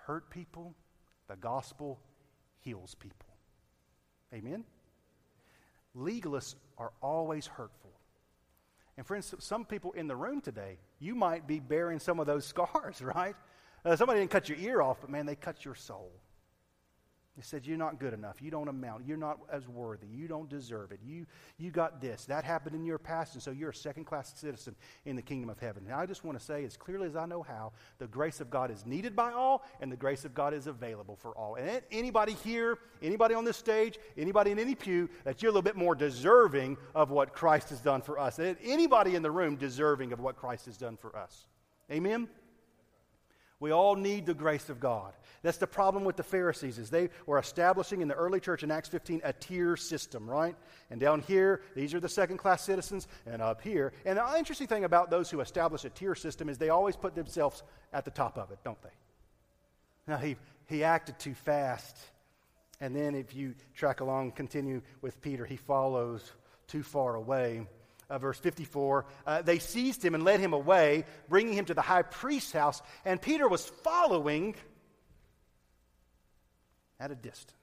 hurt 0.07 0.30
people, 0.30 0.74
the 1.28 1.36
gospel 1.36 2.01
heals 2.61 2.94
people. 2.94 3.26
Amen? 4.32 4.64
Legalists 5.96 6.55
are 6.76 6.92
always 7.01 7.46
hurtful. 7.46 7.88
And 8.99 9.07
friends, 9.07 9.32
some 9.38 9.64
people 9.64 9.92
in 9.92 10.09
the 10.09 10.16
room 10.16 10.40
today, 10.40 10.76
you 10.99 11.14
might 11.14 11.46
be 11.46 11.61
bearing 11.61 12.01
some 12.01 12.18
of 12.18 12.26
those 12.26 12.44
scars, 12.55 13.01
right? 13.01 13.36
Uh, 13.84 13.94
somebody 13.94 14.18
didn't 14.18 14.32
cut 14.32 14.49
your 14.49 14.59
ear 14.59 14.82
off, 14.82 14.99
but 15.01 15.09
man, 15.09 15.24
they 15.24 15.36
cut 15.36 15.64
your 15.64 15.76
soul. 15.76 16.11
He 17.39 17.45
said, 17.45 17.64
You're 17.64 17.78
not 17.78 18.01
good 18.01 18.12
enough. 18.12 18.43
You 18.43 18.51
don't 18.51 18.66
amount. 18.66 19.07
You're 19.07 19.16
not 19.16 19.39
as 19.53 19.68
worthy. 19.68 20.09
You 20.09 20.26
don't 20.26 20.49
deserve 20.49 20.91
it. 20.91 20.99
You, 21.07 21.24
you 21.57 21.70
got 21.70 22.01
this. 22.01 22.24
That 22.24 22.43
happened 22.43 22.74
in 22.74 22.84
your 22.84 22.99
past, 22.99 23.34
and 23.34 23.43
so 23.43 23.53
you're 23.53 23.70
a 23.70 23.74
second 23.74 24.07
class 24.07 24.32
citizen 24.36 24.74
in 25.05 25.14
the 25.14 25.22
kingdom 25.22 25.49
of 25.49 25.61
heaven. 25.61 25.84
And 25.86 25.95
I 25.95 26.05
just 26.05 26.24
want 26.24 26.36
to 26.36 26.45
say, 26.45 26.64
as 26.64 26.76
clearly 26.76 27.07
as 27.07 27.14
I 27.14 27.26
know 27.26 27.45
how, 27.45 27.70
the 27.99 28.09
grace 28.09 28.41
of 28.41 28.51
God 28.51 28.72
is 28.72 28.84
needed 28.84 29.14
by 29.14 29.32
all, 29.32 29.64
and 29.80 29.93
the 29.93 29.97
grace 29.97 30.24
of 30.24 30.34
God 30.34 30.53
is 30.53 30.66
available 30.66 31.14
for 31.14 31.30
all. 31.39 31.55
And 31.55 31.80
anybody 31.93 32.32
here, 32.32 32.80
anybody 33.03 33.36
on 33.36 33.45
this 33.45 33.57
stage, 33.57 34.01
anybody 34.16 34.51
in 34.51 34.59
any 34.59 34.74
pew, 34.74 35.09
that 35.22 35.41
you're 35.41 35.51
a 35.51 35.53
little 35.53 35.62
bit 35.62 35.76
more 35.76 35.95
deserving 35.95 36.76
of 36.97 37.12
what 37.12 37.32
Christ 37.32 37.70
has 37.70 37.78
done 37.78 38.03
for 38.03 38.18
us. 38.18 38.41
Anybody 38.41 39.14
in 39.14 39.22
the 39.22 39.30
room 39.30 39.55
deserving 39.55 40.12
of 40.12 40.18
what 40.18 40.34
Christ 40.34 40.66
has 40.66 40.76
done 40.76 40.97
for 40.97 41.16
us. 41.16 41.47
Amen? 41.89 42.28
We 43.61 43.72
all 43.72 43.96
need 43.96 44.24
the 44.24 44.34
grace 44.34 44.68
of 44.68 44.78
God. 44.78 45.12
That's 45.42 45.59
the 45.59 45.66
problem 45.66 46.04
with 46.04 46.16
the 46.16 46.22
Pharisees 46.22 46.78
is 46.78 46.90
they 46.90 47.11
were 47.26 47.38
establishing 47.38 48.00
in 48.00 48.09
the 48.09 48.14
early 48.14 48.38
church 48.38 48.62
in 48.62 48.70
Acts 48.70 48.88
15 48.88 49.20
a 49.24 49.32
tier 49.32 49.76
system, 49.76 50.28
right? 50.28 50.54
And 50.90 51.00
down 51.00 51.20
here, 51.20 51.62
these 51.74 51.92
are 51.92 52.00
the 52.00 52.09
second 52.09 52.38
class 52.38 52.62
citizens, 52.62 53.09
and 53.26 53.42
up 53.42 53.61
here. 53.61 53.92
And 54.04 54.18
the 54.18 54.36
interesting 54.36 54.68
thing 54.68 54.84
about 54.84 55.11
those 55.11 55.30
who 55.30 55.40
establish 55.40 55.84
a 55.84 55.90
tier 55.90 56.14
system 56.14 56.48
is 56.48 56.59
they 56.59 56.68
always 56.68 56.96
put 56.96 57.14
themselves 57.14 57.64
at 57.92 58.04
the 58.04 58.11
top 58.12 58.38
of 58.38 58.50
it, 58.52 58.59
don't 58.64 58.80
they? 58.82 58.90
Now, 60.06 60.18
he, 60.18 60.36
he 60.66 60.84
acted 60.84 61.18
too 61.18 61.34
fast. 61.34 61.96
And 62.80 62.94
then 62.94 63.16
if 63.16 63.34
you 63.34 63.54
track 63.74 64.00
along, 64.00 64.32
continue 64.32 64.82
with 65.02 65.20
Peter, 65.20 65.44
he 65.44 65.56
follows 65.56 66.32
too 66.68 66.84
far 66.84 67.16
away 67.16 67.66
uh, 68.11 68.18
verse 68.18 68.38
54, 68.38 69.06
uh, 69.26 69.42
they 69.42 69.59
seized 69.59 70.04
him 70.04 70.14
and 70.14 70.24
led 70.24 70.40
him 70.40 70.52
away, 70.52 71.04
bringing 71.28 71.54
him 71.54 71.66
to 71.66 71.74
the 71.74 71.82
high 71.82 72.02
priest's 72.02 72.52
house. 72.52 72.82
And 73.04 73.20
Peter 73.20 73.48
was 73.48 73.66
following 73.66 74.54
at 76.98 77.11
a 77.11 77.14
distance. 77.14 77.54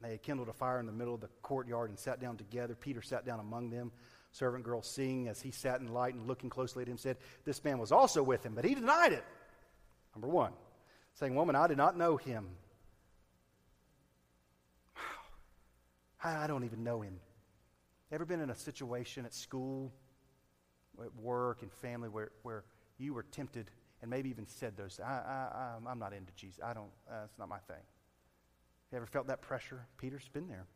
They 0.00 0.10
had 0.10 0.22
kindled 0.22 0.48
a 0.48 0.52
fire 0.52 0.78
in 0.78 0.86
the 0.86 0.92
middle 0.92 1.14
of 1.14 1.20
the 1.20 1.28
courtyard 1.42 1.90
and 1.90 1.98
sat 1.98 2.20
down 2.20 2.36
together. 2.36 2.74
Peter 2.74 3.02
sat 3.02 3.26
down 3.26 3.40
among 3.40 3.70
them. 3.70 3.90
Servant 4.30 4.62
girl, 4.62 4.82
seeing 4.82 5.26
as 5.26 5.40
he 5.40 5.50
sat 5.50 5.80
in 5.80 5.92
light 5.92 6.14
and 6.14 6.26
looking 6.26 6.50
closely 6.50 6.82
at 6.82 6.88
him, 6.88 6.98
said, 6.98 7.16
This 7.44 7.64
man 7.64 7.78
was 7.78 7.90
also 7.90 8.22
with 8.22 8.44
him, 8.44 8.54
but 8.54 8.64
he 8.64 8.74
denied 8.74 9.12
it. 9.12 9.24
Number 10.14 10.28
one, 10.28 10.52
saying, 11.14 11.34
Woman, 11.34 11.56
I 11.56 11.66
did 11.66 11.78
not 11.78 11.96
know 11.96 12.16
him. 12.16 12.46
Wow. 14.94 16.42
I 16.42 16.46
don't 16.46 16.64
even 16.64 16.84
know 16.84 17.00
him. 17.00 17.18
Ever 18.10 18.24
been 18.24 18.40
in 18.40 18.50
a 18.50 18.54
situation 18.54 19.26
at 19.26 19.34
school, 19.34 19.92
at 21.00 21.14
work, 21.16 21.62
and 21.62 21.72
family 21.72 22.08
where, 22.08 22.30
where 22.42 22.64
you 22.98 23.14
were 23.14 23.22
tempted 23.22 23.70
and 24.00 24.10
maybe 24.10 24.30
even 24.30 24.46
said 24.46 24.76
those, 24.76 25.00
I, 25.04 25.10
I, 25.10 25.74
I'm 25.88 25.98
not 25.98 26.12
into 26.12 26.32
Jesus. 26.36 26.60
I 26.64 26.72
don't, 26.72 26.90
uh, 27.10 27.24
it's 27.24 27.38
not 27.38 27.48
my 27.48 27.58
thing. 27.58 27.82
You 28.90 28.96
ever 28.96 29.06
felt 29.06 29.26
that 29.26 29.42
pressure? 29.42 29.86
Peter's 29.98 30.28
been 30.32 30.48
there. 30.48 30.66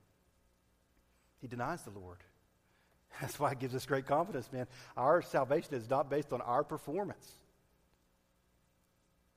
He 1.40 1.46
denies 1.46 1.82
the 1.82 1.90
Lord. 1.90 2.18
That's 3.20 3.38
why 3.38 3.52
it 3.52 3.58
gives 3.58 3.74
us 3.74 3.86
great 3.86 4.06
confidence, 4.06 4.50
man. 4.52 4.66
Our 4.96 5.22
salvation 5.22 5.74
is 5.74 5.88
not 5.88 6.10
based 6.10 6.32
on 6.32 6.40
our 6.40 6.64
performance. 6.64 7.30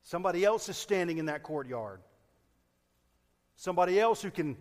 Somebody 0.04 0.46
else 0.46 0.70
is 0.70 0.78
standing 0.78 1.18
in 1.18 1.26
that 1.26 1.44
courtyard. 1.44 2.00
Somebody 3.56 4.00
else 4.00 4.22
who 4.22 4.32
can 4.32 4.58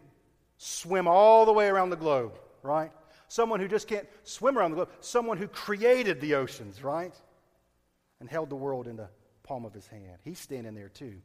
swim 0.57 1.09
all 1.09 1.45
the 1.45 1.53
way 1.53 1.67
around 1.67 1.91
the 1.91 1.97
globe, 1.97 2.39
right? 2.63 2.93
Someone 3.35 3.59
who 3.59 3.67
just 3.67 3.89
can't 3.89 4.07
swim 4.23 4.57
around 4.57 4.71
the 4.71 4.77
globe. 4.77 4.91
Someone 5.01 5.39
who 5.39 5.49
created 5.49 6.21
the 6.21 6.37
oceans, 6.37 6.85
right? 6.85 7.13
And 8.21 8.31
held 8.31 8.49
the 8.49 8.55
world 8.55 8.87
in 8.87 8.95
the 8.95 9.09
palm 9.43 9.65
of 9.65 9.75
his 9.75 9.89
hand. 9.89 10.19
He's 10.23 10.39
standing 10.39 10.77
there 10.77 10.89
too. 10.89 11.17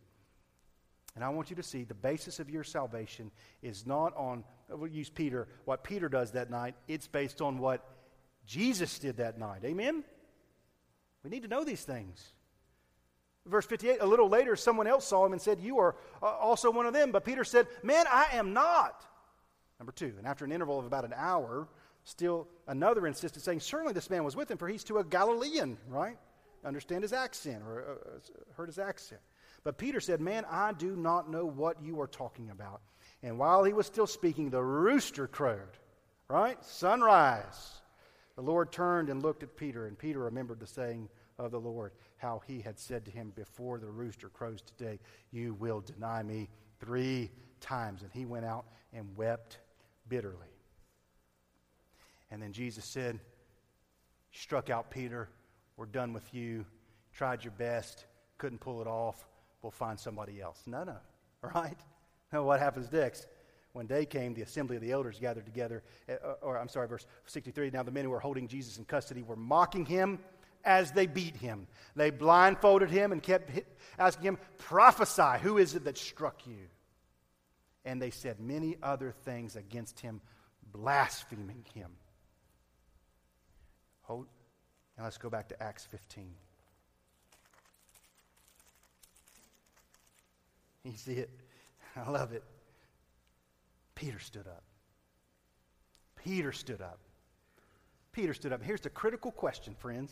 And 1.14 1.24
I 1.24 1.30
want 1.30 1.52
you 1.52 1.56
to 1.58 1.62
see 1.62 1.84
the 1.84 1.94
basis 1.94 2.40
of 2.40 2.50
your 2.50 2.64
salvation 2.64 3.30
is 3.62 3.86
not 3.86 4.18
on, 4.18 4.44
we'll 4.70 4.90
use 4.90 5.12
Peter, 5.12 5.50
what 5.66 5.84
Peter 5.84 6.10
does 6.10 6.32
that 6.32 6.50
night. 6.50 6.74
It's 6.88 7.06
based 7.06 7.44
on 7.44 7.60
what 7.60 7.88
Jesus 8.44 8.98
did 8.98 9.18
that 9.18 9.38
night. 9.38 9.64
Amen? 9.64 10.04
We 11.24 11.30
need 11.30 11.44
to 11.44 11.48
know 11.48 11.64
these 11.64 11.84
things. 11.84 12.34
Verse 13.46 13.68
58 13.68 14.00
A 14.02 14.06
little 14.08 14.30
later, 14.30 14.56
someone 14.56 14.88
else 14.88 15.06
saw 15.06 15.28
him 15.28 15.34
and 15.34 15.42
said, 15.42 15.60
You 15.60 15.78
are 15.78 15.96
uh, 16.24 16.26
also 16.26 16.72
one 16.72 16.88
of 16.88 16.94
them. 16.94 17.12
But 17.12 17.24
Peter 17.24 17.44
said, 17.44 17.68
Man, 17.84 18.08
I 18.10 18.30
am 18.32 18.52
not. 18.52 19.06
Number 19.80 19.92
two. 19.92 20.16
And 20.18 20.26
after 20.26 20.44
an 20.44 20.52
interval 20.52 20.80
of 20.80 20.88
about 20.88 21.06
an 21.06 21.14
hour, 21.16 21.68
Still 22.04 22.48
another 22.68 23.06
insisted, 23.08 23.42
saying, 23.42 23.60
Certainly 23.60 23.94
this 23.94 24.10
man 24.10 24.24
was 24.24 24.36
with 24.36 24.50
him, 24.50 24.58
for 24.58 24.68
he's 24.68 24.84
to 24.86 24.98
a 24.98 25.04
Galilean, 25.04 25.78
right? 25.88 26.18
Understand 26.66 27.04
his 27.04 27.14
accent 27.14 27.64
or 27.64 27.82
uh, 27.82 28.16
uh, 28.16 28.54
heard 28.56 28.68
his 28.68 28.80
accent. 28.80 29.22
But 29.64 29.78
Peter 29.78 30.00
said, 30.00 30.22
Man, 30.22 30.46
I 30.50 30.74
do 30.74 30.96
not 30.96 31.30
know 31.30 31.46
what 31.46 31.82
you 31.82 32.00
are 32.02 32.08
talking 32.08 32.50
about. 32.50 32.82
And 33.22 33.38
while 33.38 33.64
he 33.64 33.74
was 33.74 33.86
still 33.86 34.08
speaking, 34.08 34.50
the 34.50 34.64
rooster 34.64 35.28
crowed, 35.28 35.78
right? 36.30 36.64
Sunrise. 36.64 37.82
The 38.36 38.42
Lord 38.42 38.72
turned 38.72 39.10
and 39.10 39.22
looked 39.22 39.44
at 39.44 39.58
Peter, 39.58 39.88
and 39.88 39.98
Peter 39.98 40.20
remembered 40.20 40.62
the 40.62 40.68
saying 40.68 41.10
of 41.38 41.52
the 41.52 41.60
Lord, 41.60 41.92
how 42.18 42.42
he 42.48 42.62
had 42.62 42.80
said 42.80 43.06
to 43.06 43.12
him, 43.12 43.32
Before 43.36 43.80
the 43.80 43.88
rooster 43.88 44.30
crows 44.30 44.62
today, 44.62 45.00
you 45.32 45.54
will 45.56 45.82
deny 45.82 46.24
me 46.24 46.50
three 46.80 47.32
times. 47.60 48.02
And 48.02 48.12
he 48.14 48.26
went 48.26 48.46
out 48.46 48.66
and 48.94 49.16
wept 49.18 49.60
bitterly. 50.08 50.48
And 52.32 52.42
then 52.42 52.52
Jesus 52.54 52.86
said, 52.86 53.20
Struck 54.32 54.70
out 54.70 54.92
Peter. 54.92 55.28
We're 55.76 55.86
done 55.86 56.14
with 56.14 56.34
you. 56.34 56.66
Tried 57.14 57.44
your 57.44 57.54
best. 57.54 58.06
Couldn't 58.38 58.60
pull 58.60 58.82
it 58.82 58.88
off. 58.88 59.28
We'll 59.62 59.72
find 59.72 60.00
somebody 60.00 60.42
else. 60.42 60.62
No, 60.66 60.84
no. 60.84 60.98
Right? 61.42 61.78
Now, 62.34 62.44
what 62.44 62.60
happens 62.60 62.92
next? 62.92 63.28
When 63.72 63.86
day 63.86 64.06
came, 64.06 64.34
the 64.34 64.42
assembly 64.42 64.76
of 64.76 64.82
the 64.82 64.92
elders 64.92 65.20
gathered 65.20 65.46
together. 65.46 65.84
Uh, 66.10 66.34
or, 66.42 66.58
I'm 66.58 66.68
sorry, 66.68 66.88
verse 66.88 67.08
63. 67.28 67.70
Now, 67.72 67.84
the 67.84 67.92
men 67.92 68.04
who 68.04 68.10
were 68.10 68.20
holding 68.20 68.48
Jesus 68.48 68.78
in 68.78 68.84
custody 68.84 69.24
were 69.24 69.38
mocking 69.38 69.86
him 69.86 70.20
as 70.66 70.92
they 70.92 71.08
beat 71.08 71.38
him. 71.38 71.66
They 71.96 72.10
blindfolded 72.10 72.90
him 72.90 73.14
and 73.14 73.24
kept 73.24 73.52
asking 73.98 74.24
him, 74.24 74.38
Prophesy, 74.58 75.40
who 75.42 75.58
is 75.58 75.76
it 75.76 75.86
that 75.86 75.98
struck 75.98 76.46
you? 76.46 76.68
And 77.86 78.02
they 78.02 78.10
said 78.10 78.40
many 78.40 78.78
other 78.84 79.14
things 79.24 79.56
against 79.56 80.00
him, 80.02 80.20
blaspheming 80.74 81.66
him. 81.74 81.92
Hold. 84.10 84.26
Now 84.98 85.04
let's 85.04 85.20
go 85.20 85.30
back 85.30 85.48
to 85.50 85.64
Acts 85.64 85.86
15. 85.86 86.34
You 90.84 90.94
see 90.98 91.14
it? 91.14 91.30
I 91.96 92.10
love 92.10 92.34
it. 92.34 92.44
Peter 93.94 94.18
stood 94.18 94.48
up. 94.48 94.64
Peter 96.16 96.52
stood 96.52 96.82
up. 96.82 96.98
Peter 98.12 98.34
stood 98.34 98.52
up. 98.52 98.64
Here's 98.64 98.82
the 98.82 98.90
critical 98.90 99.32
question, 99.32 99.76
friends. 99.76 100.12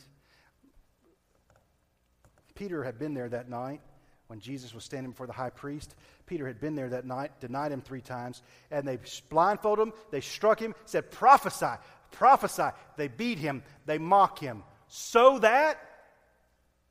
Peter 2.53 2.83
had 2.83 2.99
been 2.99 3.15
there 3.15 3.29
that 3.29 3.49
night 3.49 3.81
when 4.27 4.39
Jesus 4.39 4.73
was 4.73 4.83
standing 4.83 5.11
before 5.11 5.25
the 5.27 5.33
high 5.33 5.49
priest. 5.49 5.95
Peter 6.25 6.45
had 6.45 6.59
been 6.59 6.75
there 6.75 6.89
that 6.89 7.05
night, 7.05 7.31
denied 7.39 7.71
him 7.71 7.81
three 7.81 8.01
times, 8.01 8.43
and 8.69 8.87
they 8.87 8.99
blindfolded 9.29 9.87
him, 9.87 9.93
they 10.11 10.21
struck 10.21 10.59
him, 10.59 10.75
said, 10.85 11.09
Prophesy, 11.11 11.81
prophesy. 12.11 12.69
They 12.95 13.07
beat 13.07 13.39
him, 13.39 13.63
they 13.85 13.97
mock 13.97 14.39
him, 14.39 14.63
so 14.87 15.39
that 15.39 15.79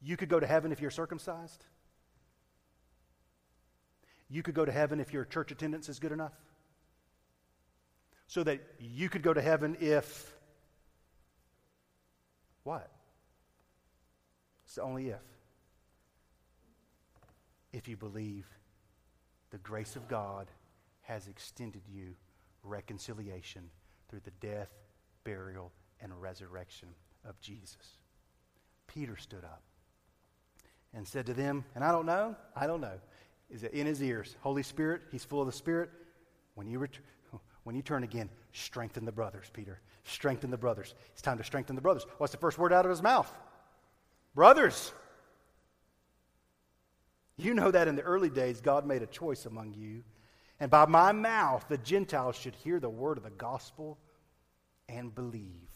you 0.03 0.17
could 0.17 0.29
go 0.29 0.39
to 0.41 0.47
heaven 0.47 0.73
if 0.73 0.81
you're 0.81 0.91
circumcised. 0.91 1.65
You 4.29 4.43
could 4.43 4.55
go 4.55 4.65
to 4.65 4.73
heaven 4.73 5.01
if 5.01 5.13
your 5.13 5.25
church 5.25 5.53
attendance 5.53 5.89
is 5.89 5.99
good 5.99 6.13
enough. 6.13 6.33
So 8.27 8.43
that 8.43 8.61
you 8.81 9.09
could 9.09 9.23
go 9.23 9.33
to 9.33 9.41
heaven 9.41 9.77
if. 9.81 10.35
What? 12.65 12.91
It's 14.67 14.79
only 14.79 15.11
if 15.11 15.23
if 17.73 17.89
you 17.89 17.97
believe 17.97 18.47
the 19.51 19.59
grace 19.59 19.97
of 19.97 20.09
God 20.09 20.47
has 21.03 21.29
extended 21.29 21.83
you 21.93 22.15
reconciliation 22.63 23.69
through 24.09 24.21
the 24.25 24.31
death, 24.41 24.71
burial, 25.27 25.73
and 26.01 26.13
resurrection 26.23 26.89
of 27.29 27.39
Jesus. 27.41 27.99
Peter 28.87 29.17
stood 29.17 29.45
up 29.45 29.63
and 30.95 31.07
said 31.07 31.27
to 31.27 31.35
them, 31.35 31.65
and 31.75 31.83
I 31.83 31.91
don't 31.91 32.07
know, 32.07 32.37
I 32.55 32.67
don't 32.67 32.81
know, 32.81 32.99
is 33.51 33.65
it 33.65 33.73
in 33.73 33.87
his 33.87 34.03
ears? 34.03 34.37
Holy 34.41 34.63
Spirit, 34.63 35.03
he's 35.11 35.25
full 35.25 35.41
of 35.41 35.47
the 35.47 35.53
Spirit. 35.53 35.91
When 36.55 36.67
you, 36.67 36.79
ret- 36.79 36.99
when 37.65 37.75
you 37.75 37.83
turn 37.83 38.05
again, 38.05 38.31
strengthen 38.53 39.05
the 39.05 39.13
brothers, 39.13 39.51
Peter. 39.53 39.81
Strengthen 40.05 40.51
the 40.51 40.57
brothers. 40.57 40.95
It's 41.13 41.23
time 41.23 41.39
to 41.39 41.45
strengthen 41.45 41.75
the 41.75 41.83
brothers. 41.83 42.07
What's 42.19 42.33
the 42.33 42.39
first 42.39 42.59
word 42.59 42.73
out 42.73 42.85
of 42.85 42.91
his 42.91 43.03
mouth? 43.03 43.31
Brothers. 44.35 44.93
You 47.37 47.55
know 47.55 47.71
that 47.73 47.89
in 47.89 47.97
the 47.97 48.03
early 48.03 48.31
days, 48.31 48.61
God 48.61 48.87
made 48.87 49.03
a 49.03 49.07
choice 49.07 49.47
among 49.47 49.75
you. 49.75 50.05
And 50.61 50.71
by 50.71 50.87
my 50.87 51.13
mouth, 51.13 51.67
the 51.69 51.79
Gentiles 51.79 52.37
should 52.37 52.55
hear 52.55 52.81
the 52.81 52.89
word 52.89 53.19
of 53.19 53.25
the 53.25 53.31
gospel 53.31 53.99
and 54.89 55.15
believe. 55.15 55.67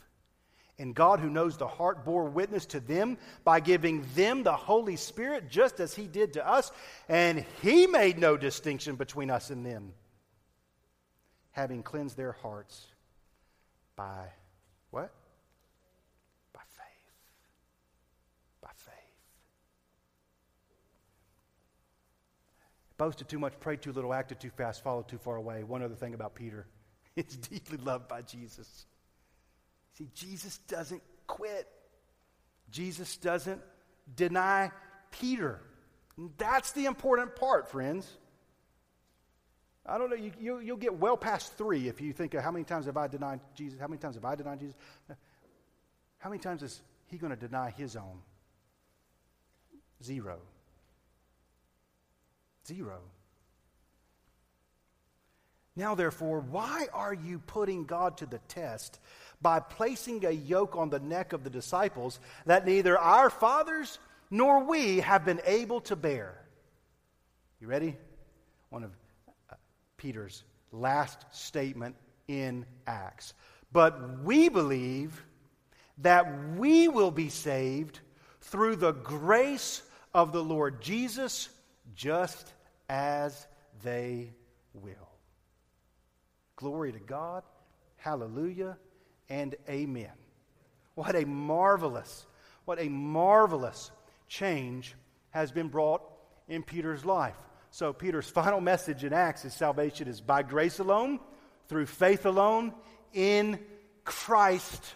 And 0.78 0.94
God, 0.94 1.20
who 1.20 1.28
knows 1.28 1.58
the 1.58 1.66
heart, 1.66 2.06
bore 2.06 2.24
witness 2.24 2.64
to 2.66 2.80
them 2.80 3.18
by 3.44 3.60
giving 3.60 4.06
them 4.14 4.42
the 4.42 4.56
Holy 4.56 4.96
Spirit, 4.96 5.50
just 5.50 5.78
as 5.78 5.94
He 5.94 6.06
did 6.06 6.32
to 6.34 6.48
us. 6.48 6.72
And 7.06 7.44
He 7.60 7.86
made 7.86 8.18
no 8.18 8.38
distinction 8.38 8.96
between 8.96 9.30
us 9.30 9.50
and 9.50 9.64
them, 9.64 9.92
having 11.50 11.82
cleansed 11.82 12.16
their 12.16 12.32
hearts 12.32 12.86
by 13.94 14.28
what? 14.90 15.12
By 16.54 16.62
faith. 16.70 17.12
By 18.62 18.70
faith. 18.74 18.94
Boasted 22.96 23.28
too 23.28 23.38
much, 23.38 23.60
prayed 23.60 23.82
too 23.82 23.92
little, 23.92 24.14
acted 24.14 24.40
too 24.40 24.48
fast, 24.48 24.82
followed 24.82 25.08
too 25.08 25.18
far 25.18 25.36
away. 25.36 25.62
One 25.62 25.82
other 25.82 25.94
thing 25.94 26.14
about 26.14 26.34
Peter 26.34 26.66
he's 27.16 27.36
deeply 27.36 27.76
loved 27.76 28.08
by 28.08 28.22
Jesus. 28.22 28.86
See, 29.94 30.08
Jesus 30.14 30.58
doesn't 30.68 31.02
quit, 31.26 31.68
Jesus 32.70 33.16
doesn't 33.16 33.60
deny 34.14 34.70
Peter. 35.10 35.60
that's 36.36 36.72
the 36.72 36.86
important 36.86 37.36
part, 37.36 37.70
friends. 37.70 38.16
I 39.86 39.98
don't 39.98 40.10
know, 40.10 40.16
you, 40.16 40.32
you, 40.38 40.58
you'll 40.58 40.76
get 40.76 40.94
well 40.94 41.16
past 41.16 41.56
three 41.56 41.88
if 41.88 42.00
you 42.00 42.12
think 42.12 42.34
of 42.34 42.44
how 42.44 42.50
many 42.50 42.64
times 42.64 42.86
have 42.86 42.96
I 42.96 43.08
denied 43.08 43.40
Jesus? 43.54 43.80
How 43.80 43.88
many 43.88 43.98
times 43.98 44.14
have 44.14 44.24
I 44.24 44.34
denied 44.34 44.60
Jesus? 44.60 44.76
How 46.18 46.28
many 46.28 46.40
times 46.40 46.62
is 46.62 46.82
he 47.06 47.16
going 47.16 47.30
to 47.30 47.36
deny 47.36 47.70
his 47.70 47.96
own? 47.96 48.20
Zero. 50.02 50.38
Zero. 52.66 53.00
Now, 55.76 55.94
therefore, 55.94 56.40
why 56.40 56.88
are 56.92 57.14
you 57.14 57.38
putting 57.38 57.84
God 57.84 58.16
to 58.18 58.26
the 58.26 58.40
test 58.48 58.98
by 59.40 59.60
placing 59.60 60.24
a 60.24 60.30
yoke 60.30 60.76
on 60.76 60.90
the 60.90 60.98
neck 60.98 61.32
of 61.32 61.44
the 61.44 61.50
disciples 61.50 62.18
that 62.46 62.66
neither 62.66 62.98
our 62.98 63.30
fathers 63.30 63.98
nor 64.30 64.64
we 64.64 65.00
have 65.00 65.24
been 65.24 65.40
able 65.44 65.80
to 65.82 65.96
bear? 65.96 66.40
You 67.60 67.68
ready? 67.68 67.96
One 68.70 68.84
of 68.84 68.90
uh, 69.50 69.54
Peter's 69.96 70.44
last 70.72 71.24
statement 71.30 71.94
in 72.26 72.66
Acts. 72.86 73.34
But 73.72 74.22
we 74.24 74.48
believe 74.48 75.22
that 75.98 76.56
we 76.56 76.88
will 76.88 77.10
be 77.10 77.28
saved 77.28 78.00
through 78.40 78.76
the 78.76 78.92
grace 78.92 79.82
of 80.14 80.32
the 80.32 80.42
Lord 80.42 80.80
Jesus 80.80 81.48
just 81.94 82.52
as 82.88 83.46
they 83.82 84.32
will. 84.74 85.09
Glory 86.60 86.92
to 86.92 86.98
God. 86.98 87.42
Hallelujah 87.96 88.76
and 89.30 89.54
amen. 89.66 90.12
What 90.94 91.16
a 91.16 91.24
marvelous, 91.24 92.26
what 92.66 92.78
a 92.78 92.88
marvelous 92.88 93.90
change 94.28 94.94
has 95.30 95.50
been 95.50 95.68
brought 95.68 96.02
in 96.48 96.62
Peter's 96.62 97.04
life. 97.04 97.36
So, 97.70 97.94
Peter's 97.94 98.28
final 98.30 98.60
message 98.60 99.04
in 99.04 99.14
Acts 99.14 99.46
is 99.46 99.54
salvation 99.54 100.06
is 100.06 100.20
by 100.20 100.42
grace 100.42 100.80
alone, 100.80 101.18
through 101.68 101.86
faith 101.86 102.26
alone, 102.26 102.74
in 103.14 103.58
Christ 104.04 104.94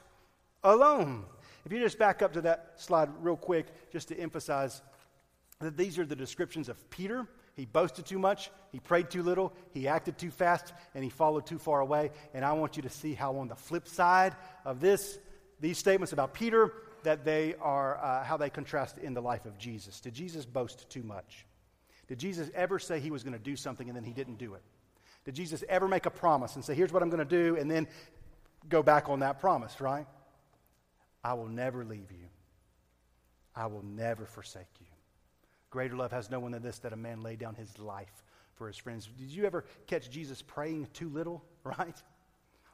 alone. 0.62 1.24
If 1.64 1.72
you 1.72 1.80
just 1.80 1.98
back 1.98 2.20
up 2.20 2.34
to 2.34 2.42
that 2.42 2.74
slide 2.76 3.08
real 3.20 3.36
quick, 3.36 3.68
just 3.90 4.08
to 4.08 4.18
emphasize 4.18 4.82
that 5.60 5.78
these 5.78 5.98
are 5.98 6.04
the 6.04 6.16
descriptions 6.16 6.68
of 6.68 6.90
Peter. 6.90 7.26
He 7.54 7.66
boasted 7.66 8.06
too 8.06 8.18
much, 8.18 8.50
he 8.72 8.80
prayed 8.80 9.10
too 9.10 9.22
little, 9.22 9.52
he 9.70 9.86
acted 9.86 10.18
too 10.18 10.30
fast, 10.30 10.72
and 10.94 11.04
he 11.04 11.10
followed 11.10 11.46
too 11.46 11.58
far 11.58 11.80
away. 11.80 12.10
And 12.34 12.44
I 12.44 12.52
want 12.52 12.76
you 12.76 12.82
to 12.82 12.90
see 12.90 13.14
how, 13.14 13.36
on 13.36 13.48
the 13.48 13.54
flip 13.54 13.86
side 13.86 14.34
of 14.64 14.80
this, 14.80 15.18
these 15.60 15.78
statements 15.78 16.12
about 16.12 16.34
Peter, 16.34 16.72
that 17.04 17.24
they 17.24 17.54
are 17.60 18.02
uh, 18.02 18.24
how 18.24 18.36
they 18.36 18.50
contrast 18.50 18.98
in 18.98 19.14
the 19.14 19.22
life 19.22 19.44
of 19.46 19.56
Jesus. 19.56 20.00
Did 20.00 20.14
Jesus 20.14 20.44
boast 20.44 20.90
too 20.90 21.02
much? 21.02 21.46
Did 22.08 22.18
Jesus 22.18 22.50
ever 22.54 22.78
say 22.78 22.98
he 22.98 23.10
was 23.10 23.22
going 23.22 23.34
to 23.34 23.38
do 23.38 23.56
something 23.56 23.88
and 23.88 23.96
then 23.96 24.04
he 24.04 24.12
didn't 24.12 24.38
do 24.38 24.54
it? 24.54 24.62
Did 25.24 25.34
Jesus 25.34 25.62
ever 25.68 25.86
make 25.86 26.06
a 26.06 26.10
promise 26.10 26.56
and 26.56 26.64
say, 26.64 26.74
here's 26.74 26.92
what 26.92 27.02
I'm 27.02 27.10
going 27.10 27.26
to 27.26 27.52
do, 27.52 27.56
and 27.56 27.70
then 27.70 27.86
go 28.68 28.82
back 28.82 29.08
on 29.08 29.20
that 29.20 29.40
promise, 29.40 29.80
right? 29.80 30.06
I 31.22 31.34
will 31.34 31.48
never 31.48 31.84
leave 31.84 32.10
you. 32.10 32.26
I 33.54 33.66
will 33.66 33.84
never 33.84 34.26
forsake 34.26 34.66
you. 34.80 34.86
Greater 35.74 35.96
love 35.96 36.12
has 36.12 36.30
no 36.30 36.38
one 36.38 36.52
than 36.52 36.62
this 36.62 36.78
that 36.78 36.92
a 36.92 36.96
man 36.96 37.20
lay 37.20 37.34
down 37.34 37.56
his 37.56 37.80
life 37.80 38.22
for 38.54 38.68
his 38.68 38.76
friends. 38.76 39.08
Did 39.18 39.28
you 39.28 39.44
ever 39.44 39.64
catch 39.88 40.08
Jesus 40.08 40.40
praying 40.40 40.86
too 40.92 41.08
little, 41.08 41.42
right? 41.64 42.00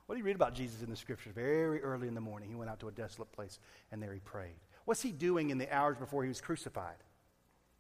What 0.05 0.17
do 0.17 0.19
you 0.19 0.25
read 0.25 0.37
about 0.37 0.53
Jesus 0.55 0.83
in 0.83 0.91
the 0.91 0.97
scriptures? 0.97 1.33
Very 1.35 1.81
early 1.81 2.09
in 2.09 2.15
the 2.15 2.21
morning, 2.21 2.51
he 2.51 2.55
went 2.55 2.69
out 2.69 2.79
to 2.81 2.89
a 2.89 2.93
desolate 2.93 3.33
place 3.33 3.59
and 3.91 4.03
there 4.03 4.13
he 4.13 4.21
prayed. 4.21 4.53
What's 4.85 5.01
he 5.01 5.13
doing 5.13 5.49
in 5.49 5.57
the 5.57 5.75
hours 5.75 5.97
before 5.97 6.25
he 6.25 6.29
was 6.29 6.43
crucified? 6.43 6.97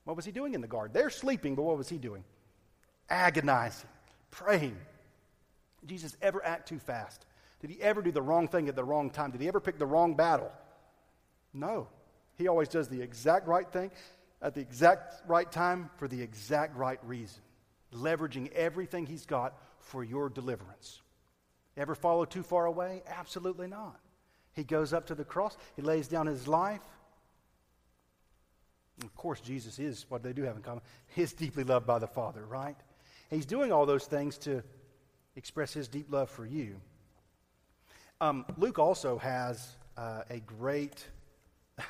What 0.05 0.16
was 0.16 0.25
he 0.25 0.33
doing 0.33 0.55
in 0.55 0.62
the 0.62 0.66
garden? 0.66 0.95
They're 0.95 1.11
sleeping, 1.11 1.55
but 1.55 1.64
what 1.64 1.77
was 1.77 1.91
he 1.91 1.99
doing? 1.99 2.25
Agonizing, 3.11 3.91
praying. 4.31 4.79
Jesus 5.85 6.16
ever 6.23 6.43
act 6.43 6.66
too 6.66 6.79
fast? 6.79 7.27
Did 7.61 7.68
he 7.68 7.83
ever 7.83 8.01
do 8.01 8.11
the 8.11 8.23
wrong 8.23 8.49
thing 8.49 8.71
at 8.71 8.75
the 8.75 8.85
wrong 8.85 9.11
time? 9.11 9.33
Did 9.33 9.43
he 9.43 9.49
ever 9.49 9.61
pick 9.61 9.79
the 9.79 9.85
wrong 9.85 10.14
battle? 10.14 10.51
No. 11.53 11.89
He 12.37 12.49
always 12.49 12.68
does 12.68 12.89
the 12.89 13.03
exact 13.03 13.47
right 13.47 13.71
thing 13.71 13.91
at 14.43 14.55
the 14.55 14.61
exact 14.61 15.28
right 15.28 15.51
time 15.51 15.91
for 15.97 16.09
the 16.09 16.20
exact 16.20 16.76
right 16.76 16.99
reason, 17.05 17.43
leveraging 17.95 18.51
everything 18.53 19.07
he's 19.07 19.26
got 19.26 19.59
for 19.78 20.03
your 20.03 20.28
deliverance. 20.28 21.01
Ever 21.76 21.95
follow 21.95 22.24
too 22.24 22.43
far 22.43 22.66
away? 22.66 23.03
Absolutely 23.07 23.66
not. 23.66 24.01
He 24.53 24.64
goes 24.64 24.93
up 24.93 25.07
to 25.07 25.14
the 25.14 25.24
cross, 25.24 25.57
he 25.76 25.82
lays 25.82 26.09
down 26.09 26.26
his 26.26 26.49
life. 26.49 26.82
Of 29.03 29.14
course, 29.14 29.41
Jesus 29.41 29.78
is 29.78 30.05
what 30.11 30.22
they 30.22 30.34
do 30.34 30.43
have 30.43 30.57
in 30.57 30.62
common. 30.62 30.82
He's 31.14 31.32
deeply 31.32 31.64
loved 31.64 31.86
by 31.86 31.99
the 31.99 32.07
Father, 32.07 32.45
right? 32.45 32.76
he's 33.30 33.47
doing 33.47 33.72
all 33.72 33.86
those 33.86 34.07
things 34.07 34.36
to 34.36 34.62
express 35.36 35.72
his 35.72 35.88
deep 35.88 36.11
love 36.11 36.28
for 36.28 36.45
you. 36.45 36.76
Um, 38.20 38.45
Luke 38.57 38.78
also 38.78 39.18
has 39.18 39.76
uh, 39.97 40.22
a 40.28 40.41
great 40.41 41.07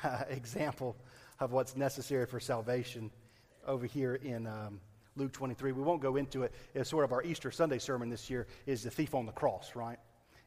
uh, 0.03 0.23
example 0.29 0.95
of 1.41 1.51
what's 1.51 1.75
necessary 1.75 2.27
for 2.27 2.39
salvation 2.39 3.11
over 3.67 3.87
here 3.87 4.15
in 4.15 4.45
um, 4.45 4.79
Luke 5.17 5.33
23. 5.33 5.71
We 5.71 5.81
won't 5.81 6.01
go 6.01 6.15
into 6.15 6.43
it. 6.43 6.53
It's 6.75 6.89
sort 6.89 7.03
of 7.03 7.11
our 7.11 7.23
Easter 7.23 7.51
Sunday 7.51 7.79
sermon 7.79 8.09
this 8.09 8.29
year 8.29 8.47
is 8.67 8.83
the 8.83 8.91
thief 8.91 9.15
on 9.15 9.25
the 9.25 9.31
cross, 9.31 9.75
right? 9.75 9.97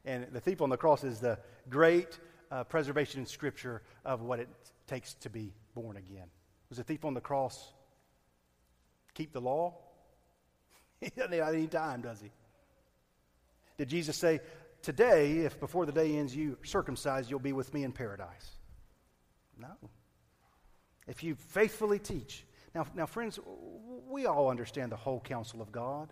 And 0.05 0.25
the 0.31 0.39
thief 0.39 0.61
on 0.61 0.69
the 0.69 0.77
cross 0.77 1.03
is 1.03 1.19
the 1.19 1.37
great 1.69 2.17
uh, 2.49 2.63
preservation 2.63 3.19
in 3.19 3.25
Scripture 3.25 3.81
of 4.05 4.21
what 4.21 4.39
it 4.39 4.47
takes 4.87 5.13
to 5.15 5.29
be 5.29 5.51
born 5.75 5.97
again. 5.97 6.27
Was 6.69 6.77
the 6.77 6.83
thief 6.83 7.03
on 7.03 7.13
the 7.13 7.21
cross 7.21 7.73
keep 9.13 9.33
the 9.33 9.41
law? 9.41 9.75
he 11.01 11.09
doesn't 11.09 11.33
have 11.33 11.53
any 11.53 11.67
time, 11.67 12.01
does 12.01 12.21
he? 12.21 12.31
Did 13.77 13.89
Jesus 13.89 14.15
say, 14.15 14.39
today, 14.81 15.39
if 15.39 15.59
before 15.59 15.85
the 15.85 15.91
day 15.91 16.15
ends 16.15 16.33
you 16.33 16.57
circumcised, 16.63 17.29
you'll 17.29 17.39
be 17.39 17.53
with 17.53 17.73
me 17.73 17.83
in 17.83 17.91
paradise. 17.91 18.51
No. 19.59 19.89
If 21.07 21.23
you 21.23 21.35
faithfully 21.35 21.99
teach. 21.99 22.45
Now, 22.73 22.85
now, 22.95 23.05
friends, 23.05 23.39
we 24.09 24.25
all 24.25 24.49
understand 24.49 24.91
the 24.91 24.97
whole 24.97 25.19
counsel 25.19 25.61
of 25.61 25.71
God. 25.71 26.11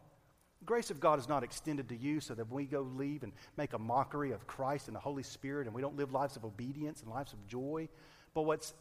The 0.60 0.66
grace 0.66 0.92
of 0.92 1.00
God 1.02 1.20
is 1.20 1.28
not 1.28 1.44
extended 1.44 1.90
to 1.90 1.96
you 1.96 2.22
so 2.22 2.34
that 2.36 2.50
we 2.50 2.66
go 2.66 2.82
leave 2.82 3.24
and 3.24 3.34
make 3.58 3.74
a 3.74 3.80
mockery 3.80 4.32
of 4.32 4.48
Christ 4.48 4.88
and 4.88 4.96
the 4.96 5.02
Holy 5.02 5.24
Spirit 5.24 5.68
and 5.68 5.76
we 5.76 5.82
don't 5.82 5.98
live 5.98 6.14
lives 6.14 6.38
of 6.38 6.46
obedience 6.46 7.02
and 7.02 7.12
lives 7.12 7.34
of 7.34 7.46
joy. 7.48 7.90
But 8.34 8.44
what's 8.44 8.74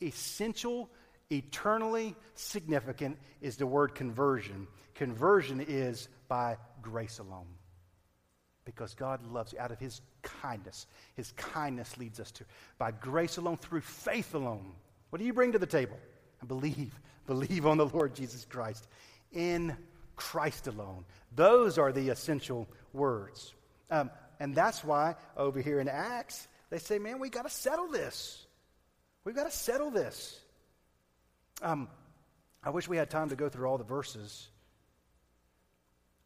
essential, 0.00 0.88
eternally 1.30 2.14
significant, 2.34 3.18
is 3.40 3.56
the 3.56 3.66
word 3.66 3.94
conversion. 3.96 4.68
Conversion 4.94 5.60
is 5.60 6.08
by 6.28 6.56
grace 6.82 7.18
alone. 7.18 7.48
Because 8.64 8.94
God 8.94 9.26
loves 9.26 9.52
you 9.52 9.58
out 9.58 9.72
of 9.72 9.80
His 9.80 10.00
kindness. 10.22 10.86
His 11.16 11.32
kindness 11.32 11.96
leads 11.96 12.20
us 12.20 12.30
to, 12.32 12.44
by 12.78 12.92
grace 12.92 13.38
alone, 13.38 13.56
through 13.56 13.80
faith 13.80 14.34
alone. 14.34 14.72
What 15.10 15.18
do 15.18 15.24
you 15.24 15.32
bring 15.32 15.52
to 15.52 15.58
the 15.58 15.66
table? 15.66 15.98
Believe. 16.46 16.98
Believe 17.26 17.66
on 17.66 17.76
the 17.76 17.86
Lord 17.86 18.14
Jesus 18.14 18.44
Christ. 18.44 18.86
In 19.32 19.76
Christ 20.16 20.66
alone. 20.66 21.04
Those 21.34 21.78
are 21.78 21.92
the 21.92 22.08
essential 22.08 22.68
words. 22.92 23.54
Um, 23.90 24.10
and 24.40 24.54
that's 24.54 24.84
why 24.84 25.16
over 25.36 25.60
here 25.60 25.80
in 25.80 25.88
Acts, 25.88 26.48
they 26.70 26.78
say, 26.78 26.98
man, 26.98 27.18
we 27.18 27.30
got 27.30 27.42
to 27.42 27.50
settle 27.50 27.88
this. 27.88 28.46
We've 29.24 29.34
got 29.34 29.44
to 29.44 29.56
settle 29.56 29.90
this. 29.90 30.38
Um, 31.62 31.88
I 32.62 32.70
wish 32.70 32.88
we 32.88 32.96
had 32.96 33.10
time 33.10 33.30
to 33.30 33.36
go 33.36 33.48
through 33.48 33.66
all 33.66 33.78
the 33.78 33.84
verses, 33.84 34.48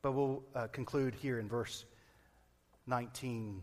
but 0.02 0.12
we'll 0.12 0.42
uh, 0.54 0.66
conclude 0.68 1.14
here 1.14 1.38
in 1.38 1.48
verse 1.48 1.84
19. 2.86 3.62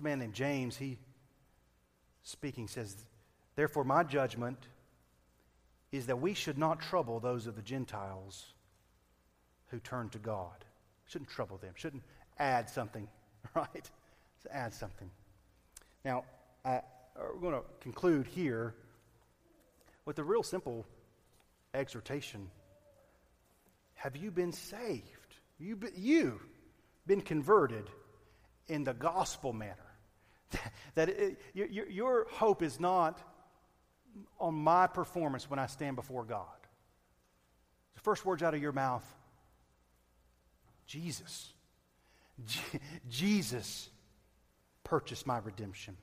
It's 0.00 0.06
a 0.06 0.08
man 0.08 0.20
named 0.20 0.32
James. 0.32 0.78
He, 0.78 0.96
speaking, 2.22 2.68
says, 2.68 2.96
Therefore, 3.54 3.84
my 3.84 4.02
judgment 4.02 4.56
is 5.92 6.06
that 6.06 6.22
we 6.22 6.32
should 6.32 6.56
not 6.56 6.80
trouble 6.80 7.20
those 7.20 7.46
of 7.46 7.54
the 7.54 7.60
Gentiles 7.60 8.54
who 9.66 9.78
turn 9.78 10.08
to 10.08 10.18
God. 10.18 10.64
Shouldn't 11.04 11.28
trouble 11.28 11.58
them, 11.58 11.74
shouldn't 11.76 12.02
add 12.38 12.70
something, 12.70 13.08
right? 13.54 13.90
To 14.44 14.56
add 14.56 14.72
something. 14.72 15.10
Now, 16.02 16.24
I, 16.64 16.80
we're 17.34 17.50
going 17.50 17.60
to 17.60 17.68
conclude 17.80 18.26
here 18.26 18.74
with 20.06 20.18
a 20.18 20.24
real 20.24 20.42
simple 20.42 20.86
exhortation. 21.74 22.48
Have 23.96 24.16
you 24.16 24.30
been 24.30 24.52
saved? 24.52 25.34
You, 25.58 25.78
you 25.94 26.40
been 27.06 27.20
converted 27.20 27.90
in 28.66 28.84
the 28.84 28.94
gospel 28.94 29.52
manner. 29.52 29.89
that 30.94 31.08
it, 31.08 31.40
your, 31.54 31.88
your 31.88 32.26
hope 32.30 32.62
is 32.62 32.80
not 32.80 33.20
on 34.38 34.54
my 34.54 34.86
performance 34.86 35.48
when 35.48 35.58
I 35.58 35.66
stand 35.66 35.96
before 35.96 36.24
God. 36.24 36.46
The 37.94 38.00
first 38.00 38.24
words 38.24 38.42
out 38.42 38.54
of 38.54 38.62
your 38.62 38.72
mouth 38.72 39.04
Jesus. 40.86 41.52
Je- 42.44 42.80
Jesus 43.08 43.90
purchased 44.82 45.24
my 45.24 45.38
redemption. 45.38 45.96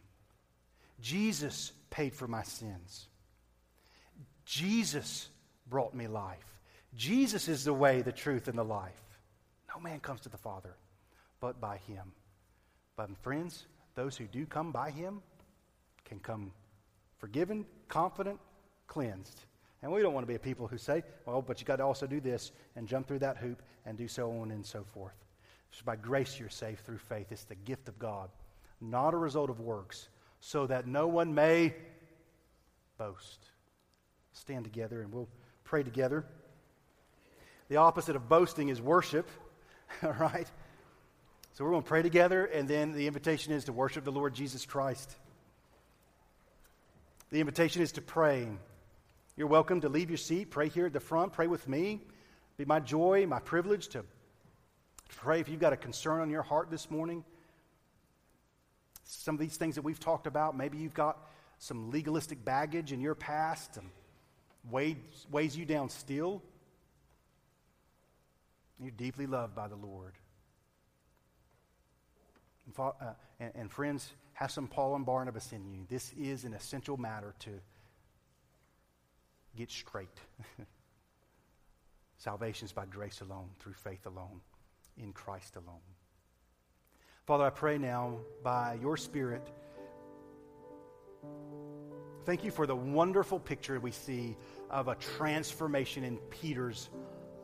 Jesus 1.02 1.74
paid 1.90 2.14
for 2.14 2.26
my 2.26 2.44
sins. 2.44 3.08
Jesus 4.46 5.28
brought 5.70 5.94
me 5.94 6.08
life. 6.08 6.46
Jesus 6.96 7.50
is 7.50 7.66
the 7.66 7.74
way, 7.74 8.02
the 8.02 8.14
truth, 8.14 8.48
and 8.48 8.58
the 8.58 8.64
life. 8.64 9.04
No 9.76 9.82
man 9.82 10.00
comes 10.00 10.22
to 10.22 10.30
the 10.30 10.38
Father 10.38 10.78
but 11.40 11.60
by 11.60 11.78
him. 11.78 12.12
But, 12.96 13.16
friends, 13.18 13.66
those 13.98 14.16
who 14.16 14.26
do 14.26 14.46
come 14.46 14.72
by 14.72 14.92
him 14.92 15.22
can 16.06 16.20
come 16.20 16.52
forgiven, 17.18 17.66
confident, 17.90 18.40
cleansed. 18.86 19.44
And 19.82 19.92
we 19.92 20.02
don't 20.04 20.14
want 20.14 20.24
to 20.24 20.28
be 20.28 20.36
a 20.36 20.40
people 20.40 20.68
who 20.68 20.78
say, 20.78 21.04
well, 21.26 21.42
but 21.42 21.60
you 21.60 21.66
got 21.66 21.78
to 21.78 21.84
also 21.84 22.06
do 22.06 22.20
this 22.20 22.52
and 22.76 22.88
jump 22.88 23.08
through 23.08 23.20
that 23.20 23.38
hoop 23.38 23.62
and 23.88 23.98
do 23.98 24.08
so 24.08 24.32
on 24.40 24.52
and 24.52 24.64
so 24.64 24.84
forth. 24.84 25.16
It's 25.72 25.82
by 25.82 25.96
grace 25.96 26.40
you're 26.40 26.48
saved 26.48 26.86
through 26.86 27.00
faith. 27.00 27.32
It's 27.32 27.44
the 27.46 27.56
gift 27.56 27.90
of 27.90 27.98
God, 27.98 28.30
not 28.80 29.16
a 29.16 29.18
result 29.18 29.50
of 29.50 29.60
works, 29.60 30.10
so 30.42 30.68
that 30.68 30.86
no 30.86 31.08
one 31.08 31.34
may 31.34 31.74
boast. 33.00 33.50
Stand 34.34 34.64
together 34.64 35.02
and 35.02 35.12
we'll 35.12 35.28
pray 35.64 35.82
together. 35.82 36.24
The 37.68 37.78
opposite 37.78 38.16
of 38.16 38.30
boasting 38.30 38.70
is 38.70 38.80
worship, 38.80 39.28
all 40.04 40.14
right? 40.14 40.50
So 41.58 41.64
we're 41.64 41.72
going 41.72 41.82
to 41.82 41.90
pray 41.90 42.04
together, 42.04 42.46
and 42.46 42.68
then 42.68 42.92
the 42.92 43.08
invitation 43.08 43.52
is 43.52 43.64
to 43.64 43.74
worship 43.74 44.04
the 44.04 44.12
Lord 44.12 44.36
Jesus 44.36 44.64
Christ. 44.64 45.12
The 47.32 47.40
invitation 47.40 47.82
is 47.82 47.94
to 47.94 48.02
pray. 48.04 48.48
You're 49.36 49.48
welcome 49.48 49.82
to 49.82 49.90
leave 49.90 50.12
your 50.12 50.20
seat, 50.20 50.52
pray 50.52 50.70
here 50.70 50.86
at 50.86 50.94
the 50.94 51.00
front, 51.00 51.34
pray 51.34 51.48
with 51.48 51.68
me. 51.68 52.02
Be 52.58 52.66
my 52.66 52.80
joy, 52.80 53.26
my 53.26 53.40
privilege 53.40 53.88
to 53.88 54.06
pray 55.16 55.40
if 55.40 55.50
you've 55.50 55.60
got 55.60 55.74
a 55.74 55.78
concern 55.78 56.22
on 56.22 56.30
your 56.30 56.44
heart 56.44 56.70
this 56.70 56.92
morning. 56.92 57.26
Some 59.06 59.34
of 59.34 59.40
these 59.40 59.58
things 59.58 59.74
that 59.74 59.82
we've 59.82 60.00
talked 60.00 60.28
about, 60.28 60.56
maybe 60.56 60.78
you've 60.78 60.94
got 60.94 61.18
some 61.58 61.90
legalistic 61.90 62.46
baggage 62.46 62.92
in 62.92 63.02
your 63.02 63.16
past 63.16 63.78
and 63.78 63.90
weighs, 64.70 64.96
weighs 65.32 65.58
you 65.58 65.66
down 65.66 65.90
still. 65.90 66.44
You're 68.80 68.92
deeply 68.92 69.26
loved 69.26 69.56
by 69.56 69.68
the 69.68 69.76
Lord. 69.76 70.14
And, 72.68 72.76
uh, 72.80 72.92
and, 73.40 73.52
and 73.56 73.72
friends, 73.72 74.12
have 74.34 74.52
some 74.52 74.68
Paul 74.68 74.96
and 74.96 75.06
Barnabas 75.06 75.52
in 75.52 75.66
you. 75.66 75.86
This 75.90 76.14
is 76.14 76.44
an 76.44 76.54
essential 76.54 76.98
matter 76.98 77.34
to 77.40 77.50
get 79.56 79.72
straight. 79.72 80.20
Salvation 82.18 82.66
is 82.66 82.72
by 82.72 82.86
grace 82.86 83.22
alone, 83.22 83.50
through 83.60 83.74
faith 83.74 84.06
alone, 84.06 84.42
in 84.98 85.14
Christ 85.14 85.56
alone. 85.56 85.82
Father, 87.26 87.46
I 87.46 87.50
pray 87.50 87.78
now 87.78 88.20
by 88.44 88.78
your 88.82 88.96
Spirit. 88.96 89.48
Thank 92.26 92.44
you 92.44 92.52
for 92.52 92.68
the 92.68 92.76
wonderful 92.76 93.40
picture 93.40 93.80
we 93.80 93.92
see 93.92 94.36
of 94.70 94.88
a 94.88 94.96
transformation 94.96 96.04
in 96.04 96.18
Peter's 96.30 96.90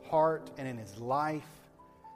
heart 0.10 0.52
and 0.58 0.68
in 0.68 0.78
his 0.78 0.98
life. 0.98 1.48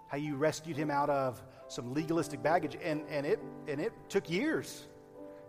How 0.08 0.18
you 0.18 0.36
rescued 0.36 0.78
him 0.78 0.92
out 0.92 1.10
of 1.10 1.42
some 1.68 1.94
legalistic 1.94 2.42
baggage, 2.42 2.78
and, 2.84 3.04
and, 3.10 3.26
it, 3.26 3.40
and 3.68 3.82
it 3.82 3.92
took 4.10 4.30
years 4.30 4.86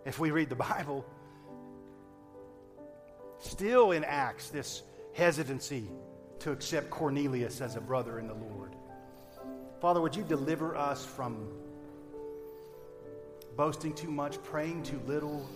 if 0.05 0.19
we 0.19 0.31
read 0.31 0.49
the 0.49 0.55
Bible. 0.55 1.05
Still 3.39 3.91
in 3.91 4.03
Acts, 4.03 4.49
this 4.49 4.83
hesitancy 5.13 5.87
to 6.39 6.51
accept 6.51 6.89
Cornelius 6.89 7.61
as 7.61 7.75
a 7.75 7.81
brother 7.81 8.19
in 8.19 8.27
the 8.27 8.33
Lord. 8.33 8.75
Father, 9.81 10.01
would 10.01 10.15
you 10.15 10.23
deliver 10.23 10.75
us 10.75 11.05
from 11.05 11.47
boasting 13.55 13.93
too 13.93 14.11
much, 14.11 14.41
praying 14.43 14.83
too 14.83 14.99
little, 15.07 15.49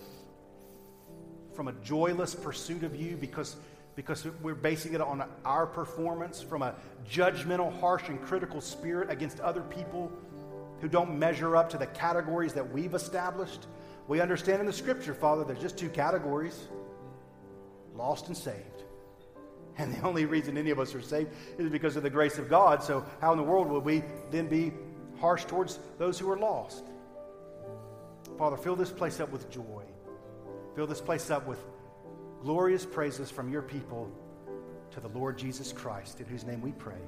from 1.53 1.67
a 1.67 1.73
joyless 1.83 2.33
pursuit 2.33 2.83
of 2.83 2.95
you 2.95 3.15
because, 3.15 3.57
because 3.95 4.25
we're 4.41 4.55
basing 4.55 4.93
it 4.93 5.01
on 5.01 5.23
our 5.45 5.65
performance, 5.65 6.41
from 6.41 6.61
a 6.61 6.73
judgmental, 7.09 7.77
harsh, 7.79 8.07
and 8.07 8.21
critical 8.21 8.61
spirit 8.61 9.09
against 9.09 9.39
other 9.41 9.61
people 9.61 10.11
who 10.83 10.89
don't 10.89 11.17
measure 11.17 11.55
up 11.55 11.69
to 11.69 11.77
the 11.77 11.85
categories 11.85 12.51
that 12.51 12.73
we've 12.73 12.93
established. 12.93 13.67
We 14.09 14.19
understand 14.19 14.59
in 14.59 14.65
the 14.65 14.73
scripture, 14.73 15.13
Father, 15.13 15.45
there's 15.45 15.61
just 15.61 15.77
two 15.77 15.87
categories 15.87 16.67
lost 17.95 18.27
and 18.27 18.35
saved. 18.35 18.83
And 19.77 19.95
the 19.95 20.01
only 20.01 20.25
reason 20.25 20.57
any 20.57 20.71
of 20.71 20.79
us 20.79 20.93
are 20.93 21.01
saved 21.01 21.31
is 21.57 21.69
because 21.69 21.95
of 21.95 22.03
the 22.03 22.09
grace 22.09 22.37
of 22.37 22.49
God. 22.49 22.83
So, 22.83 23.05
how 23.21 23.31
in 23.31 23.37
the 23.37 23.45
world 23.45 23.69
would 23.69 23.85
we 23.85 24.03
then 24.29 24.47
be 24.47 24.73
harsh 25.21 25.45
towards 25.45 25.79
those 25.99 26.19
who 26.19 26.29
are 26.29 26.37
lost? 26.37 26.83
Father, 28.37 28.57
fill 28.57 28.75
this 28.75 28.91
place 28.91 29.21
up 29.21 29.31
with 29.31 29.49
joy. 29.49 29.85
Fill 30.75 30.87
this 30.87 30.99
place 30.99 31.31
up 31.31 31.47
with 31.47 31.63
glorious 32.41 32.85
praises 32.85 33.31
from 33.31 33.49
your 33.49 33.61
people 33.61 34.11
to 34.91 34.99
the 34.99 35.07
Lord 35.07 35.37
Jesus 35.37 35.71
Christ, 35.71 36.19
in 36.19 36.25
whose 36.25 36.43
name 36.43 36.61
we 36.61 36.73
pray. 36.73 36.99